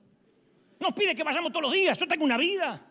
Nos 0.79 0.91
pide 0.93 1.13
que 1.13 1.23
vayamos 1.23 1.51
todos 1.51 1.65
los 1.65 1.73
días, 1.73 1.95
yo 1.99 2.07
tengo 2.07 2.25
una 2.25 2.35
vida. 2.35 2.83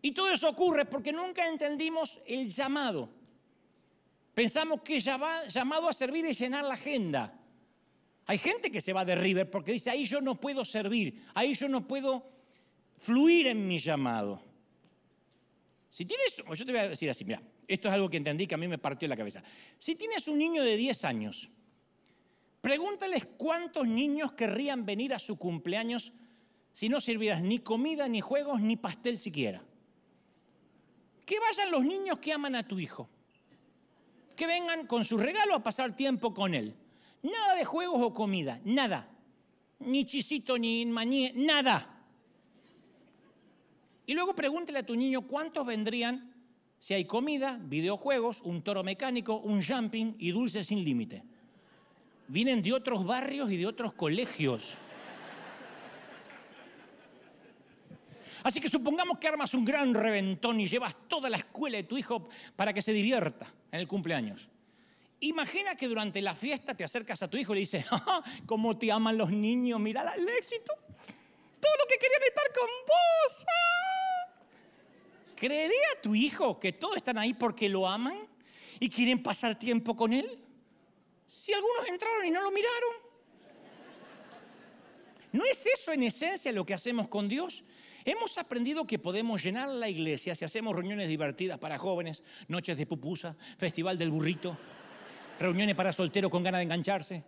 Y 0.00 0.12
todo 0.12 0.30
eso 0.30 0.48
ocurre 0.48 0.84
porque 0.84 1.12
nunca 1.12 1.44
entendimos 1.44 2.20
el 2.28 2.48
llamado. 2.48 3.08
Pensamos 4.32 4.82
que 4.82 5.00
llamado 5.00 5.88
a 5.88 5.92
servir 5.92 6.24
es 6.26 6.38
llenar 6.38 6.64
la 6.66 6.74
agenda. 6.74 7.36
Hay 8.26 8.38
gente 8.38 8.70
que 8.70 8.80
se 8.80 8.92
va 8.92 9.04
de 9.04 9.16
River 9.16 9.50
porque 9.50 9.72
dice, 9.72 9.90
ahí 9.90 10.06
yo 10.06 10.20
no 10.20 10.40
puedo 10.40 10.64
servir, 10.64 11.24
ahí 11.34 11.54
yo 11.54 11.68
no 11.68 11.84
puedo 11.84 12.33
fluir 12.96 13.48
en 13.48 13.66
mi 13.66 13.78
llamado. 13.78 14.42
Si 15.88 16.04
tienes, 16.04 16.42
yo 16.54 16.66
te 16.66 16.72
voy 16.72 16.80
a 16.80 16.88
decir 16.88 17.08
así, 17.08 17.24
mira, 17.24 17.40
esto 17.68 17.88
es 17.88 17.94
algo 17.94 18.10
que 18.10 18.16
entendí 18.16 18.46
que 18.46 18.54
a 18.54 18.58
mí 18.58 18.68
me 18.68 18.78
partió 18.78 19.08
la 19.08 19.16
cabeza. 19.16 19.42
Si 19.78 19.94
tienes 19.94 20.26
un 20.28 20.38
niño 20.38 20.62
de 20.62 20.76
10 20.76 21.04
años, 21.04 21.50
pregúntales 22.60 23.26
cuántos 23.36 23.86
niños 23.86 24.32
querrían 24.32 24.84
venir 24.84 25.14
a 25.14 25.18
su 25.18 25.38
cumpleaños 25.38 26.12
si 26.72 26.88
no 26.88 27.00
sirvieras 27.00 27.40
ni 27.40 27.60
comida, 27.60 28.08
ni 28.08 28.20
juegos, 28.20 28.60
ni 28.60 28.76
pastel 28.76 29.18
siquiera. 29.18 29.62
Que 31.24 31.38
vayan 31.38 31.70
los 31.70 31.84
niños 31.84 32.18
que 32.18 32.32
aman 32.32 32.56
a 32.56 32.66
tu 32.66 32.80
hijo. 32.80 33.08
Que 34.34 34.48
vengan 34.48 34.88
con 34.88 35.04
su 35.04 35.16
regalo 35.16 35.54
a 35.54 35.62
pasar 35.62 35.94
tiempo 35.94 36.34
con 36.34 36.52
él. 36.52 36.74
Nada 37.22 37.54
de 37.54 37.64
juegos 37.64 38.02
o 38.02 38.12
comida, 38.12 38.60
nada. 38.64 39.08
Ni 39.78 40.04
chisito, 40.04 40.58
ni 40.58 40.84
maní, 40.84 41.30
nada. 41.36 41.93
Y 44.06 44.14
luego 44.14 44.34
pregúntele 44.34 44.80
a 44.80 44.86
tu 44.86 44.96
niño 44.96 45.22
cuántos 45.26 45.64
vendrían 45.64 46.34
si 46.78 46.92
hay 46.92 47.06
comida, 47.06 47.58
videojuegos, 47.62 48.42
un 48.42 48.62
toro 48.62 48.84
mecánico, 48.84 49.38
un 49.38 49.64
jumping 49.64 50.16
y 50.18 50.32
dulces 50.32 50.66
sin 50.66 50.84
límite. 50.84 51.22
Vienen 52.28 52.62
de 52.62 52.74
otros 52.74 53.06
barrios 53.06 53.50
y 53.50 53.56
de 53.56 53.66
otros 53.66 53.94
colegios. 53.94 54.76
Así 58.42 58.60
que 58.60 58.68
supongamos 58.68 59.18
que 59.18 59.28
armas 59.28 59.54
un 59.54 59.64
gran 59.64 59.94
reventón 59.94 60.60
y 60.60 60.66
llevas 60.66 60.94
toda 61.08 61.30
la 61.30 61.38
escuela 61.38 61.78
de 61.78 61.84
tu 61.84 61.96
hijo 61.96 62.28
para 62.54 62.74
que 62.74 62.82
se 62.82 62.92
divierta 62.92 63.46
en 63.72 63.80
el 63.80 63.88
cumpleaños. 63.88 64.50
Imagina 65.20 65.74
que 65.74 65.88
durante 65.88 66.20
la 66.20 66.34
fiesta 66.34 66.74
te 66.74 66.84
acercas 66.84 67.22
a 67.22 67.28
tu 67.28 67.38
hijo 67.38 67.52
y 67.52 67.56
le 67.56 67.60
dices, 67.60 67.86
¡Ah, 67.90 68.22
¿cómo 68.44 68.76
te 68.76 68.92
aman 68.92 69.16
los 69.16 69.30
niños? 69.30 69.80
Mira 69.80 70.14
el 70.14 70.28
éxito. 70.28 70.74
Todo 70.84 71.72
lo 71.78 71.86
que 71.88 71.96
querían 71.96 72.22
estar 72.28 72.52
con 72.52 72.68
vos. 72.86 73.46
¡Ah! 73.48 73.83
¿Creería 75.36 76.00
tu 76.02 76.14
hijo 76.14 76.58
que 76.58 76.72
todos 76.72 76.96
están 76.96 77.18
ahí 77.18 77.34
porque 77.34 77.68
lo 77.68 77.88
aman 77.88 78.16
y 78.78 78.88
quieren 78.88 79.22
pasar 79.22 79.58
tiempo 79.58 79.96
con 79.96 80.12
él? 80.12 80.38
Si 81.26 81.52
algunos 81.52 81.88
entraron 81.88 82.24
y 82.26 82.30
no 82.30 82.42
lo 82.42 82.50
miraron. 82.50 83.04
¿No 85.32 85.44
es 85.44 85.66
eso 85.66 85.92
en 85.92 86.04
esencia 86.04 86.52
lo 86.52 86.64
que 86.64 86.74
hacemos 86.74 87.08
con 87.08 87.28
Dios? 87.28 87.64
Hemos 88.04 88.38
aprendido 88.38 88.86
que 88.86 88.98
podemos 88.98 89.42
llenar 89.42 89.68
la 89.68 89.88
iglesia 89.88 90.34
si 90.34 90.44
hacemos 90.44 90.76
reuniones 90.76 91.08
divertidas 91.08 91.58
para 91.58 91.78
jóvenes, 91.78 92.22
noches 92.48 92.76
de 92.76 92.86
pupusa, 92.86 93.34
festival 93.58 93.98
del 93.98 94.10
burrito, 94.10 94.56
reuniones 95.40 95.74
para 95.74 95.92
solteros 95.92 96.30
con 96.30 96.42
ganas 96.42 96.60
de 96.60 96.64
engancharse. 96.64 97.24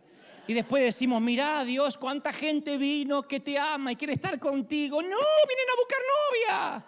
Y 0.46 0.54
después 0.54 0.84
decimos, 0.84 1.20
mira 1.20 1.64
Dios, 1.64 1.98
cuánta 1.98 2.32
gente 2.32 2.78
vino 2.78 3.26
que 3.26 3.40
te 3.40 3.58
ama 3.58 3.92
y 3.92 3.96
quiere 3.96 4.12
estar 4.12 4.38
contigo. 4.38 5.02
No, 5.02 5.08
vienen 5.08 5.66
a 5.72 5.76
buscar 5.76 5.98
novia. 6.78 6.86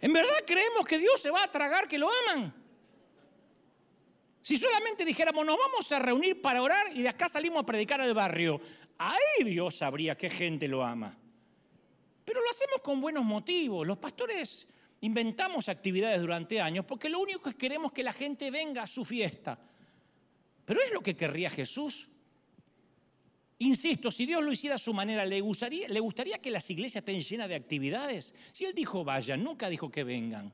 ¿En 0.00 0.12
verdad 0.12 0.44
creemos 0.46 0.84
que 0.86 0.98
Dios 0.98 1.20
se 1.20 1.30
va 1.30 1.42
a 1.42 1.50
tragar 1.50 1.88
que 1.88 1.98
lo 1.98 2.08
aman? 2.28 2.54
Si 4.42 4.56
solamente 4.56 5.04
dijéramos, 5.04 5.44
nos 5.44 5.58
vamos 5.58 5.90
a 5.92 5.98
reunir 5.98 6.40
para 6.40 6.62
orar 6.62 6.86
y 6.94 7.02
de 7.02 7.08
acá 7.08 7.28
salimos 7.28 7.62
a 7.62 7.66
predicar 7.66 8.00
al 8.00 8.14
barrio, 8.14 8.60
ahí 8.96 9.44
Dios 9.44 9.76
sabría 9.76 10.16
qué 10.16 10.30
gente 10.30 10.68
lo 10.68 10.84
ama. 10.84 11.18
Pero 12.24 12.40
lo 12.40 12.50
hacemos 12.50 12.80
con 12.82 13.00
buenos 13.00 13.24
motivos. 13.24 13.86
Los 13.86 13.98
pastores 13.98 14.66
inventamos 15.00 15.68
actividades 15.68 16.20
durante 16.20 16.60
años 16.60 16.84
porque 16.84 17.08
lo 17.08 17.18
único 17.20 17.42
que 17.42 17.56
queremos 17.56 17.92
que 17.92 18.02
la 18.02 18.12
gente 18.12 18.50
venga 18.50 18.82
a 18.82 18.86
su 18.86 19.04
fiesta. 19.04 19.58
Pero 20.64 20.82
es 20.82 20.92
lo 20.92 21.02
que 21.02 21.16
querría 21.16 21.50
Jesús. 21.50 22.08
Insisto, 23.60 24.10
si 24.10 24.24
Dios 24.24 24.42
lo 24.42 24.52
hiciera 24.52 24.76
a 24.76 24.78
su 24.78 24.94
manera, 24.94 25.26
¿le 25.26 25.40
gustaría, 25.40 25.88
¿le 25.88 25.98
gustaría 25.98 26.38
que 26.38 26.50
las 26.50 26.70
iglesias 26.70 27.02
estén 27.02 27.20
llenas 27.20 27.48
de 27.48 27.56
actividades? 27.56 28.32
Si 28.52 28.64
Él 28.64 28.72
dijo 28.72 29.04
vayan, 29.04 29.42
nunca 29.42 29.68
dijo 29.68 29.90
que 29.90 30.04
vengan. 30.04 30.52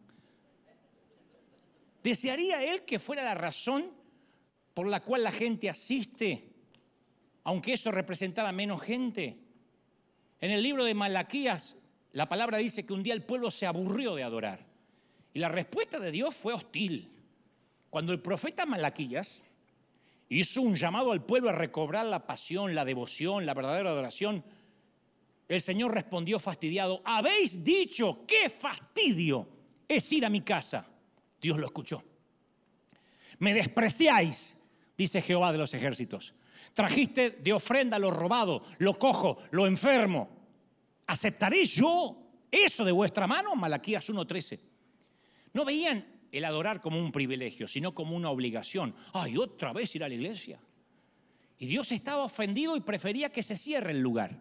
¿Desearía 2.03 2.63
Él 2.65 2.85
que 2.85 2.99
fuera 2.99 3.23
la 3.23 3.35
razón 3.35 3.91
por 4.73 4.87
la 4.87 5.03
cual 5.03 5.23
la 5.23 5.33
gente 5.33 5.69
asiste, 5.69 6.51
aunque 7.45 7.75
eso 7.75 7.91
representara 7.91 8.53
menos 8.53 8.81
gente? 8.83 9.39
En 10.41 10.51
el 10.51 10.63
libro 10.63 10.85
de 10.85 10.95
Malaquías, 10.95 11.77
la 12.13 12.29
palabra 12.29 12.59
dice 12.59 12.87
que 12.87 12.93
un 12.93 13.03
día 13.03 13.15
el 13.15 13.23
pueblo 13.23 13.51
se 13.51 13.67
aburrió 13.67 14.15
de 14.15 14.23
adorar. 14.23 14.67
Y 15.35 15.41
la 15.41 15.49
respuesta 15.49 15.99
de 15.99 16.11
Dios 16.11 16.35
fue 16.35 16.55
hostil. 16.55 17.11
Cuando 17.91 18.13
el 18.13 18.21
profeta 18.21 18.67
Malaquías 18.67 19.43
hizo 20.41 20.63
un 20.63 20.75
llamado 20.75 21.13
al 21.13 21.25
pueblo 21.25 21.51
a 21.51 21.53
recobrar 21.53 22.07
la 22.07 22.27
pasión, 22.27 22.75
la 22.75 22.85
devoción, 22.85 23.47
la 23.47 23.55
verdadera 23.55 23.91
adoración. 23.91 24.45
El 25.49 25.61
Señor 25.61 25.93
respondió 25.93 26.39
fastidiado, 26.39 27.03
habéis 27.05 27.63
dicho, 27.63 28.25
qué 28.27 28.49
fastidio 28.49 29.49
es 29.87 30.11
ir 30.13 30.25
a 30.25 30.31
mi 30.31 30.41
casa. 30.41 30.87
Dios 31.41 31.59
lo 31.59 31.67
escuchó. 31.67 32.03
Me 33.39 33.53
despreciáis, 33.53 34.63
dice 34.97 35.21
Jehová 35.21 35.53
de 35.53 35.59
los 35.59 35.75
ejércitos. 35.75 36.35
Trajiste 36.73 37.31
de 37.31 37.53
ofrenda 37.53 37.99
lo 37.99 38.11
robado, 38.11 38.63
lo 38.79 38.99
cojo, 38.99 39.39
lo 39.51 39.67
enfermo. 39.67 40.29
¿Aceptaré 41.07 41.65
yo 41.67 42.17
eso 42.51 42.85
de 42.85 42.93
vuestra 42.93 43.27
mano? 43.27 43.55
Malaquías 43.55 44.09
1.13. 44.09 44.61
¿No 45.53 45.65
veían 45.65 46.14
el 46.35 46.45
adorar 46.45 46.81
como 46.81 46.99
un 46.99 47.13
privilegio, 47.13 47.69
sino 47.69 47.95
como 47.95 48.17
una 48.17 48.29
obligación. 48.29 48.95
Ay, 49.13 49.37
otra 49.39 49.73
vez 49.73 49.95
ir 49.95 50.03
a 50.03 50.09
la 50.09 50.15
iglesia. 50.15 50.59
Y 51.59 51.67
Dios 51.67 51.93
estaba 51.93 52.25
ofendido 52.25 52.77
y 52.77 52.81
prefería 52.81 53.31
que 53.31 53.45
se 53.45 53.57
cierre 53.57 53.93
el 53.93 54.01
lugar. 54.01 54.41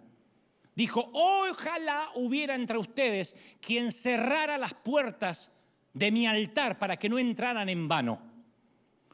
Dijo, 0.75 1.11
ojalá 1.13 2.09
hubiera 2.15 2.55
entre 2.55 2.79
ustedes 2.79 3.35
quien 3.61 3.91
cerrara 3.91 4.57
las 4.57 4.73
puertas 4.73 5.51
de 5.93 6.11
mi 6.11 6.25
altar 6.25 6.79
para 6.79 6.97
que 6.97 7.09
no 7.09 7.19
entraran 7.19 7.69
en 7.69 7.87
vano. 7.87 8.19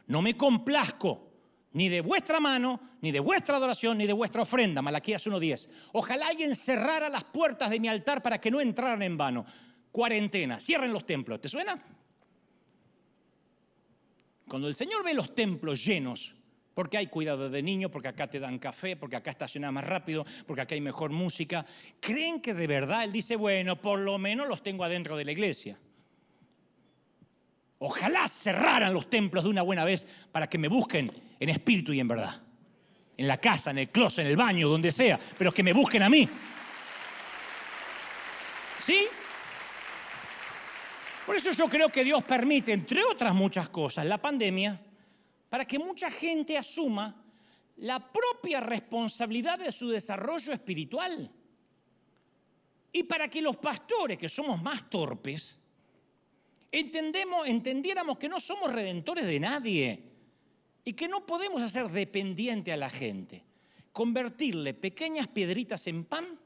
No 0.07 0.21
me 0.21 0.37
complazco 0.37 1.29
ni 1.73 1.89
de 1.89 1.99
vuestra 1.99 2.39
mano, 2.39 2.79
ni 3.01 3.11
de 3.11 3.19
vuestra 3.19 3.57
adoración, 3.57 3.97
ni 3.97 4.07
de 4.07 4.13
vuestra 4.13 4.41
ofrenda. 4.41 4.81
Malaquías 4.81 5.27
1.10. 5.27 5.67
Ojalá 5.91 6.27
alguien 6.27 6.55
cerrara 6.55 7.09
las 7.09 7.25
puertas 7.25 7.69
de 7.69 7.79
mi 7.79 7.89
altar 7.89 8.21
para 8.21 8.39
que 8.39 8.49
no 8.49 8.61
entraran 8.61 9.01
en 9.03 9.17
vano. 9.17 9.45
Cuarentena, 9.91 10.61
cierren 10.61 10.93
los 10.93 11.05
templos. 11.05 11.41
¿Te 11.41 11.49
suena? 11.49 11.98
Cuando 14.49 14.67
el 14.67 14.75
Señor 14.75 15.03
ve 15.03 15.13
los 15.13 15.35
templos 15.35 15.85
llenos, 15.85 16.35
porque 16.73 16.97
hay 16.97 17.07
cuidado 17.07 17.49
de 17.49 17.61
niños, 17.61 17.91
porque 17.91 18.07
acá 18.07 18.27
te 18.27 18.39
dan 18.39 18.57
café, 18.57 18.95
porque 18.95 19.15
acá 19.15 19.31
estaciona 19.31 19.71
más 19.71 19.85
rápido, 19.85 20.25
porque 20.47 20.61
acá 20.61 20.75
hay 20.75 20.81
mejor 20.81 21.11
música, 21.11 21.65
creen 21.99 22.41
que 22.41 22.53
de 22.53 22.67
verdad 22.67 23.03
Él 23.03 23.11
dice, 23.11 23.35
bueno, 23.35 23.79
por 23.79 23.99
lo 23.99 24.17
menos 24.17 24.47
los 24.47 24.63
tengo 24.63 24.83
adentro 24.83 25.15
de 25.15 25.25
la 25.25 25.31
iglesia. 25.31 25.77
Ojalá 27.77 28.27
cerraran 28.27 28.93
los 28.93 29.09
templos 29.09 29.43
de 29.43 29.49
una 29.51 29.61
buena 29.61 29.85
vez 29.85 30.05
para 30.31 30.47
que 30.47 30.57
me 30.57 30.67
busquen 30.67 31.11
en 31.39 31.49
espíritu 31.49 31.93
y 31.93 31.99
en 31.99 32.07
verdad. 32.07 32.41
En 33.17 33.27
la 33.27 33.37
casa, 33.37 33.71
en 33.71 33.77
el 33.77 33.89
closet, 33.89 34.25
en 34.25 34.31
el 34.31 34.37
baño, 34.37 34.67
donde 34.67 34.91
sea, 34.91 35.19
pero 35.37 35.51
que 35.51 35.63
me 35.63 35.73
busquen 35.73 36.03
a 36.03 36.09
mí. 36.09 36.27
¿Sí? 38.79 39.07
Por 41.29 41.35
eso 41.35 41.51
yo 41.51 41.69
creo 41.69 41.89
que 41.89 42.03
Dios 42.03 42.23
permite, 42.23 42.73
entre 42.73 43.03
otras 43.03 43.35
muchas 43.35 43.69
cosas, 43.69 44.03
la 44.03 44.17
pandemia, 44.17 44.81
para 45.47 45.63
que 45.63 45.77
mucha 45.77 46.09
gente 46.09 46.57
asuma 46.57 47.23
la 47.77 47.99
propia 48.11 48.59
responsabilidad 48.61 49.59
de 49.59 49.71
su 49.71 49.89
desarrollo 49.89 50.51
espiritual. 50.51 51.31
Y 52.91 53.03
para 53.03 53.27
que 53.27 53.43
los 53.43 53.57
pastores, 53.57 54.17
que 54.17 54.27
somos 54.27 54.59
más 54.63 54.89
torpes, 54.89 55.55
entendiéramos 56.71 58.17
que 58.17 58.27
no 58.27 58.39
somos 58.39 58.73
redentores 58.73 59.27
de 59.27 59.39
nadie 59.39 60.03
y 60.83 60.93
que 60.93 61.07
no 61.07 61.27
podemos 61.27 61.61
hacer 61.61 61.89
dependiente 61.89 62.73
a 62.73 62.77
la 62.77 62.89
gente. 62.89 63.43
Convertirle 63.91 64.73
pequeñas 64.73 65.27
piedritas 65.27 65.85
en 65.85 66.05
pan 66.05 66.39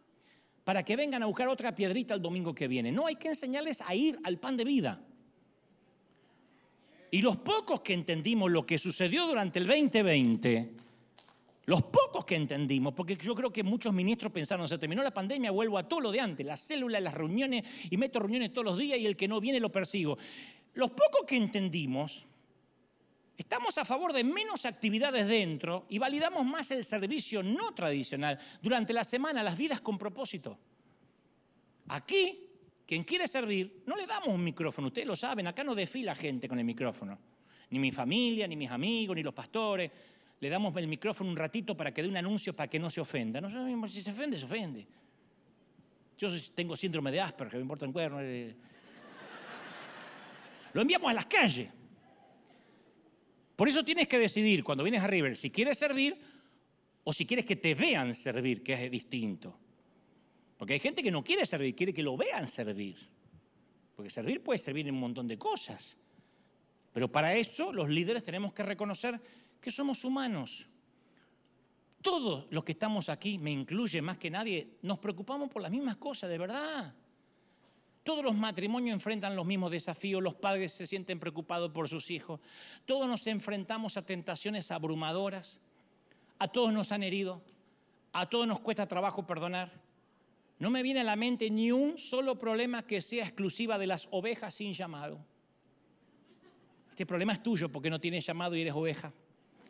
para 0.63 0.83
que 0.83 0.95
vengan 0.95 1.23
a 1.23 1.25
buscar 1.25 1.47
otra 1.47 1.75
piedrita 1.75 2.13
el 2.13 2.21
domingo 2.21 2.53
que 2.53 2.67
viene. 2.67 2.91
No, 2.91 3.07
hay 3.07 3.15
que 3.15 3.29
enseñarles 3.29 3.81
a 3.81 3.93
ir 3.95 4.19
al 4.23 4.39
pan 4.39 4.55
de 4.57 4.63
vida. 4.63 5.01
Y 7.11 7.21
los 7.21 7.37
pocos 7.37 7.81
que 7.81 7.93
entendimos 7.93 8.51
lo 8.51 8.65
que 8.65 8.77
sucedió 8.77 9.27
durante 9.27 9.59
el 9.59 9.67
2020, 9.67 10.71
los 11.65 11.83
pocos 11.83 12.25
que 12.25 12.35
entendimos, 12.35 12.93
porque 12.93 13.15
yo 13.15 13.35
creo 13.35 13.53
que 13.53 13.61
muchos 13.61 13.93
ministros 13.93 14.31
pensaron, 14.31 14.67
se 14.67 14.77
terminó 14.77 15.03
la 15.03 15.13
pandemia, 15.13 15.51
vuelvo 15.51 15.77
a 15.77 15.87
todo 15.87 16.01
lo 16.01 16.11
de 16.11 16.19
antes, 16.19 16.45
las 16.45 16.59
células, 16.59 17.03
las 17.03 17.13
reuniones, 17.13 17.63
y 17.89 17.97
meto 17.97 18.19
reuniones 18.19 18.51
todos 18.51 18.65
los 18.65 18.79
días 18.79 18.99
y 18.99 19.05
el 19.05 19.15
que 19.15 19.27
no 19.27 19.39
viene 19.39 19.59
lo 19.59 19.71
persigo. 19.71 20.17
Los 20.73 20.89
pocos 20.89 21.21
que 21.27 21.37
entendimos, 21.37 22.25
estamos 23.37 23.77
a 23.77 23.85
favor 23.85 24.13
de 24.13 24.23
menos 24.23 24.65
actividades 24.65 25.27
dentro 25.27 25.85
y 25.89 25.97
validamos 25.97 26.45
más 26.45 26.71
el 26.71 26.83
servicio 26.83 27.43
no 27.43 27.73
tradicional 27.73 28.39
durante 28.61 28.93
la 28.93 29.03
semana, 29.03 29.43
las 29.43 29.57
vidas 29.57 29.81
con 29.81 29.97
propósito. 29.97 30.57
Aquí 31.89 32.43
quien 32.85 33.03
quiere 33.03 33.27
servir, 33.27 33.83
no 33.85 33.95
le 33.95 34.05
damos 34.05 34.27
un 34.27 34.43
micrófono, 34.43 34.87
ustedes 34.87 35.07
lo 35.07 35.15
saben, 35.15 35.47
acá 35.47 35.63
no 35.63 35.73
desfila 35.73 36.15
gente 36.15 36.47
con 36.47 36.59
el 36.59 36.65
micrófono. 36.65 37.17
Ni 37.69 37.79
mi 37.79 37.91
familia, 37.91 38.47
ni 38.47 38.55
mis 38.55 38.69
amigos, 38.69 39.15
ni 39.15 39.23
los 39.23 39.33
pastores. 39.33 39.89
Le 40.39 40.49
damos 40.49 40.75
el 40.75 40.87
micrófono 40.87 41.29
un 41.29 41.37
ratito 41.37 41.75
para 41.75 41.93
que 41.93 42.03
dé 42.03 42.09
un 42.09 42.17
anuncio 42.17 42.53
para 42.53 42.69
que 42.69 42.77
no 42.77 42.89
se 42.89 43.01
ofenda. 43.01 43.39
No 43.39 43.49
sabemos 43.49 43.91
si 43.91 44.03
se 44.03 44.11
ofende, 44.11 44.37
se 44.37 44.45
ofende. 44.45 44.85
Yo 46.17 46.27
tengo 46.53 46.75
síndrome 46.75 47.11
de 47.11 47.21
Asperger, 47.21 47.57
me 47.57 47.63
importa 47.63 47.85
un 47.85 47.93
cuerno. 47.93 48.19
Eh. 48.21 48.55
Lo 50.73 50.81
enviamos 50.81 51.09
a 51.09 51.13
las 51.13 51.25
calles. 51.25 51.69
Por 53.55 53.67
eso 53.67 53.83
tienes 53.83 54.07
que 54.07 54.17
decidir 54.17 54.63
cuando 54.63 54.83
vienes 54.83 55.03
a 55.03 55.07
River 55.07 55.37
si 55.37 55.51
quieres 55.51 55.77
servir 55.77 56.17
o 57.03 57.13
si 57.13 57.25
quieres 57.25 57.45
que 57.45 57.55
te 57.55 57.75
vean 57.75 58.15
servir, 58.15 58.63
que 58.63 58.73
es 58.73 58.91
distinto. 58.91 59.57
Porque 60.57 60.73
hay 60.73 60.79
gente 60.79 61.03
que 61.03 61.11
no 61.11 61.23
quiere 61.23 61.45
servir, 61.45 61.75
quiere 61.75 61.93
que 61.93 62.03
lo 62.03 62.15
vean 62.15 62.47
servir. 62.47 62.97
Porque 63.95 64.09
servir 64.09 64.41
puede 64.41 64.57
servir 64.57 64.87
en 64.87 64.95
un 64.95 65.01
montón 65.01 65.27
de 65.27 65.37
cosas. 65.37 65.97
Pero 66.93 67.11
para 67.11 67.35
eso 67.35 67.73
los 67.73 67.89
líderes 67.89 68.23
tenemos 68.23 68.53
que 68.53 68.63
reconocer 68.63 69.19
que 69.59 69.71
somos 69.71 70.03
humanos. 70.03 70.67
Todos 72.01 72.47
los 72.49 72.63
que 72.63 72.73
estamos 72.73 73.09
aquí, 73.09 73.37
me 73.37 73.51
incluye 73.51 74.01
más 74.01 74.17
que 74.17 74.29
nadie, 74.29 74.77
nos 74.81 74.99
preocupamos 74.99 75.49
por 75.49 75.61
las 75.61 75.71
mismas 75.71 75.97
cosas, 75.97 76.29
de 76.29 76.37
verdad. 76.37 76.93
Todos 78.03 78.23
los 78.23 78.35
matrimonios 78.35 78.93
enfrentan 78.93 79.35
los 79.35 79.45
mismos 79.45 79.71
desafíos, 79.71 80.21
los 80.21 80.33
padres 80.33 80.73
se 80.73 80.85
sienten 80.85 81.19
preocupados 81.19 81.71
por 81.71 81.87
sus 81.87 82.11
hijos, 82.11 82.41
todos 82.85 83.07
nos 83.07 83.25
enfrentamos 83.27 83.95
a 83.95 84.01
tentaciones 84.01 84.71
abrumadoras, 84.71 85.61
a 86.37 86.49
todos 86.49 86.73
nos 86.73 86.91
han 86.91 87.03
herido, 87.03 87.41
a 88.11 88.27
todos 88.29 88.45
nos 88.45 88.59
cuesta 88.59 88.87
trabajo 88.87 89.25
perdonar, 89.25 89.71
no 90.59 90.69
me 90.69 90.83
viene 90.83 91.01
a 91.01 91.03
la 91.03 91.15
mente 91.15 91.49
ni 91.49 91.71
un 91.71 91.97
solo 91.97 92.37
problema 92.37 92.83
que 92.83 93.01
sea 93.01 93.23
exclusiva 93.23 93.77
de 93.77 93.87
las 93.87 94.07
ovejas 94.11 94.53
sin 94.53 94.73
llamado. 94.73 95.19
Este 96.89 97.05
problema 97.05 97.33
es 97.33 97.41
tuyo 97.41 97.69
porque 97.71 97.89
no 97.89 97.99
tienes 97.99 98.25
llamado 98.25 98.55
y 98.55 98.61
eres 98.61 98.73
oveja. 98.73 99.11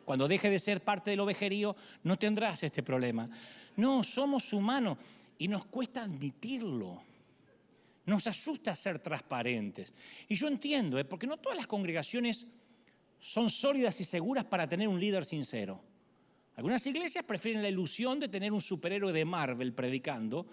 Cuando 0.04 0.28
deje 0.28 0.50
de 0.50 0.58
ser 0.58 0.84
parte 0.84 1.10
del 1.10 1.20
ovejerío, 1.20 1.74
no 2.02 2.18
tendrás 2.18 2.62
este 2.62 2.82
problema. 2.82 3.28
No, 3.76 4.04
somos 4.04 4.52
humanos 4.52 4.98
y 5.38 5.48
nos 5.48 5.64
cuesta 5.64 6.02
admitirlo. 6.02 7.02
Nos 8.06 8.26
asusta 8.26 8.74
ser 8.76 8.98
transparentes. 8.98 9.92
Y 10.28 10.34
yo 10.34 10.48
entiendo, 10.48 10.98
¿eh? 10.98 11.04
porque 11.04 11.26
no 11.26 11.38
todas 11.38 11.58
las 11.58 11.66
congregaciones 11.66 12.46
son 13.18 13.48
sólidas 13.48 14.00
y 14.00 14.04
seguras 14.04 14.44
para 14.44 14.68
tener 14.68 14.88
un 14.88 15.00
líder 15.00 15.24
sincero. 15.24 15.80
Algunas 16.56 16.86
iglesias 16.86 17.24
prefieren 17.24 17.62
la 17.62 17.68
ilusión 17.68 18.20
de 18.20 18.28
tener 18.28 18.52
un 18.52 18.60
superhéroe 18.60 19.12
de 19.12 19.24
Marvel 19.24 19.72
predicando 19.72 20.46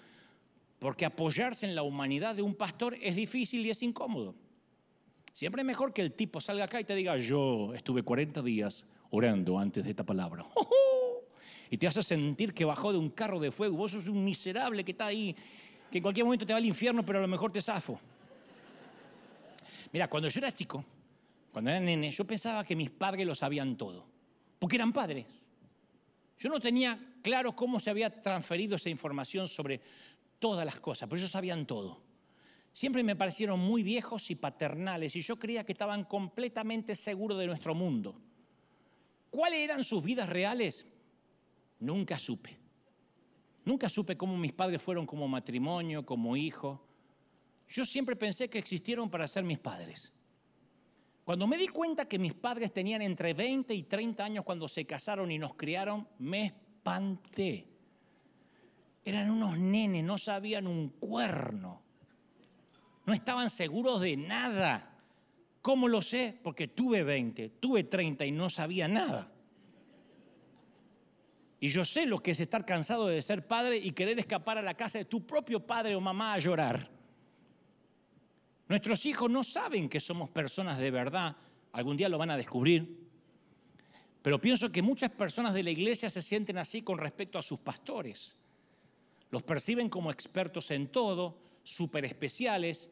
porque 0.80 1.06
apoyarse 1.06 1.66
en 1.66 1.76
la 1.76 1.84
humanidad 1.84 2.36
de 2.36 2.41
un 2.41 2.56
pastor 2.56 2.95
es 3.02 3.16
difícil 3.16 3.66
y 3.66 3.70
es 3.70 3.84
incómodo. 3.84 4.34
Siempre 5.32 5.62
es 5.62 5.66
mejor 5.66 5.93
que 5.93 6.02
el 6.02 6.14
tipo 6.14 6.41
salga 6.41 6.66
acá 6.66 6.80
y 6.80 6.86
te 6.86 6.95
diga, 6.95 7.18
yo 7.18 7.74
estuve 7.74 8.04
40 8.04 8.41
días 8.41 8.86
orando 9.12 9.60
antes 9.60 9.84
de 9.84 9.89
esta 9.89 10.06
palabra. 10.06 10.45
Y 11.74 11.78
te 11.78 11.88
hace 11.88 12.04
sentir 12.04 12.54
que 12.54 12.66
bajó 12.66 12.91
de 12.91 12.99
un 12.99 13.10
carro 13.10 13.39
de 13.39 13.49
fuego. 13.49 13.78
Vos 13.78 13.91
sos 13.91 14.10
un 14.10 14.26
miserable 14.26 14.84
que 14.84 14.91
está 14.91 15.06
ahí, 15.06 15.34
que 15.92 15.98
en 15.98 16.02
cualquier 16.02 16.26
momento 16.26 16.46
te 16.46 16.54
va 16.54 16.58
al 16.58 16.66
infierno, 16.66 17.06
pero 17.06 17.20
a 17.20 17.22
lo 17.22 17.28
mejor 17.28 17.52
te 17.52 17.62
zafo. 17.62 18.00
Mira, 19.92 20.10
cuando 20.10 20.30
yo 20.30 20.39
era 20.39 20.54
chico, 20.54 20.84
cuando 21.52 21.70
era 21.70 21.82
nene, 21.82 22.12
yo 22.12 22.26
pensaba 22.26 22.64
que 22.64 22.76
mis 22.76 22.89
padres 22.89 23.28
lo 23.28 23.36
sabían 23.36 23.76
todo, 23.76 24.06
porque 24.58 24.78
eran 24.78 24.94
padres. 24.94 25.26
Yo 26.39 26.50
no 26.50 26.60
tenía 26.62 26.98
claro 27.22 27.56
cómo 27.56 27.80
se 27.80 27.89
había 27.89 28.22
transferido 28.22 28.78
esa 28.78 28.89
información 28.89 29.50
sobre 29.50 29.82
todas 30.39 30.66
las 30.66 30.80
cosas, 30.80 31.10
pero 31.10 31.20
ellos 31.20 31.30
sabían 31.30 31.66
todo. 31.66 32.02
Siempre 32.72 33.04
me 33.04 33.18
parecieron 33.18 33.60
muy 33.60 33.84
viejos 33.84 34.32
y 34.32 34.36
paternales 34.36 35.16
y 35.18 35.22
yo 35.22 35.36
creía 35.36 35.66
que 35.66 35.74
estaban 35.74 36.06
completamente 36.06 36.96
seguros 36.96 37.38
de 37.38 37.48
nuestro 37.48 37.76
mundo. 37.76 38.16
¿Cuáles 39.30 39.60
eran 39.60 39.84
sus 39.84 40.02
vidas 40.02 40.30
reales? 40.30 40.88
Nunca 41.80 42.18
supe. 42.18 42.61
Nunca 43.72 43.88
supe 43.88 44.17
cómo 44.17 44.36
mis 44.36 44.51
padres 44.51 44.82
fueron 44.82 45.05
como 45.05 45.30
matrimonio, 45.30 46.05
como 46.05 46.36
hijo. 46.36 46.86
Yo 47.69 47.86
siempre 47.86 48.17
pensé 48.17 48.49
que 48.49 48.59
existieron 48.59 49.09
para 49.09 49.30
ser 49.30 49.45
mis 49.45 49.59
padres. 49.59 50.11
Cuando 51.24 51.47
me 51.47 51.55
di 51.55 51.69
cuenta 51.69 52.05
que 52.05 52.19
mis 52.19 52.34
padres 52.34 52.74
tenían 52.74 53.01
entre 53.01 53.34
20 53.34 53.74
y 53.74 53.84
30 53.84 54.26
años 54.26 54.43
cuando 54.43 54.67
se 54.67 54.86
casaron 54.86 55.32
y 55.32 55.39
nos 55.39 55.55
criaron, 55.55 56.05
me 56.19 56.47
espanté. 56.47 57.69
Eran 59.05 59.32
unos 59.32 59.57
nenes, 59.57 60.03
no 60.03 60.17
sabían 60.17 60.67
un 60.67 60.89
cuerno. 60.89 61.82
No 63.05 63.13
estaban 63.13 63.49
seguros 63.49 64.01
de 64.01 64.17
nada. 64.17 64.97
¿Cómo 65.61 65.88
lo 65.88 66.01
sé? 66.01 66.38
Porque 66.43 66.67
tuve 66.67 67.03
20, 67.05 67.47
tuve 67.51 67.86
30 67.86 68.26
y 68.26 68.34
no 68.34 68.49
sabía 68.49 68.89
nada. 68.89 69.31
Y 71.64 71.70
yo 71.70 71.86
sé 71.86 72.07
lo 72.07 72.18
que 72.18 72.32
es 72.32 72.39
estar 72.39 72.66
cansado 72.66 73.05
de 73.05 73.22
ser 73.22 73.45
padre 73.45 73.78
y 73.78 73.91
querer 73.91 74.18
escapar 74.18 74.57
a 74.57 74.64
la 74.64 74.74
casa 74.74 74.97
de 74.97 75.05
tu 75.05 75.28
propio 75.28 75.59
padre 75.66 75.95
o 75.95 76.01
mamá 76.01 76.34
a 76.34 76.39
llorar. 76.39 76.89
Nuestros 78.68 79.05
hijos 79.05 79.30
no 79.30 79.43
saben 79.43 79.88
que 79.88 79.99
somos 79.99 80.28
personas 80.32 80.80
de 80.80 80.89
verdad. 80.89 81.38
Algún 81.72 81.95
día 81.95 82.09
lo 82.09 82.18
van 82.18 82.32
a 82.32 82.38
descubrir. 82.38 83.07
Pero 84.24 84.41
pienso 84.41 84.72
que 84.72 84.82
muchas 84.82 85.12
personas 85.12 85.53
de 85.53 85.62
la 85.62 85.70
iglesia 85.70 86.09
se 86.09 86.24
sienten 86.24 86.57
así 86.57 86.82
con 86.82 86.97
respecto 86.97 87.38
a 87.38 87.43
sus 87.43 87.59
pastores. 87.59 88.41
Los 89.30 89.43
perciben 89.43 89.88
como 89.88 90.09
expertos 90.09 90.72
en 90.72 90.88
todo, 90.88 91.38
súper 91.64 92.05
especiales, 92.05 92.89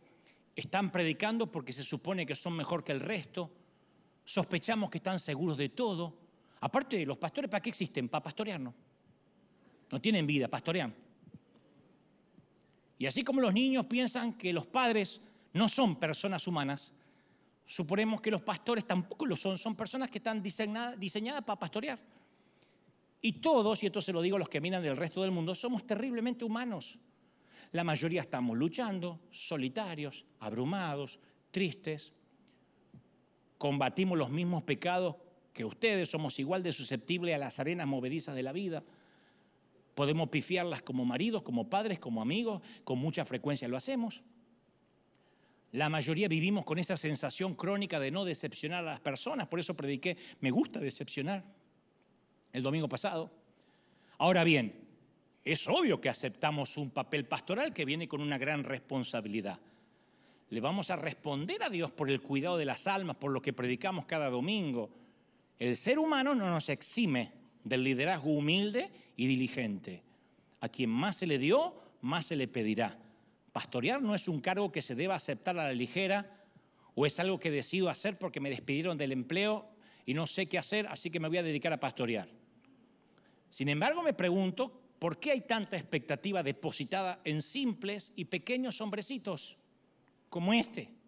están 0.56 0.92
predicando 0.92 1.52
porque 1.52 1.74
se 1.74 1.84
supone 1.84 2.28
que 2.28 2.36
son 2.36 2.56
mejor 2.56 2.84
que 2.84 2.92
el 2.92 3.00
resto, 3.00 3.50
sospechamos 4.26 4.92
que 4.92 5.00
están 5.00 5.18
seguros 5.18 5.58
de 5.58 5.70
todo. 5.70 6.29
Aparte, 6.62 7.06
los 7.06 7.18
pastores, 7.18 7.50
¿para 7.50 7.62
qué 7.62 7.70
existen? 7.70 8.10
Para 8.10 8.24
pastorearnos. 8.24 8.74
No 9.92 10.02
tienen 10.02 10.28
vida, 10.28 10.48
pastorean. 10.48 10.94
Y 12.98 13.06
así 13.06 13.24
como 13.24 13.42
los 13.42 13.54
niños 13.54 13.86
piensan 13.86 14.34
que 14.34 14.52
los 14.52 14.68
padres 14.68 15.22
no 15.54 15.70
son 15.70 15.96
personas 15.98 16.46
humanas, 16.48 16.92
Suponemos 17.70 18.20
que 18.20 18.32
los 18.32 18.42
pastores 18.42 18.84
tampoco 18.84 19.28
lo 19.28 19.36
son, 19.36 19.56
son 19.60 19.76
personas 19.76 20.10
que 20.10 20.18
están 20.18 20.42
diseñadas, 20.42 21.00
diseñadas 21.00 21.44
para 21.44 21.60
pastorear. 21.60 22.00
Y 23.22 23.34
todos, 23.34 23.84
y 23.84 23.86
esto 23.86 24.02
se 24.02 24.12
lo 24.12 24.24
digo 24.24 24.38
a 24.38 24.40
los 24.40 24.50
que 24.50 24.60
miran 24.60 24.82
del 24.82 24.98
resto 24.98 25.22
del 25.22 25.30
mundo, 25.30 25.54
somos 25.54 25.86
terriblemente 25.86 26.44
humanos. 26.44 26.98
La 27.72 27.84
mayoría 27.84 28.22
estamos 28.22 28.58
luchando, 28.58 29.20
solitarios, 29.30 30.26
abrumados, 30.40 31.20
tristes. 31.52 32.12
Combatimos 33.60 34.18
los 34.18 34.32
mismos 34.32 34.64
pecados 34.64 35.18
que 35.54 35.66
ustedes, 35.66 36.10
somos 36.10 36.40
igual 36.40 36.64
de 36.64 36.74
susceptibles 36.74 37.36
a 37.36 37.38
las 37.38 37.60
arenas 37.60 37.88
movedizas 37.88 38.36
de 38.36 38.44
la 38.44 38.52
vida. 38.52 38.84
Podemos 39.96 40.30
pifiarlas 40.30 40.82
como 40.82 41.06
maridos, 41.06 41.44
como 41.44 41.70
padres, 41.70 42.00
como 42.00 42.22
amigos, 42.22 42.62
con 42.84 43.00
mucha 43.00 43.26
frecuencia 43.26 43.68
lo 43.68 43.78
hacemos. 43.78 44.24
La 45.72 45.90
mayoría 45.90 46.28
vivimos 46.28 46.66
con 46.66 46.80
esa 46.80 46.98
sensación 46.98 47.54
crónica 47.54 48.00
de 48.00 48.10
no 48.10 48.26
decepcionar 48.26 48.80
a 48.80 48.92
las 48.92 49.00
personas, 49.00 49.48
por 49.48 49.60
eso 49.60 49.76
prediqué, 49.76 50.18
me 50.40 50.50
gusta 50.50 50.80
decepcionar 50.80 51.44
el 52.54 52.64
domingo 52.64 52.90
pasado. 52.90 53.32
Ahora 54.18 54.44
bien, 54.44 54.74
es 55.46 55.68
obvio 55.68 56.02
que 56.02 56.10
aceptamos 56.10 56.78
un 56.78 56.90
papel 56.90 57.26
pastoral 57.26 57.74
que 57.74 57.86
viene 57.86 58.08
con 58.08 58.22
una 58.22 58.38
gran 58.38 58.64
responsabilidad. 58.64 59.60
Le 60.50 60.60
vamos 60.60 60.90
a 60.90 60.96
responder 60.96 61.62
a 61.64 61.70
Dios 61.70 61.92
por 61.92 62.10
el 62.10 62.22
cuidado 62.22 62.58
de 62.58 62.66
las 62.66 62.88
almas, 62.88 63.16
por 63.18 63.32
lo 63.32 63.42
que 63.42 63.54
predicamos 63.54 64.06
cada 64.06 64.30
domingo. 64.30 64.90
El 65.60 65.76
ser 65.76 66.00
humano 66.00 66.34
no 66.34 66.50
nos 66.50 66.70
exime 66.70 67.34
del 67.66 67.84
liderazgo 67.84 68.32
humilde 68.32 68.90
y 69.18 69.28
diligente. 69.28 70.02
A 70.62 70.70
quien 70.70 70.90
más 70.90 71.18
se 71.18 71.28
le 71.28 71.38
dio, 71.38 71.76
más 72.02 72.28
se 72.28 72.38
le 72.38 72.48
pedirá. 72.48 72.98
Pastorear 73.52 74.02
no 74.02 74.16
es 74.16 74.30
un 74.30 74.40
cargo 74.40 74.72
que 74.72 74.82
se 74.82 74.96
deba 74.96 75.16
aceptar 75.16 75.60
a 75.60 75.66
la 75.66 75.74
ligera 75.74 76.40
o 76.96 77.06
es 77.06 77.20
algo 77.20 77.40
que 77.40 77.52
decido 77.52 77.90
hacer 77.90 78.18
porque 78.18 78.40
me 78.40 78.50
despidieron 78.50 78.98
del 78.98 79.12
empleo 79.12 79.70
y 80.06 80.14
no 80.14 80.28
sé 80.28 80.48
qué 80.48 80.58
hacer, 80.58 80.88
así 80.88 81.10
que 81.10 81.20
me 81.20 81.28
voy 81.28 81.38
a 81.38 81.44
dedicar 81.44 81.74
a 81.74 81.80
pastorear. 81.80 82.30
Sin 83.50 83.68
embargo, 83.68 84.02
me 84.02 84.14
pregunto, 84.14 84.82
¿por 84.98 85.20
qué 85.20 85.32
hay 85.32 85.42
tanta 85.42 85.78
expectativa 85.78 86.42
depositada 86.42 87.20
en 87.26 87.42
simples 87.42 88.14
y 88.16 88.26
pequeños 88.26 88.80
hombrecitos 88.82 89.58
como 90.30 90.54
este? 90.54 90.99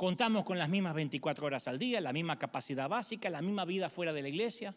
Contamos 0.00 0.46
con 0.46 0.58
las 0.58 0.70
mismas 0.70 0.94
24 0.94 1.44
horas 1.44 1.68
al 1.68 1.78
día, 1.78 2.00
la 2.00 2.14
misma 2.14 2.38
capacidad 2.38 2.88
básica, 2.88 3.28
la 3.28 3.42
misma 3.42 3.66
vida 3.66 3.90
fuera 3.90 4.14
de 4.14 4.22
la 4.22 4.30
iglesia. 4.30 4.74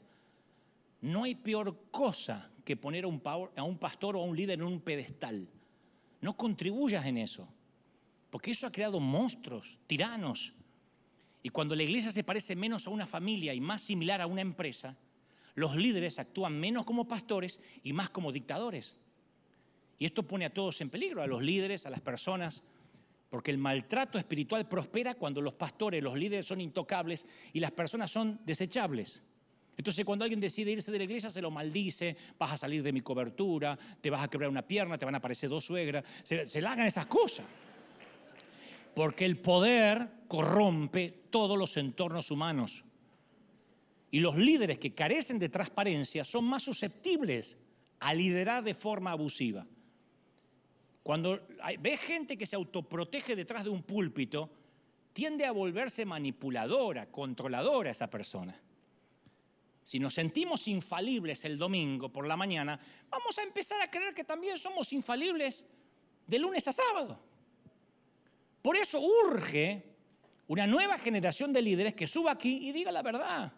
No 1.00 1.24
hay 1.24 1.34
peor 1.34 1.78
cosa 1.92 2.52
que 2.66 2.76
poner 2.76 3.06
a 3.06 3.08
un, 3.08 3.78
pastor 3.78 4.18
o 4.18 4.22
a 4.22 4.26
un 4.26 4.36
líder 4.36 4.60
en 4.60 4.66
un 4.66 4.82
pedestal. 4.82 5.48
No 6.20 6.36
contribuyas 6.36 7.06
en 7.06 7.18
eso, 7.18 7.48
porque 8.32 8.52
eso 8.52 8.68
ha 8.68 8.72
creado 8.74 9.00
monstruos, 9.00 9.80
tiranos. 9.88 10.52
Y 11.42 11.48
cuando 11.48 11.74
la 11.74 11.84
iglesia 11.84 12.12
se 12.12 12.26
parece 12.26 12.54
menos 12.58 12.86
a 12.86 12.90
una 12.90 13.08
familia 13.08 13.54
y 13.54 13.62
más 13.62 13.82
similar 13.82 14.20
a 14.20 14.28
una 14.28 14.42
empresa, 14.42 14.98
los 15.56 15.78
líderes 15.78 16.20
actúan 16.20 16.60
menos 16.60 16.84
como 16.84 17.08
pastores 17.08 17.62
y 17.82 17.94
más 17.94 18.10
como 18.10 18.34
dictadores. 18.34 18.94
Y 20.00 20.06
esto 20.06 20.24
pone 20.24 20.44
a 20.44 20.54
todos 20.54 20.82
en 20.82 20.90
peligro, 20.90 21.22
a 21.22 21.28
los 21.28 21.42
líderes, 21.42 21.86
a 21.86 21.90
las 21.90 22.02
personas, 22.02 22.62
porque 23.34 23.50
el 23.50 23.58
maltrato 23.58 24.20
espiritual 24.20 24.68
prospera 24.68 25.16
cuando 25.16 25.42
los 25.42 25.56
pastores, 25.56 26.04
los 26.04 26.16
líderes 26.16 26.46
son 26.46 26.62
intocables 26.62 27.26
y 27.52 27.60
las 27.60 27.72
personas 27.72 28.12
son 28.12 28.40
desechables. 28.46 29.24
Entonces 29.76 30.06
cuando 30.06 30.24
alguien 30.24 30.40
decide 30.40 30.70
irse 30.70 30.92
de 30.92 31.00
la 31.00 31.06
iglesia 31.06 31.32
se 31.32 31.42
lo 31.42 31.50
maldice, 31.50 32.16
vas 32.38 32.52
a 32.52 32.58
salir 32.58 32.84
de 32.84 32.92
mi 32.92 33.02
cobertura, 33.02 33.76
te 34.00 34.12
vas 34.12 34.22
a 34.22 34.28
quebrar 34.28 34.52
una 34.52 34.62
pierna, 34.62 35.00
te 35.00 35.06
van 35.06 35.16
a 35.16 35.18
aparecer 35.18 35.50
dos 35.50 35.66
suegras, 35.66 36.04
se, 36.22 36.46
se 36.46 36.62
le 36.62 36.68
hagan 36.68 36.86
esas 36.86 37.08
cosas. 37.08 37.48
Porque 38.94 39.26
el 39.26 39.40
poder 39.40 40.08
corrompe 40.28 41.24
todos 41.32 41.58
los 41.58 41.76
entornos 41.78 42.30
humanos. 42.30 42.86
Y 44.12 44.20
los 44.20 44.38
líderes 44.38 44.78
que 44.78 44.94
carecen 44.94 45.40
de 45.40 45.50
transparencia 45.50 46.24
son 46.24 46.46
más 46.46 46.62
susceptibles 46.62 47.58
a 48.00 48.14
liderar 48.14 48.64
de 48.64 48.76
forma 48.76 49.10
abusiva. 49.10 49.66
Cuando 51.04 51.46
ve 51.80 51.98
gente 51.98 52.38
que 52.38 52.46
se 52.46 52.56
autoprotege 52.56 53.36
detrás 53.36 53.66
de 53.66 53.70
un 53.70 53.84
púlpito, 53.84 54.50
tiende 55.12 55.46
a 55.46 55.52
volverse 55.52 56.06
manipuladora, 56.06 57.12
controladora 57.12 57.92
esa 57.92 58.10
persona. 58.10 58.60
Si 59.84 60.00
nos 60.00 60.14
sentimos 60.14 60.68
infalibles 60.70 61.44
el 61.44 61.58
domingo 61.58 62.08
por 62.08 62.26
la 62.26 62.38
mañana, 62.38 62.80
vamos 63.10 63.38
a 63.38 63.44
empezar 63.44 63.82
a 63.82 63.92
creer 63.92 64.14
que 64.14 64.24
también 64.24 64.58
somos 64.58 64.94
infalibles 64.94 65.66
de 66.26 66.40
lunes 66.40 66.66
a 66.70 66.72
sábado. 66.72 67.20
Por 68.62 68.78
eso 68.78 69.02
urge 69.02 69.84
una 70.48 70.66
nueva 70.66 70.98
generación 70.98 71.52
de 71.52 71.62
líderes 71.62 71.96
que 71.96 72.08
suba 72.08 72.32
aquí 72.32 72.70
y 72.70 72.72
diga 72.72 72.94
la 72.94 73.02
verdad. 73.02 73.52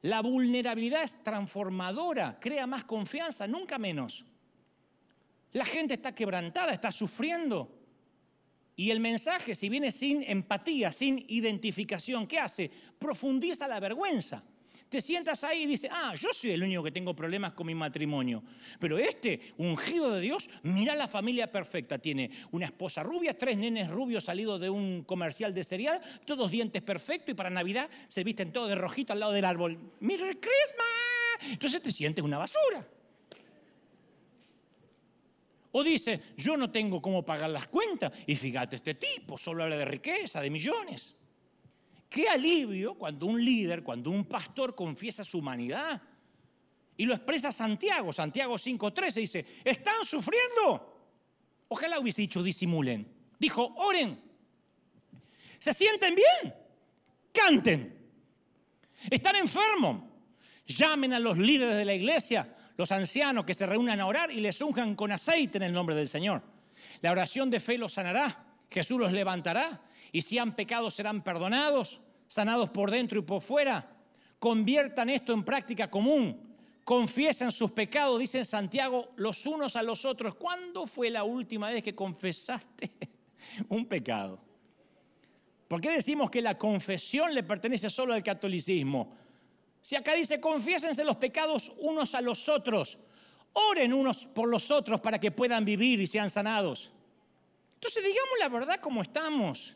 La 0.00 0.22
vulnerabilidad 0.22 1.02
es 1.02 1.22
transformadora, 1.22 2.38
crea 2.40 2.66
más 2.66 2.84
confianza, 2.84 3.46
nunca 3.46 3.78
menos. 3.78 4.24
La 5.52 5.64
gente 5.64 5.94
está 5.94 6.14
quebrantada, 6.14 6.72
está 6.72 6.90
sufriendo. 6.92 7.74
Y 8.76 8.90
el 8.90 9.00
mensaje, 9.00 9.54
si 9.54 9.68
viene 9.68 9.90
sin 9.90 10.22
empatía, 10.22 10.92
sin 10.92 11.24
identificación, 11.28 12.26
¿qué 12.26 12.38
hace? 12.38 12.70
Profundiza 12.98 13.66
la 13.66 13.80
vergüenza. 13.80 14.42
Te 14.88 15.00
sientas 15.02 15.44
ahí 15.44 15.64
y 15.64 15.66
dices, 15.66 15.90
ah, 15.92 16.14
yo 16.14 16.30
soy 16.32 16.52
el 16.52 16.62
único 16.62 16.82
que 16.82 16.92
tengo 16.92 17.14
problemas 17.14 17.52
con 17.52 17.66
mi 17.66 17.74
matrimonio. 17.74 18.42
Pero 18.78 18.96
este, 18.96 19.52
ungido 19.58 20.12
de 20.12 20.20
Dios, 20.20 20.48
mira 20.62 20.94
la 20.94 21.06
familia 21.08 21.50
perfecta. 21.50 21.98
Tiene 21.98 22.30
una 22.52 22.66
esposa 22.66 23.02
rubia, 23.02 23.36
tres 23.36 23.58
nenes 23.58 23.90
rubios 23.90 24.24
salidos 24.24 24.60
de 24.60 24.70
un 24.70 25.02
comercial 25.02 25.52
de 25.52 25.64
cereal, 25.64 26.00
todos 26.24 26.50
dientes 26.50 26.80
perfectos 26.80 27.32
y 27.32 27.34
para 27.34 27.50
Navidad 27.50 27.90
se 28.08 28.24
visten 28.24 28.52
todos 28.52 28.70
de 28.70 28.76
rojito 28.76 29.12
al 29.12 29.20
lado 29.20 29.32
del 29.32 29.44
árbol. 29.44 29.78
¡Merry 30.00 30.36
Christmas! 30.36 31.50
Entonces 31.50 31.82
te 31.82 31.92
sientes 31.92 32.24
una 32.24 32.38
basura. 32.38 32.86
O 35.72 35.84
dice, 35.84 36.22
yo 36.36 36.56
no 36.56 36.70
tengo 36.70 37.00
cómo 37.02 37.24
pagar 37.24 37.50
las 37.50 37.68
cuentas. 37.68 38.12
Y 38.26 38.36
fíjate, 38.36 38.76
este 38.76 38.94
tipo 38.94 39.36
solo 39.36 39.62
habla 39.62 39.76
de 39.76 39.84
riqueza, 39.84 40.40
de 40.40 40.50
millones. 40.50 41.14
Qué 42.08 42.28
alivio 42.28 42.94
cuando 42.94 43.26
un 43.26 43.44
líder, 43.44 43.82
cuando 43.82 44.10
un 44.10 44.24
pastor 44.24 44.74
confiesa 44.74 45.24
su 45.24 45.38
humanidad. 45.38 46.00
Y 46.96 47.04
lo 47.04 47.14
expresa 47.14 47.52
Santiago, 47.52 48.12
Santiago 48.12 48.54
5.13 48.54 49.12
dice, 49.14 49.46
están 49.64 50.04
sufriendo. 50.04 50.96
Ojalá 51.68 52.00
hubiese 52.00 52.22
dicho 52.22 52.42
disimulen. 52.42 53.06
Dijo, 53.38 53.72
oren. 53.76 54.20
Se 55.58 55.72
sienten 55.72 56.14
bien. 56.14 56.54
Canten. 57.32 58.10
Están 59.10 59.36
enfermos. 59.36 60.02
Llamen 60.66 61.12
a 61.12 61.20
los 61.20 61.38
líderes 61.38 61.76
de 61.76 61.84
la 61.84 61.94
iglesia, 61.94 62.54
los 62.78 62.92
ancianos 62.92 63.44
que 63.44 63.54
se 63.54 63.66
reúnan 63.66 64.00
a 64.00 64.06
orar 64.06 64.30
y 64.30 64.40
les 64.40 64.60
unjan 64.62 64.94
con 64.94 65.10
aceite 65.10 65.58
en 65.58 65.64
el 65.64 65.72
nombre 65.72 65.96
del 65.96 66.08
Señor. 66.08 66.40
La 67.02 67.10
oración 67.10 67.50
de 67.50 67.58
fe 67.58 67.76
los 67.76 67.92
sanará. 67.92 68.46
Jesús 68.70 69.00
los 69.00 69.12
levantará 69.12 69.82
y 70.12 70.22
si 70.22 70.38
han 70.38 70.54
pecado 70.54 70.88
serán 70.88 71.22
perdonados, 71.22 72.00
sanados 72.28 72.70
por 72.70 72.92
dentro 72.92 73.18
y 73.18 73.22
por 73.22 73.42
fuera. 73.42 73.96
Conviertan 74.38 75.10
esto 75.10 75.32
en 75.32 75.42
práctica 75.42 75.90
común. 75.90 76.54
Confiesen 76.84 77.50
sus 77.50 77.72
pecados, 77.72 78.20
dice 78.20 78.44
Santiago, 78.44 79.12
los 79.16 79.44
unos 79.44 79.74
a 79.74 79.82
los 79.82 80.04
otros. 80.04 80.36
¿Cuándo 80.36 80.86
fue 80.86 81.10
la 81.10 81.24
última 81.24 81.70
vez 81.70 81.82
que 81.82 81.96
confesaste 81.96 82.92
un 83.68 83.86
pecado? 83.86 84.40
¿Por 85.66 85.80
qué 85.80 85.90
decimos 85.90 86.30
que 86.30 86.40
la 86.40 86.56
confesión 86.56 87.34
le 87.34 87.42
pertenece 87.42 87.90
solo 87.90 88.14
al 88.14 88.22
catolicismo? 88.22 89.12
Si 89.88 89.96
acá 89.96 90.12
dice, 90.12 90.38
confiésense 90.38 91.02
los 91.02 91.16
pecados 91.16 91.72
unos 91.78 92.14
a 92.14 92.20
los 92.20 92.46
otros, 92.50 92.98
oren 93.54 93.94
unos 93.94 94.26
por 94.26 94.46
los 94.46 94.70
otros 94.70 95.00
para 95.00 95.18
que 95.18 95.30
puedan 95.30 95.64
vivir 95.64 95.98
y 95.98 96.06
sean 96.06 96.28
sanados. 96.28 96.90
Entonces 97.72 98.04
digamos 98.04 98.34
la 98.38 98.50
verdad 98.50 98.80
como 98.80 99.00
estamos 99.00 99.74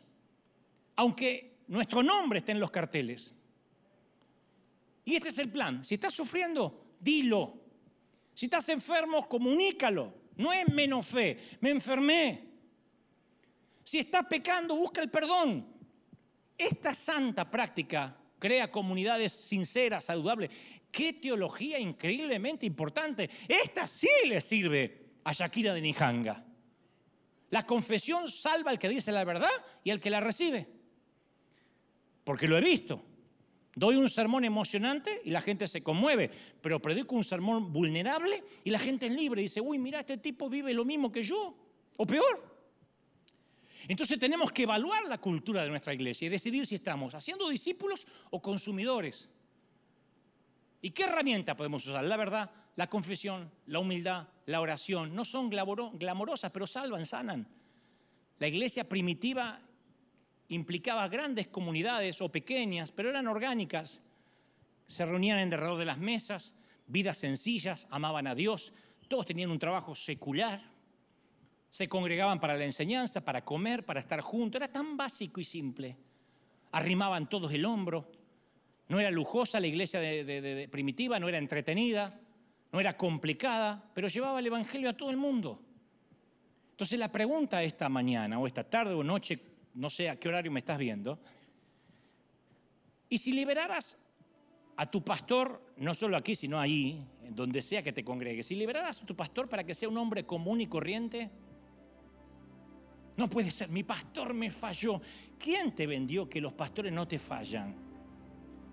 aunque 0.97 1.63
nuestro 1.67 2.03
nombre 2.03 2.37
esté 2.37 2.51
en 2.51 2.59
los 2.59 2.69
carteles. 2.69 3.33
Y 5.03 5.15
este 5.15 5.29
es 5.29 5.37
el 5.39 5.49
plan. 5.49 5.83
Si 5.83 5.95
estás 5.95 6.13
sufriendo, 6.13 6.85
dilo. 6.99 7.55
Si 8.35 8.45
estás 8.45 8.69
enfermo, 8.69 9.27
comunícalo. 9.27 10.13
No 10.37 10.53
es 10.53 10.69
menos 10.69 11.07
fe, 11.07 11.57
me 11.59 11.71
enfermé. 11.71 12.49
Si 13.83 13.97
estás 13.97 14.27
pecando, 14.27 14.75
busca 14.75 15.01
el 15.01 15.09
perdón. 15.09 15.65
Esta 16.55 16.93
santa 16.93 17.49
práctica 17.49 18.15
crea 18.43 18.69
comunidades 18.69 19.31
sinceras, 19.31 20.03
saludables. 20.03 20.49
Qué 20.91 21.13
teología 21.13 21.79
increíblemente 21.79 22.65
importante. 22.65 23.29
Esta 23.47 23.87
sí 23.87 24.09
le 24.27 24.41
sirve 24.41 25.05
a 25.23 25.31
Shakira 25.31 25.73
de 25.73 25.79
Nijanga. 25.79 26.45
La 27.51 27.65
confesión 27.65 28.27
salva 28.27 28.71
al 28.71 28.79
que 28.79 28.89
dice 28.89 29.13
la 29.13 29.23
verdad 29.23 29.47
y 29.81 29.91
al 29.91 30.01
que 30.01 30.09
la 30.09 30.19
recibe 30.19 30.67
porque 32.25 32.49
lo 32.49 32.57
he 32.57 32.61
visto. 32.61 33.01
Doy 33.75 33.95
un 33.95 34.09
sermón 34.09 34.43
emocionante 34.43 35.21
y 35.23 35.31
la 35.31 35.39
gente 35.39 35.67
se 35.67 35.81
conmueve, 35.81 36.29
pero 36.61 36.81
predico 36.81 37.15
un 37.15 37.23
sermón 37.23 37.71
vulnerable 37.71 38.43
y 38.65 38.71
la 38.71 38.77
gente 38.77 39.05
es 39.05 39.13
libre. 39.13 39.41
Dice, 39.41 39.61
uy, 39.61 39.79
mira, 39.79 40.01
este 40.01 40.17
tipo 40.17 40.49
vive 40.49 40.73
lo 40.73 40.83
mismo 40.83 41.09
que 41.09 41.23
yo, 41.23 41.55
o 41.95 42.05
peor. 42.05 42.52
Entonces 43.87 44.17
tenemos 44.17 44.51
que 44.51 44.63
evaluar 44.63 45.05
la 45.07 45.19
cultura 45.19 45.63
de 45.63 45.69
nuestra 45.69 45.93
iglesia 45.93 46.25
y 46.25 46.29
decidir 46.29 46.65
si 46.65 46.75
estamos 46.75 47.13
haciendo 47.13 47.49
discípulos 47.49 48.07
o 48.29 48.41
consumidores. 48.41 49.29
¿Y 50.81 50.91
qué 50.91 51.03
herramienta 51.03 51.55
podemos 51.55 51.85
usar? 51.85 52.03
La 52.03 52.17
verdad, 52.17 52.51
la 52.75 52.89
confesión, 52.89 53.51
la 53.67 53.79
humildad, 53.79 54.27
la 54.45 54.61
oración, 54.61 55.15
no 55.15 55.25
son 55.25 55.49
glamorosas, 55.49 56.51
pero 56.51 56.67
salvan, 56.67 57.05
sanan. 57.05 57.47
La 58.39 58.47
iglesia 58.47 58.87
primitiva 58.87 59.61
implicaba 60.49 61.07
grandes 61.07 61.47
comunidades 61.47 62.21
o 62.21 62.29
pequeñas, 62.29 62.91
pero 62.91 63.09
eran 63.09 63.27
orgánicas. 63.27 64.01
Se 64.87 65.05
reunían 65.05 65.39
en 65.39 65.49
derredor 65.49 65.77
de 65.77 65.85
las 65.85 65.97
mesas, 65.97 66.55
vidas 66.87 67.17
sencillas, 67.17 67.87
amaban 67.89 68.27
a 68.27 68.35
Dios, 68.35 68.73
todos 69.07 69.25
tenían 69.25 69.51
un 69.51 69.59
trabajo 69.59 69.95
secular, 69.95 70.72
se 71.73 71.89
congregaban 71.89 72.39
para 72.39 72.55
la 72.55 72.65
enseñanza, 72.65 73.25
para 73.25 73.43
comer, 73.43 73.83
para 73.83 73.99
estar 73.99 74.21
juntos, 74.21 74.61
era 74.61 74.71
tan 74.71 74.95
básico 74.95 75.41
y 75.41 75.43
simple. 75.43 75.97
Arrimaban 76.71 77.27
todos 77.27 77.51
el 77.51 77.65
hombro, 77.65 78.11
no 78.89 78.99
era 78.99 79.09
lujosa 79.09 79.59
la 79.59 79.65
iglesia 79.65 79.99
de, 79.99 80.69
primitiva, 80.71 81.19
no 81.19 81.27
era 81.27 81.39
entretenida, 81.39 82.21
no 82.71 82.79
era 82.79 82.95
complicada, 82.95 83.89
pero 83.95 84.07
llevaba 84.07 84.37
el 84.37 84.45
Evangelio 84.45 84.87
a 84.87 84.93
todo 84.93 85.09
el 85.09 85.17
mundo. 85.17 85.63
Entonces 86.69 86.99
la 86.99 87.11
pregunta 87.11 87.63
esta 87.63 87.89
mañana 87.89 88.37
o 88.37 88.45
esta 88.45 88.63
tarde 88.63 88.93
o 88.93 89.03
noche, 89.03 89.39
no 89.73 89.89
sé 89.89 90.11
a 90.11 90.19
qué 90.19 90.29
horario 90.29 90.51
me 90.51 90.59
estás 90.59 90.77
viendo, 90.77 91.19
y 93.09 93.17
si 93.17 93.31
liberaras 93.31 93.97
a 94.77 94.91
tu 94.91 95.03
pastor, 95.03 95.59
no 95.77 95.95
solo 95.95 96.17
aquí, 96.17 96.35
sino 96.35 96.59
ahí, 96.59 97.03
donde 97.31 97.63
sea 97.63 97.81
que 97.81 97.93
te 97.93 98.05
congregues, 98.05 98.45
si 98.45 98.55
liberaras 98.55 99.01
a 99.01 99.05
tu 99.07 99.15
pastor 99.15 99.49
para 99.49 99.63
que 99.63 99.73
sea 99.73 99.89
un 99.89 99.97
hombre 99.97 100.23
común 100.23 100.61
y 100.61 100.67
corriente, 100.67 101.31
no 103.17 103.29
puede 103.29 103.51
ser, 103.51 103.69
mi 103.69 103.83
pastor 103.83 104.33
me 104.33 104.49
falló. 104.49 105.01
¿Quién 105.37 105.73
te 105.73 105.85
vendió 105.85 106.27
que 106.27 106.41
los 106.41 106.53
pastores 106.53 106.91
no 106.91 107.07
te 107.07 107.19
fallan? 107.19 107.75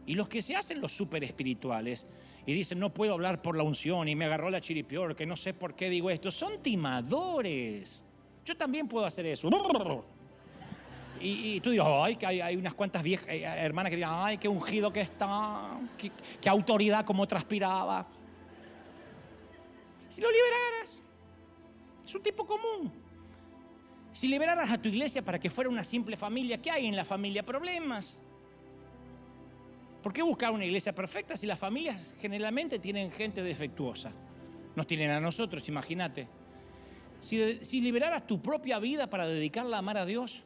Y 0.06 0.14
los 0.14 0.28
que 0.28 0.42
se 0.42 0.56
hacen 0.56 0.80
los 0.80 0.92
súper 0.92 1.22
espirituales 1.24 2.06
y 2.46 2.54
dicen, 2.54 2.78
no 2.78 2.92
puedo 2.92 3.12
hablar 3.12 3.42
por 3.42 3.56
la 3.56 3.62
unción 3.62 4.08
y 4.08 4.16
me 4.16 4.24
agarró 4.24 4.50
la 4.50 4.60
chiripior, 4.60 5.14
que 5.14 5.26
no 5.26 5.36
sé 5.36 5.52
por 5.54 5.74
qué 5.74 5.90
digo 5.90 6.10
esto, 6.10 6.30
son 6.30 6.62
timadores. 6.62 8.02
Yo 8.44 8.56
también 8.56 8.88
puedo 8.88 9.04
hacer 9.04 9.26
eso. 9.26 9.48
Y, 11.22 11.60
tú 11.60 11.70
dices, 11.70 11.86
ay, 11.86 12.16
que 12.16 12.26
hay, 12.26 12.56
unas 12.56 12.72
cuantas 12.72 13.02
viejas 13.02 13.28
eh, 13.28 13.42
hermanas 13.42 13.90
que 13.90 13.96
digan, 13.96 14.12
ay, 14.14 14.38
qué 14.38 14.48
ungido 14.48 14.90
que 14.90 15.02
está, 15.02 15.78
qué, 16.40 16.48
autoridad 16.48 17.04
como 17.04 17.26
transpiraba. 17.28 18.06
Si 20.08 20.20
lo 20.22 20.28
liberaras, 20.30 21.02
es 22.06 22.14
un 22.14 22.22
tipo 22.22 22.46
común. 22.46 22.90
Si 24.12 24.28
liberaras 24.28 24.70
a 24.70 24.80
tu 24.80 24.88
iglesia 24.88 25.22
para 25.22 25.38
que 25.38 25.50
fuera 25.50 25.70
una 25.70 25.84
simple 25.84 26.16
familia, 26.16 26.60
¿qué 26.60 26.70
hay 26.70 26.86
en 26.86 26.96
la 26.96 27.04
familia? 27.04 27.44
Problemas. 27.44 28.18
¿Por 30.02 30.12
qué 30.12 30.22
buscar 30.22 30.50
una 30.50 30.64
iglesia 30.64 30.94
perfecta 30.94 31.36
si 31.36 31.46
las 31.46 31.58
familias 31.58 31.96
generalmente 32.20 32.78
tienen 32.78 33.12
gente 33.12 33.42
defectuosa? 33.42 34.12
Nos 34.74 34.86
tienen 34.86 35.10
a 35.10 35.20
nosotros, 35.20 35.68
imagínate. 35.68 36.26
Si, 37.20 37.80
liberaras 37.82 38.26
tu 38.26 38.40
propia 38.40 38.78
vida 38.78 39.10
para 39.10 39.26
dedicarla 39.26 39.76
a 39.76 39.80
amar 39.80 39.98
a 39.98 40.06
Dios, 40.06 40.42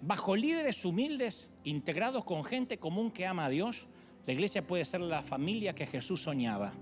bajo 0.00 0.34
líderes 0.34 0.84
humildes, 0.84 1.50
integrados 1.64 2.24
con 2.24 2.42
gente 2.42 2.78
común 2.78 3.10
que 3.10 3.26
ama 3.26 3.44
a 3.44 3.50
Dios, 3.50 3.86
la 4.26 4.32
iglesia 4.32 4.66
puede 4.66 4.84
ser 4.86 5.02
la 5.02 5.22
familia 5.22 5.74
que 5.74 5.86
Jesús 5.86 6.22
soñaba. 6.22 6.72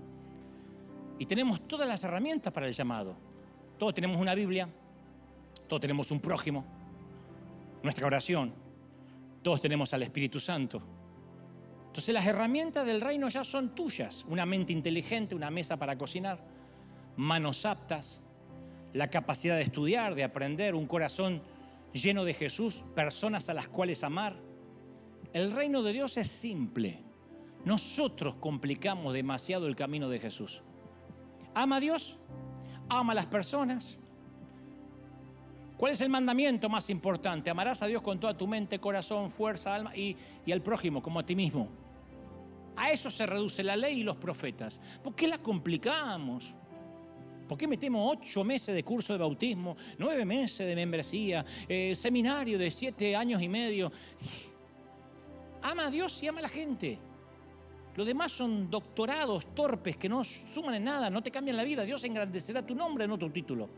Y 1.17 1.25
tenemos 1.25 1.67
todas 1.67 1.87
las 1.87 2.01
herramientas 2.05 2.53
para 2.53 2.67
el 2.67 2.73
llamado. 2.73 3.17
Todos 3.77 3.93
tenemos 3.93 4.21
una 4.21 4.35
Biblia, 4.35 4.69
todos 5.69 5.79
tenemos 5.79 6.11
un 6.11 6.19
prójimo, 6.19 6.65
nuestra 7.83 8.05
oración, 8.07 8.53
todos 9.41 9.61
tenemos 9.61 9.93
al 9.93 10.01
Espíritu 10.01 10.39
Santo. 10.39 10.81
Entonces 11.87 12.13
las 12.13 12.27
herramientas 12.27 12.85
del 12.85 12.99
reino 13.01 13.29
ya 13.29 13.43
son 13.43 13.73
tuyas. 13.73 14.25
Una 14.27 14.45
mente 14.45 14.73
inteligente, 14.73 15.35
una 15.35 15.49
mesa 15.49 15.77
para 15.77 15.97
cocinar, 15.97 16.43
manos 17.15 17.65
aptas, 17.65 18.21
la 18.93 19.09
capacidad 19.09 19.55
de 19.55 19.61
estudiar, 19.61 20.15
de 20.15 20.23
aprender, 20.23 20.75
un 20.75 20.87
corazón 20.87 21.41
lleno 21.93 22.25
de 22.25 22.33
Jesús, 22.33 22.83
personas 22.95 23.49
a 23.49 23.53
las 23.53 23.69
cuales 23.69 24.03
amar. 24.03 24.35
El 25.33 25.51
reino 25.51 25.83
de 25.83 25.93
Dios 25.93 26.17
es 26.17 26.27
simple. 26.27 27.03
Nosotros 27.63 28.35
complicamos 28.37 29.13
demasiado 29.13 29.67
el 29.67 29.75
camino 29.75 30.09
de 30.09 30.19
Jesús. 30.19 30.61
Ama 31.53 31.77
a 31.77 31.79
Dios, 31.79 32.17
ama 32.89 33.13
a 33.13 33.15
las 33.15 33.27
personas. 33.27 33.97
¿Cuál 35.79 35.93
es 35.93 36.01
el 36.01 36.09
mandamiento 36.09 36.67
más 36.67 36.89
importante? 36.89 37.49
Amarás 37.49 37.81
a 37.81 37.87
Dios 37.87 38.01
con 38.01 38.19
toda 38.19 38.37
tu 38.37 38.45
mente, 38.45 38.79
corazón, 38.79 39.29
fuerza, 39.29 39.73
alma 39.73 39.95
y, 39.95 40.13
y 40.45 40.51
al 40.51 40.61
prójimo 40.61 41.01
como 41.01 41.21
a 41.21 41.25
ti 41.25 41.37
mismo. 41.37 41.69
A 42.75 42.91
eso 42.91 43.09
se 43.09 43.25
reduce 43.25 43.63
la 43.63 43.77
ley 43.77 44.01
y 44.01 44.03
los 44.03 44.17
profetas. 44.17 44.81
¿Por 45.01 45.15
qué 45.15 45.25
la 45.25 45.37
complicamos? 45.37 46.53
¿Por 47.47 47.57
qué 47.57 47.65
metemos 47.65 48.17
ocho 48.17 48.43
meses 48.43 48.75
de 48.75 48.83
curso 48.83 49.13
de 49.13 49.19
bautismo, 49.19 49.77
nueve 49.97 50.25
meses 50.25 50.67
de 50.67 50.75
membresía, 50.75 51.45
eh, 51.69 51.95
seminario 51.95 52.59
de 52.59 52.71
siete 52.71 53.15
años 53.15 53.41
y 53.41 53.47
medio? 53.47 53.89
Ama 55.61 55.85
a 55.85 55.89
Dios 55.89 56.21
y 56.21 56.27
ama 56.27 56.39
a 56.39 56.41
la 56.41 56.49
gente. 56.49 56.99
Lo 57.95 58.03
demás 58.03 58.33
son 58.33 58.69
doctorados 58.69 59.55
torpes 59.55 59.95
que 59.95 60.09
no 60.09 60.25
suman 60.25 60.75
en 60.75 60.83
nada, 60.83 61.09
no 61.09 61.23
te 61.23 61.31
cambian 61.31 61.55
la 61.55 61.63
vida. 61.63 61.85
Dios 61.85 62.03
engrandecerá 62.03 62.65
tu 62.65 62.75
nombre 62.75 63.05
en 63.05 63.11
otro 63.11 63.31
título. 63.31 63.69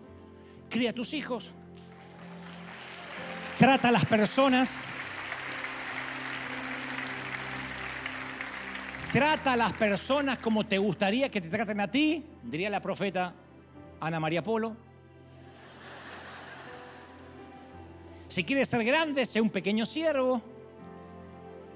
Cría 0.68 0.90
a 0.90 0.94
tus 0.94 1.14
hijos. 1.14 1.54
Trata 3.58 3.90
a 3.90 3.92
las 3.92 4.06
personas. 4.06 4.76
Trata 9.12 9.54
a 9.54 9.58
las 9.58 9.74
personas 9.74 10.38
como 10.40 10.66
te 10.66 10.78
gustaría 10.78 11.30
que 11.30 11.42
te 11.42 11.50
traten 11.50 11.82
a 11.82 11.92
ti, 11.92 12.26
diría 12.44 12.70
la 12.70 12.80
profeta 12.80 13.34
Ana 14.00 14.20
María 14.20 14.42
Polo. 14.42 14.76
Si 18.30 18.46
quieres 18.46 18.70
ser 18.70 18.86
grande, 18.86 19.26
sé 19.26 19.42
un 19.42 19.50
pequeño 19.50 19.86
siervo, 19.86 20.42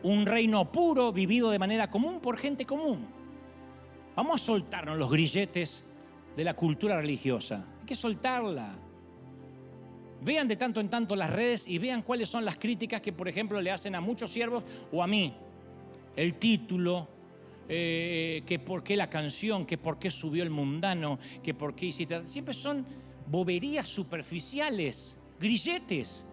un 0.04 0.26
reino 0.26 0.72
puro, 0.72 1.12
vivido 1.12 1.52
de 1.52 1.60
manera 1.60 1.90
común 1.90 2.22
por 2.22 2.38
gente 2.38 2.66
común. 2.66 3.06
Vamos 4.16 4.42
a 4.42 4.46
soltarnos 4.46 4.98
los 4.98 5.12
grilletes 5.12 5.90
de 6.34 6.44
la 6.46 6.54
cultura 6.54 6.96
religiosa. 7.02 7.66
Hay 7.82 7.86
que 7.86 7.96
soltarla. 7.96 8.85
Vean 10.26 10.48
de 10.48 10.56
tanto 10.56 10.82
en 10.82 10.90
tanto 10.90 11.16
las 11.16 11.30
redes 11.30 11.68
y 11.68 11.78
vean 11.78 12.02
cuáles 12.02 12.28
son 12.30 12.44
las 12.44 12.58
críticas 12.58 13.00
que, 13.00 13.14
por 13.14 13.28
ejemplo, 13.28 13.62
le 13.62 13.70
hacen 13.70 13.94
a 13.94 14.02
muchos 14.02 14.32
siervos 14.32 14.64
o 14.92 15.04
a 15.04 15.08
mí. 15.08 15.36
El 16.16 16.40
título, 16.40 17.08
eh, 17.70 18.42
que 18.48 18.58
por 18.58 18.84
qué 18.84 18.98
la 18.98 19.08
canción, 19.08 19.68
que 19.68 19.78
por 19.78 20.00
qué 20.00 20.10
subió 20.10 20.42
el 20.42 20.50
mundano, 20.50 21.20
que 21.44 21.54
por 21.54 21.76
qué 21.76 21.86
hiciste... 21.86 22.26
Siempre 22.26 22.56
son 22.56 22.88
boberías 23.28 23.88
superficiales, 23.88 25.22
grilletes. 25.40 26.26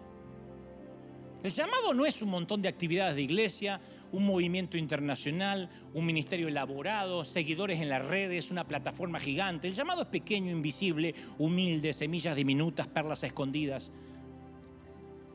El 1.43 1.51
llamado 1.51 1.93
no 1.93 2.07
es 2.07 2.19
un 2.23 2.29
montón 2.29 2.63
de 2.63 2.69
actividades 2.69 3.15
de 3.15 3.21
iglesia, 3.21 3.79
un 4.13 4.25
movimiento 4.27 4.77
internacional, 4.77 5.69
un 5.93 6.05
ministerio 6.05 6.47
elaborado, 6.47 7.25
seguidores 7.25 7.81
en 7.81 7.89
las 7.89 8.05
redes, 8.05 8.51
una 8.51 8.67
plataforma 8.67 9.19
gigante. 9.19 9.67
El 9.67 9.73
llamado 9.73 10.03
es 10.03 10.07
pequeño, 10.07 10.51
invisible, 10.51 11.15
humilde, 11.39 11.93
semillas 11.93 12.35
diminutas, 12.35 12.87
perlas 12.87 13.23
escondidas. 13.23 13.91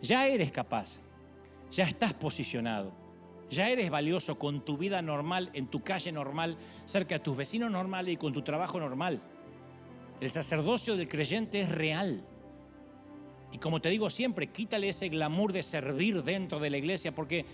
Ya 0.00 0.28
eres 0.28 0.52
capaz, 0.52 1.00
ya 1.72 1.84
estás 1.84 2.14
posicionado. 2.14 2.92
Ya 3.50 3.68
eres 3.68 3.90
valioso 3.90 4.38
con 4.38 4.64
tu 4.64 4.78
vida 4.78 5.02
normal, 5.02 5.50
en 5.54 5.66
tu 5.66 5.82
calle 5.82 6.12
normal, 6.12 6.56
cerca 6.84 7.16
de 7.16 7.24
tus 7.24 7.36
vecinos 7.36 7.72
normales 7.72 8.14
y 8.14 8.16
con 8.16 8.32
tu 8.32 8.42
trabajo 8.42 8.78
normal. 8.78 9.20
El 10.20 10.30
sacerdocio 10.30 10.96
del 10.96 11.08
creyente 11.08 11.62
es 11.62 11.68
real. 11.68 12.24
Y 13.50 13.58
como 13.58 13.80
te 13.80 13.88
digo 13.88 14.08
siempre, 14.08 14.48
quítale 14.48 14.90
ese 14.90 15.08
glamour 15.08 15.52
de 15.52 15.64
servir 15.64 16.22
dentro 16.22 16.60
de 16.60 16.70
la 16.70 16.78
iglesia, 16.78 17.12
porque 17.12 17.44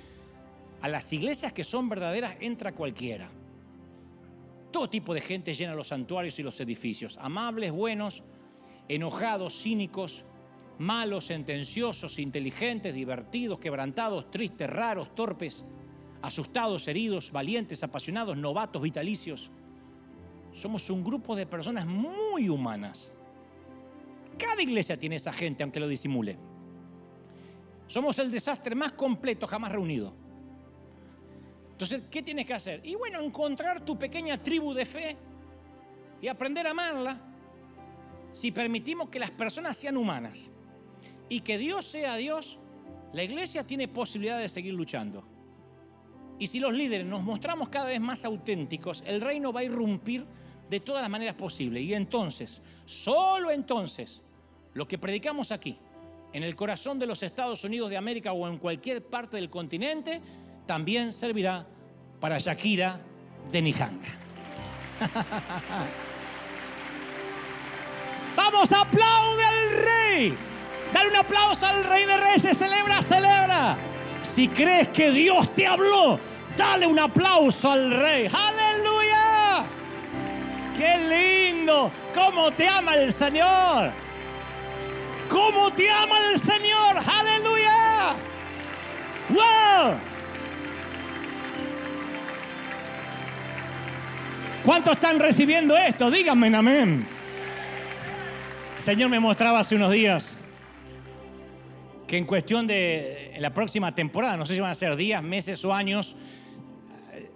a 0.85 0.89
las 0.89 1.11
iglesias 1.14 1.51
que 1.55 1.64
son 1.64 1.89
verdaderas 1.89 2.37
entra 2.41 2.74
cualquiera. 2.74 3.30
Todo 4.70 4.91
tipo 4.91 5.14
de 5.14 5.22
gente 5.22 5.55
llena 5.55 5.74
los 5.74 5.89
santuarios 5.89 6.39
y 6.39 6.43
los 6.43 6.61
edificios. 6.61 7.16
Amables, 7.22 7.72
buenos, 7.72 8.22
enojados, 8.87 9.62
cínicos, 9.62 10.26
malos, 10.76 11.24
sentenciosos, 11.24 12.18
inteligentes, 12.18 12.93
divertidos, 12.93 13.59
quebrantados, 13.59 14.30
tristes, 14.30 14.68
raros, 14.68 15.14
torpes 15.14 15.64
asustados, 16.20 16.87
heridos, 16.87 17.32
valientes, 17.32 17.82
apasionados, 17.82 18.37
novatos, 18.37 18.82
vitalicios. 18.82 19.51
Somos 20.53 20.91
un 20.91 21.03
grupo 21.03 21.35
de 21.35 21.47
personas 21.47 21.87
muy 21.87 22.51
humanas. 22.51 23.11
Cada 24.37 24.61
iglesia 24.61 24.99
tiene 24.99 25.16
esa 25.16 25.32
gente, 25.32 25.62
aunque 25.62 25.80
lo 25.80 25.89
disimule. 25.89 26.37
Somos 27.87 28.18
el 28.18 28.30
desastre 28.30 28.74
más 28.74 28.93
completo 28.93 29.47
jamás 29.47 29.72
reunido. 29.72 30.24
Entonces, 31.75 32.05
¿qué 32.09 32.22
tienes 32.22 32.47
que 32.47 32.55
hacer? 32.55 32.81
Y 32.85 32.95
bueno, 32.95 33.20
encontrar 33.20 33.85
tu 33.85 33.99
pequeña 33.99 34.41
tribu 34.41 34.72
de 34.72 34.87
fe 34.87 35.16
y 36.22 36.29
aprender 36.29 36.68
a 36.68 36.70
amarla 36.70 37.20
si 38.33 38.53
permitimos 38.53 39.09
que 39.09 39.18
las 39.18 39.33
personas 39.33 39.77
sean 39.77 39.97
humanas 39.97 40.51
y 41.29 41.41
que 41.41 41.59
Dios 41.59 41.85
sea 41.85 42.14
Dios, 42.14 42.61
la 43.12 43.25
iglesia 43.25 43.66
tiene 43.66 43.89
posibilidad 43.89 44.39
de 44.39 44.49
seguir 44.49 44.72
luchando. 44.72 45.25
Y 46.39 46.47
si 46.47 46.61
los 46.61 46.72
líderes 46.72 47.09
nos 47.09 47.25
mostramos 47.25 47.70
cada 47.70 47.87
vez 47.87 48.01
más 48.01 48.25
auténticos, 48.25 49.03
el 49.05 49.20
reino 49.20 49.53
va 49.53 49.61
a 49.61 49.64
irrumpir 49.64 50.25
de 50.70 50.79
todas 50.79 51.03
las 51.03 51.11
maneras 51.11 51.35
posibles. 51.35 51.83
Y 51.83 51.93
entonces, 51.93 52.61
solo 52.87 53.51
entonces, 53.51 54.22
lo 54.75 54.87
que 54.87 54.97
predicamos 54.97 55.51
aquí, 55.51 55.77
en 56.33 56.45
el 56.45 56.55
corazón 56.55 57.01
de 57.01 57.07
los 57.07 57.25
Estados 57.25 57.64
Unidos 57.64 57.91
de 57.91 57.97
América 57.97 58.33
o 58.33 58.47
en 58.47 58.59
cualquier 58.59 59.05
parte 59.05 59.39
del 59.39 59.51
continente, 59.51 60.20
también 60.67 61.12
servirá 61.12 61.67
para 62.21 62.39
Shakira 62.39 63.01
de 63.51 63.62
Nijanga. 63.62 64.09
Vamos, 68.37 68.73
aplaude 68.73 69.45
al 69.45 69.71
rey. 69.85 70.37
Dale 70.93 71.11
un 71.11 71.17
aplauso 71.17 71.67
al 71.67 71.85
rey 71.85 72.05
de 72.05 72.17
reyes. 72.17 72.57
Celebra, 72.57 73.03
celebra. 73.03 73.77
Si 74.23 74.49
crees 74.49 74.89
que 74.89 75.11
Dios 75.11 75.53
te 75.55 75.67
habló, 75.67 76.19
dale 76.57 76.87
un 76.87 76.99
aplauso 76.99 77.73
al 77.73 77.91
rey. 77.91 78.29
Aleluya. 78.33 79.65
Qué 80.77 81.53
lindo. 81.53 81.91
¿Cómo 82.15 82.51
te 82.51 82.67
ama 82.67 82.95
el 82.95 83.12
Señor? 83.12 83.93
¿Cómo 85.29 85.71
te 85.73 85.91
ama 85.91 86.17
el 86.31 86.39
Señor? 86.39 86.97
Aleluya. 87.07 88.15
¡Wow! 89.31 90.14
¿Cuántos 94.65 94.95
están 94.95 95.19
recibiendo 95.19 95.77
esto? 95.77 96.11
Díganme 96.11 96.47
amén. 96.57 97.07
El 98.79 98.83
Señor 98.83 99.11
me 99.11 99.21
mostraba 99.21 99.61
hace 99.61 99.77
unos 99.77 99.93
días 99.93 100.35
que 102.07 102.17
en 102.17 102.25
cuestión 102.25 102.67
de 102.67 103.33
en 103.35 103.43
la 103.43 103.53
próxima 103.53 103.95
temporada, 103.95 104.39
no 104.39 104.47
sé 104.47 104.55
si 104.55 104.61
van 104.61 104.71
a 104.71 104.75
ser 104.75 104.97
días, 104.97 105.23
meses 105.23 105.62
o 105.67 105.75
años, 105.75 106.17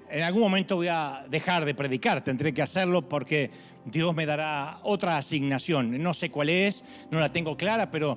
en 0.08 0.22
algún 0.22 0.40
momento 0.40 0.76
voy 0.76 0.88
a 0.88 1.26
dejar 1.28 1.66
de 1.66 1.74
predicar, 1.74 2.24
tendré 2.24 2.54
que 2.54 2.62
hacerlo 2.62 3.06
porque 3.06 3.50
Dios 3.84 4.14
me 4.14 4.24
dará 4.24 4.78
otra 4.82 5.18
asignación. 5.18 6.02
No 6.02 6.14
sé 6.14 6.30
cuál 6.30 6.48
es, 6.48 6.82
no 7.10 7.20
la 7.20 7.30
tengo 7.30 7.58
clara, 7.58 7.90
pero 7.90 8.16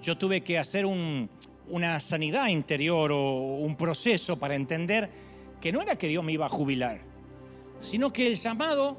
yo 0.00 0.16
tuve 0.16 0.42
que 0.42 0.60
hacer 0.60 0.86
una 0.86 1.98
sanidad 1.98 2.46
interior 2.46 3.10
o 3.10 3.56
un 3.56 3.74
proceso 3.74 4.38
para 4.38 4.54
entender 4.54 5.10
que 5.60 5.72
no 5.72 5.82
era 5.82 5.96
que 5.96 6.06
Dios 6.06 6.22
me 6.22 6.30
iba 6.30 6.46
a 6.46 6.50
jubilar, 6.50 7.13
sino 7.84 8.12
que 8.12 8.26
el 8.26 8.36
llamado 8.36 8.96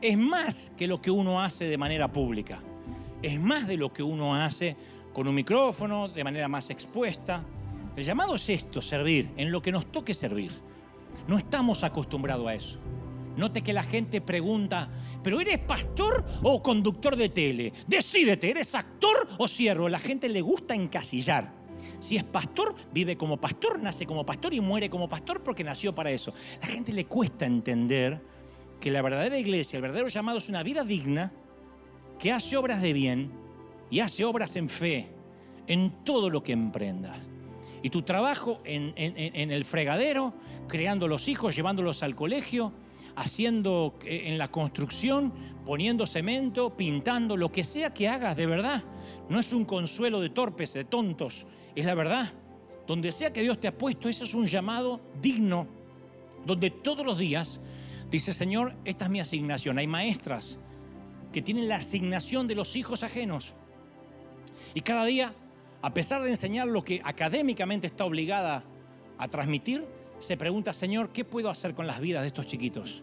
es 0.00 0.16
más 0.16 0.72
que 0.76 0.86
lo 0.86 1.00
que 1.00 1.10
uno 1.10 1.40
hace 1.40 1.66
de 1.66 1.78
manera 1.78 2.10
pública, 2.10 2.60
es 3.22 3.40
más 3.40 3.68
de 3.68 3.76
lo 3.76 3.92
que 3.92 4.02
uno 4.02 4.34
hace 4.34 4.76
con 5.12 5.28
un 5.28 5.34
micrófono, 5.34 6.08
de 6.08 6.24
manera 6.24 6.48
más 6.48 6.70
expuesta. 6.70 7.42
El 7.96 8.04
llamado 8.04 8.34
es 8.34 8.48
esto, 8.48 8.82
servir, 8.82 9.30
en 9.36 9.50
lo 9.50 9.62
que 9.62 9.72
nos 9.72 9.86
toque 9.86 10.12
servir. 10.12 10.52
No 11.26 11.38
estamos 11.38 11.82
acostumbrados 11.82 12.46
a 12.46 12.54
eso. 12.54 12.78
Note 13.36 13.62
que 13.62 13.72
la 13.72 13.82
gente 13.82 14.20
pregunta, 14.20 14.88
¿pero 15.22 15.40
eres 15.40 15.58
pastor 15.58 16.24
o 16.42 16.62
conductor 16.62 17.16
de 17.16 17.28
tele? 17.28 17.72
Decídete, 17.86 18.50
¿eres 18.50 18.74
actor 18.74 19.28
o 19.38 19.48
siervo? 19.48 19.88
La 19.88 19.98
gente 19.98 20.28
le 20.28 20.40
gusta 20.40 20.74
encasillar. 20.74 21.55
Si 21.98 22.16
es 22.16 22.24
pastor, 22.24 22.74
vive 22.92 23.16
como 23.16 23.38
pastor, 23.38 23.80
nace 23.80 24.06
como 24.06 24.24
pastor 24.24 24.54
y 24.54 24.60
muere 24.60 24.90
como 24.90 25.08
pastor 25.08 25.42
porque 25.42 25.64
nació 25.64 25.94
para 25.94 26.10
eso. 26.10 26.32
La 26.60 26.66
gente 26.66 26.92
le 26.92 27.06
cuesta 27.06 27.46
entender 27.46 28.20
que 28.80 28.90
la 28.90 29.02
verdadera 29.02 29.38
iglesia, 29.38 29.76
el 29.76 29.82
verdadero 29.82 30.08
llamado 30.08 30.38
es 30.38 30.48
una 30.48 30.62
vida 30.62 30.84
digna 30.84 31.32
que 32.18 32.32
hace 32.32 32.56
obras 32.56 32.82
de 32.82 32.92
bien 32.92 33.32
y 33.90 34.00
hace 34.00 34.24
obras 34.24 34.56
en 34.56 34.68
fe 34.68 35.08
en 35.66 36.04
todo 36.04 36.30
lo 36.30 36.42
que 36.42 36.52
emprendas. 36.52 37.18
Y 37.82 37.90
tu 37.90 38.02
trabajo 38.02 38.60
en, 38.64 38.92
en 38.96 39.50
el 39.50 39.64
fregadero, 39.64 40.34
creando 40.66 41.06
los 41.08 41.28
hijos, 41.28 41.54
llevándolos 41.54 42.02
al 42.02 42.16
colegio, 42.16 42.72
haciendo 43.16 43.94
eh, 44.04 44.24
en 44.26 44.38
la 44.38 44.50
construcción, 44.50 45.32
poniendo 45.64 46.06
cemento, 46.06 46.76
pintando, 46.76 47.36
lo 47.36 47.50
que 47.50 47.64
sea 47.64 47.92
que 47.92 48.08
hagas 48.08 48.36
de 48.36 48.46
verdad. 48.46 48.84
No 49.28 49.40
es 49.40 49.52
un 49.52 49.64
consuelo 49.64 50.20
de 50.20 50.28
torpes, 50.28 50.74
de 50.74 50.84
tontos, 50.84 51.46
es 51.80 51.86
la 51.86 51.94
verdad. 51.94 52.32
Donde 52.86 53.12
sea 53.12 53.32
que 53.32 53.42
Dios 53.42 53.60
te 53.60 53.68
ha 53.68 53.72
puesto, 53.72 54.08
ese 54.08 54.24
es 54.24 54.34
un 54.34 54.46
llamado 54.46 55.00
digno, 55.20 55.66
donde 56.44 56.70
todos 56.70 57.04
los 57.04 57.18
días 57.18 57.60
dice, 58.10 58.32
Señor, 58.32 58.74
esta 58.84 59.06
es 59.06 59.10
mi 59.10 59.20
asignación. 59.20 59.78
Hay 59.78 59.86
maestras 59.86 60.58
que 61.32 61.42
tienen 61.42 61.68
la 61.68 61.76
asignación 61.76 62.46
de 62.46 62.54
los 62.54 62.76
hijos 62.76 63.02
ajenos. 63.02 63.54
Y 64.74 64.80
cada 64.80 65.04
día, 65.04 65.34
a 65.82 65.92
pesar 65.92 66.22
de 66.22 66.30
enseñar 66.30 66.68
lo 66.68 66.84
que 66.84 67.00
académicamente 67.04 67.86
está 67.86 68.04
obligada 68.04 68.64
a 69.18 69.28
transmitir, 69.28 69.84
se 70.18 70.36
pregunta, 70.36 70.72
Señor, 70.72 71.10
¿qué 71.10 71.24
puedo 71.24 71.50
hacer 71.50 71.74
con 71.74 71.86
las 71.86 72.00
vidas 72.00 72.22
de 72.22 72.28
estos 72.28 72.46
chiquitos? 72.46 73.02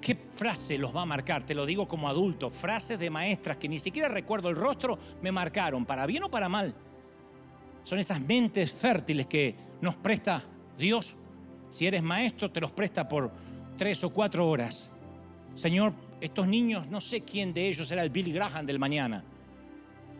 ¿Qué 0.00 0.14
frase 0.14 0.78
los 0.78 0.94
va 0.94 1.02
a 1.02 1.06
marcar? 1.06 1.44
Te 1.44 1.54
lo 1.54 1.66
digo 1.66 1.86
como 1.86 2.08
adulto, 2.08 2.50
frases 2.50 2.98
de 2.98 3.10
maestras 3.10 3.56
que 3.56 3.68
ni 3.68 3.78
siquiera 3.78 4.08
recuerdo 4.08 4.48
el 4.48 4.56
rostro, 4.56 4.98
me 5.22 5.32
marcaron, 5.32 5.84
para 5.84 6.06
bien 6.06 6.22
o 6.22 6.30
para 6.30 6.48
mal. 6.48 6.74
Son 7.88 7.98
esas 7.98 8.20
mentes 8.20 8.70
fértiles 8.70 9.26
que 9.26 9.54
nos 9.80 9.96
presta 9.96 10.44
Dios. 10.76 11.16
Si 11.70 11.86
eres 11.86 12.02
maestro, 12.02 12.50
te 12.50 12.60
los 12.60 12.70
presta 12.70 13.08
por 13.08 13.32
tres 13.78 14.04
o 14.04 14.10
cuatro 14.10 14.46
horas. 14.46 14.90
Señor, 15.54 15.94
estos 16.20 16.46
niños, 16.46 16.86
no 16.88 17.00
sé 17.00 17.22
quién 17.22 17.54
de 17.54 17.66
ellos 17.66 17.88
será 17.88 18.02
el 18.02 18.10
Billy 18.10 18.30
Graham 18.30 18.66
del 18.66 18.78
mañana. 18.78 19.24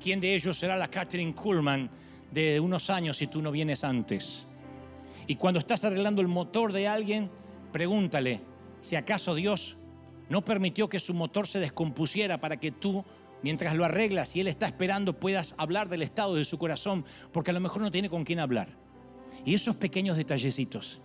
¿Quién 0.03 0.19
de 0.19 0.35
ellos 0.35 0.57
será 0.57 0.79
la 0.79 0.89
Catherine 0.89 1.35
Kuhlman 1.35 1.91
de 2.33 2.59
unos 2.59 2.89
años 2.89 3.19
si 3.19 3.27
tú 3.27 3.43
no 3.43 3.53
vienes 3.53 3.85
antes? 3.85 4.47
Y 5.27 5.37
cuando 5.37 5.61
estás 5.61 5.85
arreglando 5.85 6.23
el 6.23 6.29
motor 6.29 6.73
de 6.73 6.89
alguien, 6.89 7.29
pregúntale 7.71 8.41
si 8.81 8.97
acaso 8.97 9.35
Dios 9.35 9.77
no 10.31 10.43
permitió 10.43 10.89
que 10.89 11.01
su 11.01 11.13
motor 11.13 11.47
se 11.47 11.61
descompusiera 11.61 12.41
para 12.41 12.57
que 12.57 12.73
tú, 12.73 13.05
mientras 13.43 13.77
lo 13.77 13.85
arreglas 13.85 14.35
y 14.37 14.41
Él 14.41 14.49
está 14.49 14.67
esperando, 14.67 15.19
puedas 15.19 15.55
hablar 15.59 15.89
del 15.89 16.03
estado 16.03 16.35
de 16.35 16.45
su 16.45 16.59
corazón, 16.59 17.05
porque 17.33 17.51
a 17.51 17.55
lo 17.55 17.61
mejor 17.61 17.83
no 17.83 17.91
tiene 17.91 18.11
con 18.11 18.25
quién 18.25 18.41
hablar. 18.41 18.69
Y 19.45 19.55
esos 19.55 19.77
pequeños 19.77 20.17
detallecitos. 20.17 21.01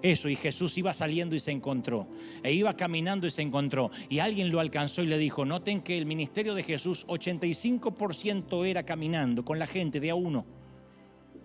Eso, 0.00 0.28
y 0.28 0.36
Jesús 0.36 0.78
iba 0.78 0.94
saliendo 0.94 1.34
y 1.34 1.40
se 1.40 1.50
encontró, 1.50 2.06
e 2.44 2.52
iba 2.52 2.76
caminando 2.76 3.26
y 3.26 3.30
se 3.30 3.42
encontró, 3.42 3.90
y 4.08 4.20
alguien 4.20 4.52
lo 4.52 4.60
alcanzó 4.60 5.02
y 5.02 5.06
le 5.06 5.18
dijo, 5.18 5.44
noten 5.44 5.80
que 5.80 5.98
el 5.98 6.06
ministerio 6.06 6.54
de 6.54 6.62
Jesús 6.62 7.04
85% 7.08 8.64
era 8.64 8.84
caminando 8.84 9.44
con 9.44 9.58
la 9.58 9.66
gente 9.66 9.98
de 9.98 10.10
a 10.10 10.14
uno 10.14 10.46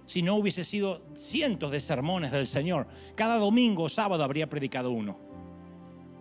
si 0.06 0.22
no 0.22 0.36
hubiese 0.36 0.64
sido 0.64 1.02
cientos 1.16 1.72
de 1.72 1.80
sermones 1.80 2.32
del 2.32 2.48
Señor. 2.48 2.88
Cada 3.16 3.38
domingo 3.38 3.84
o 3.84 3.90
sábado 3.90 4.24
habría 4.24 4.50
predicado 4.50 4.92
uno. 4.92 5.33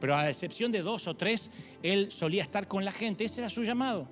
Pero 0.03 0.17
a 0.17 0.29
excepción 0.29 0.73
de 0.73 0.83
dos 0.83 1.07
o 1.07 1.15
tres, 1.15 1.49
Él 1.81 2.11
solía 2.11 2.43
estar 2.43 2.67
con 2.67 2.85
la 2.85 2.91
gente. 2.91 3.25
Ese 3.25 3.41
era 3.41 3.49
su 3.49 3.63
llamado. 3.63 4.09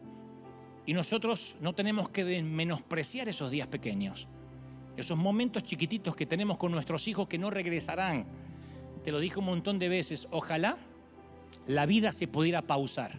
Y 0.86 0.94
nosotros 0.94 1.56
no 1.60 1.74
tenemos 1.74 2.08
que 2.10 2.44
menospreciar 2.44 3.28
esos 3.28 3.50
días 3.50 3.66
pequeños. 3.66 4.28
Esos 4.96 5.18
momentos 5.18 5.64
chiquititos 5.64 6.14
que 6.14 6.26
tenemos 6.26 6.58
con 6.58 6.70
nuestros 6.70 7.08
hijos 7.08 7.26
que 7.26 7.38
no 7.38 7.50
regresarán. 7.50 8.24
Te 9.02 9.10
lo 9.10 9.18
dije 9.18 9.40
un 9.40 9.46
montón 9.46 9.80
de 9.80 9.88
veces. 9.88 10.28
Ojalá 10.30 10.78
la 11.66 11.86
vida 11.86 12.12
se 12.12 12.28
pudiera 12.28 12.62
pausar. 12.62 13.18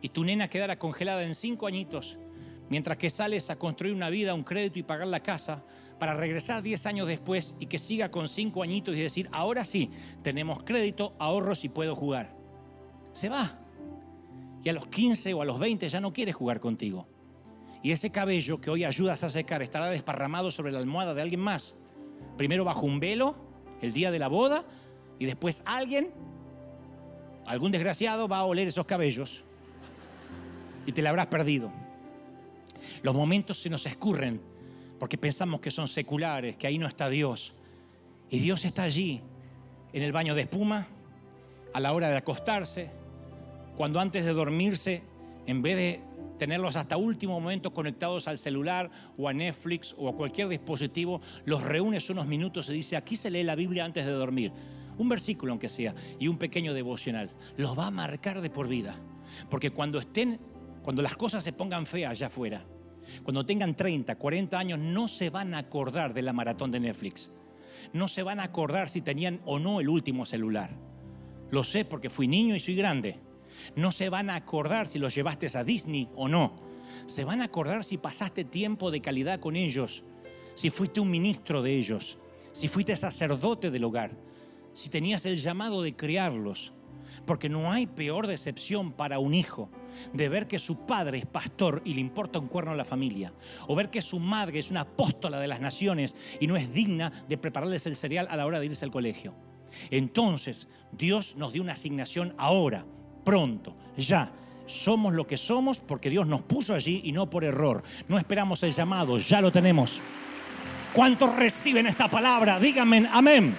Y 0.00 0.10
tu 0.10 0.22
nena 0.22 0.46
quedara 0.46 0.78
congelada 0.78 1.24
en 1.24 1.34
cinco 1.34 1.66
añitos 1.66 2.16
mientras 2.68 2.96
que 2.96 3.10
sales 3.10 3.50
a 3.50 3.56
construir 3.56 3.92
una 3.92 4.08
vida, 4.08 4.34
un 4.34 4.44
crédito 4.44 4.78
y 4.78 4.82
pagar 4.84 5.08
la 5.08 5.20
casa, 5.20 5.64
para 5.98 6.14
regresar 6.14 6.62
10 6.62 6.86
años 6.86 7.06
después 7.06 7.54
y 7.58 7.66
que 7.66 7.78
siga 7.78 8.10
con 8.10 8.28
5 8.28 8.62
añitos 8.62 8.94
y 8.96 9.00
decir, 9.00 9.28
ahora 9.32 9.64
sí, 9.64 9.90
tenemos 10.22 10.62
crédito, 10.62 11.14
ahorros 11.18 11.64
y 11.64 11.68
puedo 11.68 11.94
jugar. 11.94 12.34
Se 13.12 13.28
va. 13.28 13.58
Y 14.62 14.68
a 14.68 14.72
los 14.72 14.88
15 14.88 15.32
o 15.34 15.42
a 15.42 15.44
los 15.44 15.58
20 15.58 15.88
ya 15.88 16.00
no 16.00 16.12
quiere 16.12 16.32
jugar 16.32 16.60
contigo. 16.60 17.06
Y 17.82 17.92
ese 17.92 18.10
cabello 18.10 18.60
que 18.60 18.70
hoy 18.70 18.84
ayudas 18.84 19.22
a 19.24 19.28
secar 19.28 19.62
estará 19.62 19.90
desparramado 19.90 20.50
sobre 20.50 20.72
la 20.72 20.78
almohada 20.78 21.14
de 21.14 21.22
alguien 21.22 21.40
más. 21.40 21.76
Primero 22.36 22.64
bajo 22.64 22.84
un 22.84 23.00
velo, 23.00 23.36
el 23.80 23.92
día 23.92 24.10
de 24.10 24.18
la 24.18 24.28
boda, 24.28 24.64
y 25.18 25.24
después 25.24 25.62
alguien, 25.64 26.10
algún 27.46 27.72
desgraciado, 27.72 28.28
va 28.28 28.38
a 28.38 28.44
oler 28.44 28.66
esos 28.66 28.86
cabellos 28.86 29.44
y 30.84 30.92
te 30.92 31.00
la 31.00 31.10
habrás 31.10 31.28
perdido. 31.28 31.70
Los 33.02 33.14
momentos 33.14 33.60
se 33.60 33.70
nos 33.70 33.86
escurren 33.86 34.40
porque 34.98 35.18
pensamos 35.18 35.60
que 35.60 35.70
son 35.70 35.88
seculares, 35.88 36.56
que 36.56 36.66
ahí 36.66 36.78
no 36.78 36.86
está 36.86 37.08
Dios. 37.08 37.54
Y 38.30 38.38
Dios 38.38 38.64
está 38.64 38.82
allí, 38.82 39.20
en 39.92 40.02
el 40.02 40.12
baño 40.12 40.34
de 40.34 40.42
espuma, 40.42 40.86
a 41.72 41.80
la 41.80 41.92
hora 41.92 42.08
de 42.08 42.16
acostarse, 42.16 42.90
cuando 43.76 44.00
antes 44.00 44.24
de 44.24 44.32
dormirse, 44.32 45.02
en 45.46 45.62
vez 45.62 45.76
de 45.76 46.00
tenerlos 46.38 46.76
hasta 46.76 46.96
último 46.96 47.38
momento 47.40 47.72
conectados 47.72 48.28
al 48.28 48.38
celular 48.38 48.90
o 49.16 49.28
a 49.28 49.32
Netflix 49.32 49.94
o 49.98 50.08
a 50.08 50.14
cualquier 50.14 50.48
dispositivo, 50.48 51.20
los 51.44 51.62
reúnes 51.62 52.10
unos 52.10 52.26
minutos 52.26 52.68
y 52.68 52.72
dice, 52.72 52.96
aquí 52.96 53.16
se 53.16 53.30
lee 53.30 53.42
la 53.42 53.54
Biblia 53.54 53.84
antes 53.84 54.06
de 54.06 54.12
dormir. 54.12 54.52
Un 54.98 55.08
versículo 55.08 55.52
aunque 55.52 55.68
sea 55.68 55.94
y 56.18 56.28
un 56.28 56.38
pequeño 56.38 56.72
devocional. 56.72 57.30
Los 57.56 57.78
va 57.78 57.86
a 57.86 57.90
marcar 57.90 58.40
de 58.40 58.50
por 58.50 58.68
vida. 58.68 58.94
Porque 59.50 59.70
cuando 59.70 59.98
estén, 59.98 60.38
cuando 60.82 61.02
las 61.02 61.16
cosas 61.16 61.44
se 61.44 61.52
pongan 61.52 61.86
feas 61.86 62.12
allá 62.12 62.28
afuera, 62.28 62.64
Cuando 63.22 63.46
tengan 63.46 63.74
30, 63.74 64.16
40 64.16 64.58
años, 64.58 64.78
no 64.78 65.08
se 65.08 65.30
van 65.30 65.54
a 65.54 65.58
acordar 65.58 66.14
de 66.14 66.22
la 66.22 66.32
maratón 66.32 66.70
de 66.70 66.80
Netflix. 66.80 67.30
No 67.92 68.08
se 68.08 68.22
van 68.22 68.40
a 68.40 68.44
acordar 68.44 68.88
si 68.88 69.00
tenían 69.00 69.40
o 69.44 69.58
no 69.58 69.80
el 69.80 69.88
último 69.88 70.26
celular. 70.26 70.70
Lo 71.50 71.64
sé 71.64 71.84
porque 71.84 72.10
fui 72.10 72.26
niño 72.26 72.56
y 72.56 72.60
soy 72.60 72.74
grande. 72.74 73.18
No 73.74 73.92
se 73.92 74.08
van 74.08 74.30
a 74.30 74.34
acordar 74.34 74.86
si 74.86 74.98
los 74.98 75.14
llevaste 75.14 75.46
a 75.56 75.64
Disney 75.64 76.08
o 76.14 76.28
no. 76.28 76.52
Se 77.06 77.24
van 77.24 77.40
a 77.40 77.44
acordar 77.44 77.84
si 77.84 77.98
pasaste 77.98 78.44
tiempo 78.44 78.90
de 78.90 79.00
calidad 79.00 79.40
con 79.40 79.56
ellos, 79.56 80.02
si 80.54 80.70
fuiste 80.70 81.00
un 81.00 81.10
ministro 81.10 81.62
de 81.62 81.74
ellos, 81.76 82.18
si 82.52 82.68
fuiste 82.68 82.96
sacerdote 82.96 83.70
del 83.70 83.84
hogar, 83.84 84.12
si 84.72 84.88
tenías 84.88 85.26
el 85.26 85.36
llamado 85.36 85.82
de 85.82 85.94
criarlos. 85.94 86.72
Porque 87.24 87.48
no 87.48 87.72
hay 87.72 87.86
peor 87.86 88.26
decepción 88.26 88.92
para 88.92 89.18
un 89.18 89.34
hijo 89.34 89.70
de 90.12 90.28
ver 90.28 90.46
que 90.46 90.58
su 90.58 90.86
padre 90.86 91.18
es 91.18 91.26
pastor 91.26 91.82
y 91.84 91.94
le 91.94 92.00
importa 92.00 92.38
un 92.38 92.48
cuerno 92.48 92.72
a 92.72 92.76
la 92.76 92.84
familia, 92.84 93.32
o 93.66 93.74
ver 93.74 93.90
que 93.90 94.02
su 94.02 94.20
madre 94.20 94.58
es 94.58 94.70
una 94.70 94.82
apóstola 94.82 95.38
de 95.40 95.48
las 95.48 95.60
naciones 95.60 96.16
y 96.40 96.46
no 96.46 96.56
es 96.56 96.72
digna 96.72 97.12
de 97.28 97.38
prepararles 97.38 97.86
el 97.86 97.96
cereal 97.96 98.26
a 98.30 98.36
la 98.36 98.46
hora 98.46 98.60
de 98.60 98.66
irse 98.66 98.84
al 98.84 98.90
colegio. 98.90 99.34
Entonces, 99.90 100.66
Dios 100.92 101.36
nos 101.36 101.52
dio 101.52 101.62
una 101.62 101.72
asignación 101.72 102.34
ahora, 102.38 102.84
pronto, 103.24 103.76
ya. 103.96 104.32
Somos 104.66 105.14
lo 105.14 105.28
que 105.28 105.36
somos 105.36 105.78
porque 105.78 106.10
Dios 106.10 106.26
nos 106.26 106.42
puso 106.42 106.74
allí 106.74 107.00
y 107.04 107.12
no 107.12 107.30
por 107.30 107.44
error. 107.44 107.84
No 108.08 108.18
esperamos 108.18 108.64
el 108.64 108.72
llamado, 108.72 109.18
ya 109.18 109.40
lo 109.40 109.52
tenemos. 109.52 110.00
¿Cuántos 110.92 111.36
reciben 111.36 111.86
esta 111.86 112.08
palabra? 112.08 112.58
Díganme 112.58 113.08
amén. 113.12 113.54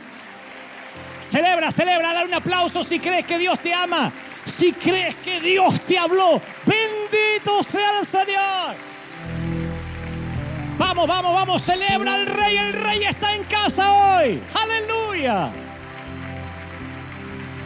Celebra, 1.21 1.71
celebra, 1.71 2.13
da 2.13 2.25
un 2.25 2.33
aplauso 2.33 2.83
si 2.83 2.99
crees 2.99 3.25
que 3.25 3.37
Dios 3.37 3.59
te 3.59 3.73
ama. 3.73 4.11
Si 4.47 4.71
crees 4.73 5.15
que 5.15 5.39
Dios 5.39 5.81
te 5.81 5.97
habló, 5.97 6.41
bendito 6.65 7.61
sea 7.61 7.99
el 7.99 8.05
Señor. 8.05 8.75
Vamos, 10.77 11.07
vamos, 11.07 11.33
vamos, 11.33 11.61
celebra 11.61 12.13
al 12.13 12.25
rey. 12.25 12.57
El 12.57 12.73
rey 12.73 13.03
está 13.03 13.35
en 13.35 13.43
casa 13.43 13.91
hoy. 13.91 14.41
Aleluya. 14.53 15.51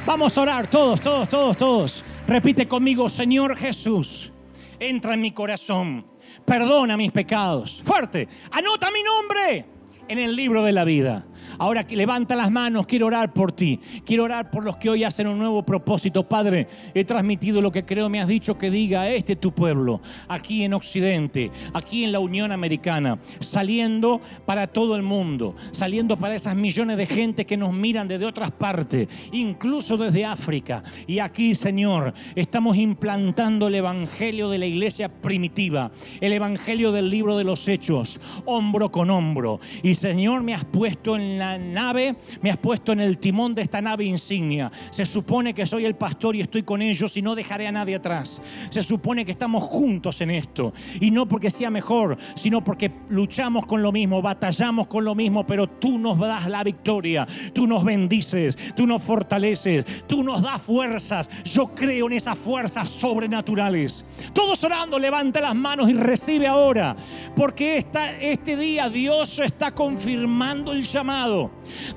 Vamos 0.05 0.37
a 0.37 0.41
orar 0.41 0.67
todos, 0.67 0.99
todos, 0.99 1.29
todos, 1.29 1.57
todos. 1.57 2.03
Repite 2.27 2.67
conmigo, 2.67 3.09
Señor 3.09 3.55
Jesús, 3.55 4.31
entra 4.79 5.13
en 5.13 5.21
mi 5.21 5.31
corazón, 5.31 6.05
perdona 6.45 6.97
mis 6.97 7.11
pecados. 7.11 7.81
Fuerte, 7.83 8.27
anota 8.51 8.89
mi 8.91 9.03
nombre 9.03 9.65
en 10.07 10.17
el 10.17 10.35
libro 10.35 10.63
de 10.63 10.71
la 10.71 10.83
vida. 10.83 11.25
Ahora 11.57 11.85
que 11.85 11.95
levanta 11.95 12.35
las 12.35 12.51
manos, 12.51 12.85
quiero 12.85 13.07
orar 13.07 13.33
por 13.33 13.51
ti. 13.51 13.79
Quiero 14.05 14.23
orar 14.23 14.51
por 14.51 14.63
los 14.63 14.77
que 14.77 14.89
hoy 14.89 15.03
hacen 15.03 15.27
un 15.27 15.37
nuevo 15.37 15.63
propósito. 15.63 16.27
Padre, 16.27 16.67
he 16.93 17.03
transmitido 17.03 17.61
lo 17.61 17.71
que 17.71 17.85
creo 17.85 18.09
me 18.09 18.21
has 18.21 18.27
dicho 18.27 18.57
que 18.57 18.71
diga 18.71 19.09
este 19.09 19.35
tu 19.35 19.53
pueblo, 19.53 20.01
aquí 20.27 20.63
en 20.63 20.73
Occidente, 20.73 21.51
aquí 21.73 22.03
en 22.03 22.11
la 22.11 22.19
Unión 22.19 22.51
Americana, 22.51 23.19
saliendo 23.39 24.21
para 24.45 24.67
todo 24.67 24.95
el 24.95 25.03
mundo, 25.03 25.55
saliendo 25.71 26.17
para 26.17 26.35
esas 26.35 26.55
millones 26.55 26.97
de 26.97 27.05
gente 27.05 27.45
que 27.45 27.57
nos 27.57 27.73
miran 27.73 28.07
desde 28.07 28.25
otras 28.25 28.51
partes, 28.51 29.07
incluso 29.31 29.97
desde 29.97 30.25
África. 30.25 30.83
Y 31.07 31.19
aquí, 31.19 31.55
Señor, 31.55 32.13
estamos 32.35 32.77
implantando 32.77 33.67
el 33.67 33.75
Evangelio 33.75 34.49
de 34.49 34.57
la 34.57 34.65
iglesia 34.65 35.09
primitiva, 35.09 35.91
el 36.19 36.33
Evangelio 36.33 36.91
del 36.91 37.09
libro 37.09 37.37
de 37.37 37.43
los 37.43 37.67
Hechos, 37.67 38.19
hombro 38.45 38.91
con 38.91 39.09
hombro. 39.09 39.59
Y 39.83 39.93
Señor, 39.93 40.43
me 40.43 40.53
has 40.53 40.65
puesto 40.65 41.15
en 41.15 41.30
la 41.37 41.57
nave, 41.57 42.15
me 42.41 42.51
has 42.51 42.57
puesto 42.57 42.91
en 42.91 42.99
el 42.99 43.17
timón 43.17 43.55
de 43.55 43.61
esta 43.61 43.81
nave 43.81 44.05
insignia. 44.05 44.71
Se 44.89 45.05
supone 45.05 45.53
que 45.53 45.65
soy 45.65 45.85
el 45.85 45.95
pastor 45.95 46.35
y 46.35 46.41
estoy 46.41 46.63
con 46.63 46.81
ellos 46.81 47.15
y 47.17 47.21
no 47.21 47.35
dejaré 47.35 47.67
a 47.67 47.71
nadie 47.71 47.95
atrás. 47.95 48.41
Se 48.69 48.83
supone 48.83 49.25
que 49.25 49.31
estamos 49.31 49.63
juntos 49.63 50.21
en 50.21 50.31
esto. 50.31 50.73
Y 50.99 51.11
no 51.11 51.27
porque 51.27 51.49
sea 51.49 51.69
mejor, 51.69 52.17
sino 52.35 52.63
porque 52.63 52.91
luchamos 53.09 53.65
con 53.65 53.81
lo 53.81 53.91
mismo, 53.91 54.21
batallamos 54.21 54.87
con 54.87 55.05
lo 55.05 55.15
mismo, 55.15 55.45
pero 55.45 55.67
tú 55.67 55.97
nos 55.97 56.19
das 56.19 56.47
la 56.47 56.63
victoria, 56.63 57.27
tú 57.53 57.67
nos 57.67 57.83
bendices, 57.83 58.57
tú 58.75 58.87
nos 58.87 59.03
fortaleces, 59.03 60.07
tú 60.07 60.23
nos 60.23 60.41
das 60.41 60.61
fuerzas. 60.61 61.29
Yo 61.43 61.73
creo 61.73 62.07
en 62.07 62.13
esas 62.13 62.37
fuerzas 62.37 62.89
sobrenaturales. 62.89 64.05
Todos 64.33 64.63
orando, 64.63 64.97
levanta 64.99 65.41
las 65.41 65.55
manos 65.55 65.89
y 65.89 65.93
recibe 65.93 66.47
ahora, 66.47 66.95
porque 67.35 67.77
este 67.77 68.57
día 68.57 68.89
Dios 68.89 69.39
está 69.39 69.71
confirmando 69.71 70.71
el 70.71 70.83
llamado 70.83 71.20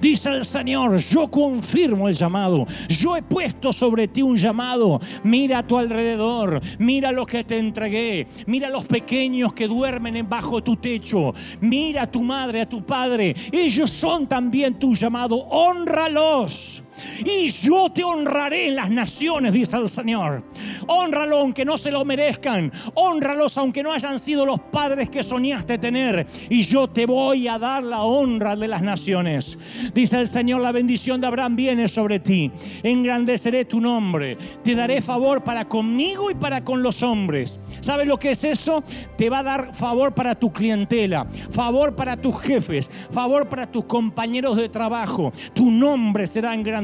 Dice 0.00 0.30
el 0.30 0.44
Señor, 0.44 0.98
yo 0.98 1.30
confirmo 1.30 2.08
el 2.08 2.14
llamado. 2.14 2.66
Yo 2.88 3.16
he 3.16 3.22
puesto 3.22 3.72
sobre 3.72 4.08
ti 4.08 4.22
un 4.22 4.36
llamado. 4.36 5.00
Mira 5.22 5.58
a 5.58 5.66
tu 5.66 5.78
alrededor. 5.78 6.60
Mira 6.78 7.10
lo 7.10 7.24
que 7.24 7.44
te 7.44 7.58
entregué. 7.58 8.26
Mira 8.46 8.68
a 8.68 8.70
los 8.70 8.84
pequeños 8.84 9.54
que 9.54 9.66
duermen 9.66 10.28
bajo 10.28 10.62
tu 10.62 10.76
techo. 10.76 11.34
Mira 11.60 12.02
a 12.02 12.10
tu 12.10 12.22
madre, 12.22 12.60
a 12.60 12.68
tu 12.68 12.84
padre. 12.84 13.34
Ellos 13.50 13.90
son 13.90 14.26
también 14.26 14.78
tu 14.78 14.94
llamado. 14.94 15.36
Honralos. 15.36 16.83
Y 17.24 17.50
yo 17.50 17.90
te 17.90 18.04
honraré 18.04 18.68
en 18.68 18.76
las 18.76 18.90
naciones, 18.90 19.52
dice 19.52 19.76
el 19.76 19.88
Señor. 19.88 20.44
Honralo 20.86 21.38
aunque 21.38 21.64
no 21.64 21.76
se 21.76 21.90
lo 21.90 22.04
merezcan. 22.04 22.72
Honralos 22.94 23.58
aunque 23.58 23.82
no 23.82 23.92
hayan 23.92 24.18
sido 24.18 24.46
los 24.46 24.60
padres 24.60 25.10
que 25.10 25.22
soñaste 25.22 25.78
tener. 25.78 26.26
Y 26.48 26.62
yo 26.62 26.88
te 26.88 27.06
voy 27.06 27.48
a 27.48 27.58
dar 27.58 27.82
la 27.82 28.02
honra 28.02 28.56
de 28.56 28.68
las 28.68 28.82
naciones. 28.82 29.58
Dice 29.92 30.20
el 30.20 30.28
Señor, 30.28 30.60
la 30.60 30.72
bendición 30.72 31.20
de 31.20 31.26
Abraham 31.26 31.56
viene 31.56 31.88
sobre 31.88 32.20
ti. 32.20 32.50
Engrandeceré 32.82 33.64
tu 33.64 33.80
nombre. 33.80 34.36
Te 34.62 34.74
daré 34.74 35.02
favor 35.02 35.42
para 35.42 35.66
conmigo 35.66 36.30
y 36.30 36.34
para 36.34 36.64
con 36.64 36.82
los 36.82 37.02
hombres. 37.02 37.58
¿Sabes 37.80 38.06
lo 38.06 38.18
que 38.18 38.30
es 38.30 38.44
eso? 38.44 38.84
Te 39.16 39.28
va 39.28 39.40
a 39.40 39.42
dar 39.42 39.74
favor 39.74 40.14
para 40.14 40.34
tu 40.34 40.52
clientela, 40.52 41.26
favor 41.50 41.94
para 41.94 42.16
tus 42.16 42.40
jefes, 42.40 42.90
favor 43.10 43.48
para 43.48 43.70
tus 43.70 43.84
compañeros 43.84 44.56
de 44.56 44.68
trabajo. 44.68 45.32
Tu 45.54 45.70
nombre 45.70 46.26
será 46.26 46.54
engrandecido 46.54 46.83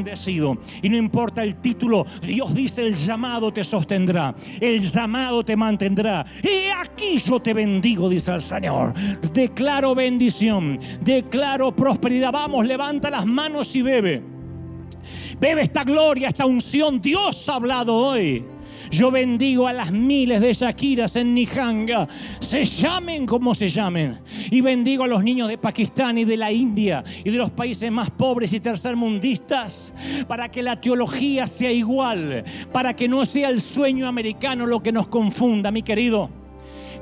y 0.82 0.88
no 0.88 0.96
importa 0.96 1.42
el 1.42 1.57
título, 1.57 2.07
Dios 2.22 2.55
dice 2.55 2.86
el 2.86 2.94
llamado 2.94 3.53
te 3.53 3.64
sostendrá, 3.64 4.34
el 4.61 4.80
llamado 4.80 5.44
te 5.44 5.57
mantendrá. 5.57 6.24
Y 6.42 6.68
aquí 6.68 7.18
yo 7.18 7.40
te 7.40 7.55
bendigo, 7.55 8.09
dice 8.09 8.32
el 8.34 8.40
Señor. 8.40 8.94
Declaro 9.32 9.94
bendición, 9.94 10.78
declaro 11.01 11.74
prosperidad. 11.74 12.32
Vamos, 12.32 12.66
levanta 12.66 13.11
las 13.11 13.26
manos 13.26 13.74
y 13.76 13.82
bebe. 13.82 14.22
Bebe 15.38 15.62
esta 15.62 15.84
gloria, 15.84 16.28
esta 16.28 16.46
unción. 16.46 17.01
Dios 17.01 17.48
ha 17.48 17.55
hablado 17.55 17.94
hoy. 17.94 18.44
Yo 18.91 19.11
bendigo 19.12 19.68
a 19.68 19.72
las 19.72 19.93
miles 19.93 20.41
de 20.41 20.53
Shakiras 20.53 21.14
en 21.14 21.32
Nijanga, 21.32 22.09
se 22.41 22.64
llamen 22.64 23.24
como 23.24 23.55
se 23.55 23.68
llamen. 23.68 24.18
Y 24.51 24.61
bendigo 24.61 25.05
a 25.05 25.07
los 25.07 25.22
niños 25.22 25.49
de 25.49 25.59
Pakistán 25.59 26.18
y 26.18 26.24
de 26.24 26.36
la 26.36 26.51
India 26.51 27.05
y 27.24 27.30
de 27.30 27.38
los 27.38 27.51
países 27.51 27.91
más 27.93 28.11
pobres 28.11 28.53
y 28.53 28.59
tercermundistas 28.59 29.95
para 30.26 30.51
que 30.51 30.62
la 30.62 30.80
teología 30.80 31.47
sea 31.47 31.70
igual, 31.70 32.45
para 32.72 32.97
que 32.97 33.07
no 33.07 33.24
sea 33.24 33.49
el 33.49 33.61
sueño 33.61 34.09
americano 34.09 34.66
lo 34.66 34.82
que 34.82 34.91
nos 34.91 35.07
confunda, 35.07 35.70
mi 35.70 35.82
querido. 35.82 36.39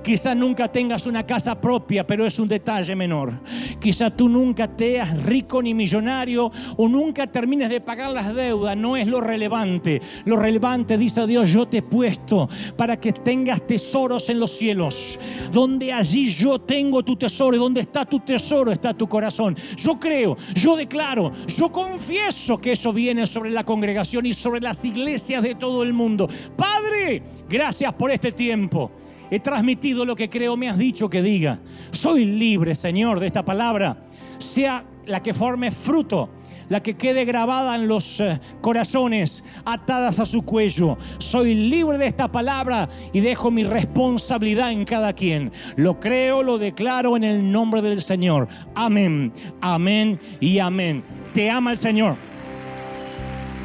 Quizás 0.03 0.37
nunca 0.37 0.69
tengas 0.69 1.07
una 1.07 1.27
casa 1.27 1.61
propia, 1.61 2.07
pero 2.07 2.25
es 2.25 2.39
un 2.39 2.49
detalle 2.49 2.95
menor. 2.95 3.33
Quizás 3.81 4.17
tú 4.17 4.29
nunca 4.29 4.69
seas 4.77 5.23
rico 5.25 5.63
ni 5.63 5.75
millonario 5.75 6.51
o 6.77 6.89
nunca 6.89 7.27
termines 7.27 7.69
de 7.69 7.81
pagar 7.81 8.11
las 8.11 8.35
deudas. 8.35 8.77
No 8.77 8.97
es 8.97 9.07
lo 9.07 9.21
relevante. 9.21 10.01
Lo 10.25 10.37
relevante, 10.37 10.97
dice 10.97 11.27
Dios, 11.27 11.53
yo 11.53 11.67
te 11.67 11.79
he 11.79 11.83
puesto 11.83 12.49
para 12.77 12.99
que 12.99 13.13
tengas 13.13 13.67
tesoros 13.67 14.29
en 14.31 14.41
los 14.41 14.53
cielos. 14.53 15.19
Donde 15.53 15.93
allí 15.93 16.31
yo 16.31 16.61
tengo 16.61 17.03
tu 17.03 17.17
tesoro 17.17 17.57
y 17.57 17.59
donde 17.59 17.81
está 17.81 18.05
tu 18.05 18.21
tesoro 18.21 18.73
está 18.73 18.95
tu 18.95 19.09
corazón. 19.09 19.57
Yo 19.77 19.99
creo, 19.99 20.37
yo 20.55 20.77
declaro, 20.77 21.33
yo 21.47 21.71
confieso 21.71 22.59
que 22.59 22.73
eso 22.73 22.93
viene 22.93 23.27
sobre 23.27 23.51
la 23.51 23.65
congregación 23.65 24.27
y 24.27 24.33
sobre 24.33 24.61
las 24.61 24.85
iglesias 24.85 25.43
de 25.43 25.55
todo 25.55 25.83
el 25.83 25.93
mundo. 25.93 26.29
Padre, 26.57 27.23
gracias 27.49 27.93
por 27.95 28.11
este 28.11 28.33
tiempo. 28.33 28.91
He 29.31 29.41
transmitido 29.41 30.05
lo 30.05 30.17
que 30.17 30.29
creo 30.29 30.57
me 30.57 30.69
has 30.69 30.79
dicho 30.79 31.09
que 31.09 31.23
diga. 31.23 31.59
Soy 31.91 32.25
libre, 32.25 32.75
Señor, 32.75 33.21
de 33.21 33.27
esta 33.27 33.45
palabra. 33.45 34.05
Sea 34.39 34.85
la 35.07 35.23
que 35.23 35.35
forme 35.35 35.71
fruto, 35.71 36.31
la 36.69 36.83
que 36.83 36.97
quede 36.97 37.25
grabada 37.25 37.75
en 37.75 37.89
los 37.89 38.21
eh, 38.21 38.41
corazones, 38.61 39.43
atadas 39.65 40.21
a 40.21 40.27
su 40.27 40.43
cuello. 40.45 40.99
Soy 41.19 41.55
libre 41.55 41.99
de 41.99 42.07
esta 42.07 42.31
palabra 42.31 42.89
y 43.13 43.21
dejo 43.21 43.51
mi 43.51 43.65
responsabilidad 43.65 44.73
en 44.73 44.85
cada 44.85 45.13
quien. 45.13 45.53
Lo 45.77 45.99
creo, 45.99 46.43
lo 46.43 46.59
declaro 46.59 47.17
en 47.17 47.25
el 47.25 47.51
nombre 47.51 47.83
del 47.83 48.03
Señor. 48.03 48.49
Amén, 48.75 49.33
amén 49.61 50.21
y 50.41 50.59
amén. 50.59 51.03
Te 51.33 51.51
ama 51.51 51.73
el 51.73 51.79
Señor. 51.79 52.17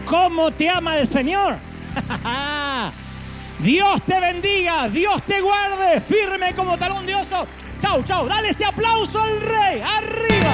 ¿Cómo 0.05 0.51
te 0.51 0.69
ama 0.69 0.97
el 0.97 1.07
Señor? 1.07 1.57
Dios 3.59 4.01
te 4.01 4.19
bendiga, 4.19 4.89
Dios 4.89 5.21
te 5.23 5.39
guarde, 5.39 6.01
firme 6.01 6.53
como 6.53 6.77
talón 6.77 7.05
de 7.05 7.15
oso. 7.15 7.47
Chau, 7.79 8.03
chau, 8.03 8.27
dale 8.27 8.49
ese 8.49 8.65
aplauso 8.65 9.21
al 9.21 9.41
rey, 9.41 9.81
arriba. 9.81 10.51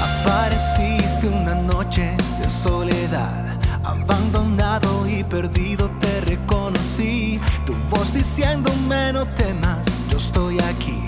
Apareciste 0.00 1.26
una 1.26 1.54
noche 1.54 2.16
de 2.40 2.48
soledad, 2.48 3.58
abandonado 3.84 5.06
y 5.08 5.24
perdido 5.24 5.90
te 6.00 6.20
reconocí, 6.22 7.40
tu 7.66 7.74
voz 7.90 8.14
diciéndome 8.14 9.12
no 9.12 9.26
temas, 9.34 9.86
yo 10.08 10.16
estoy 10.16 10.58
aquí, 10.60 11.00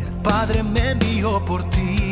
el 0.00 0.16
Padre 0.22 0.62
me 0.62 0.92
envió 0.92 1.44
por 1.44 1.62
ti 1.70 2.11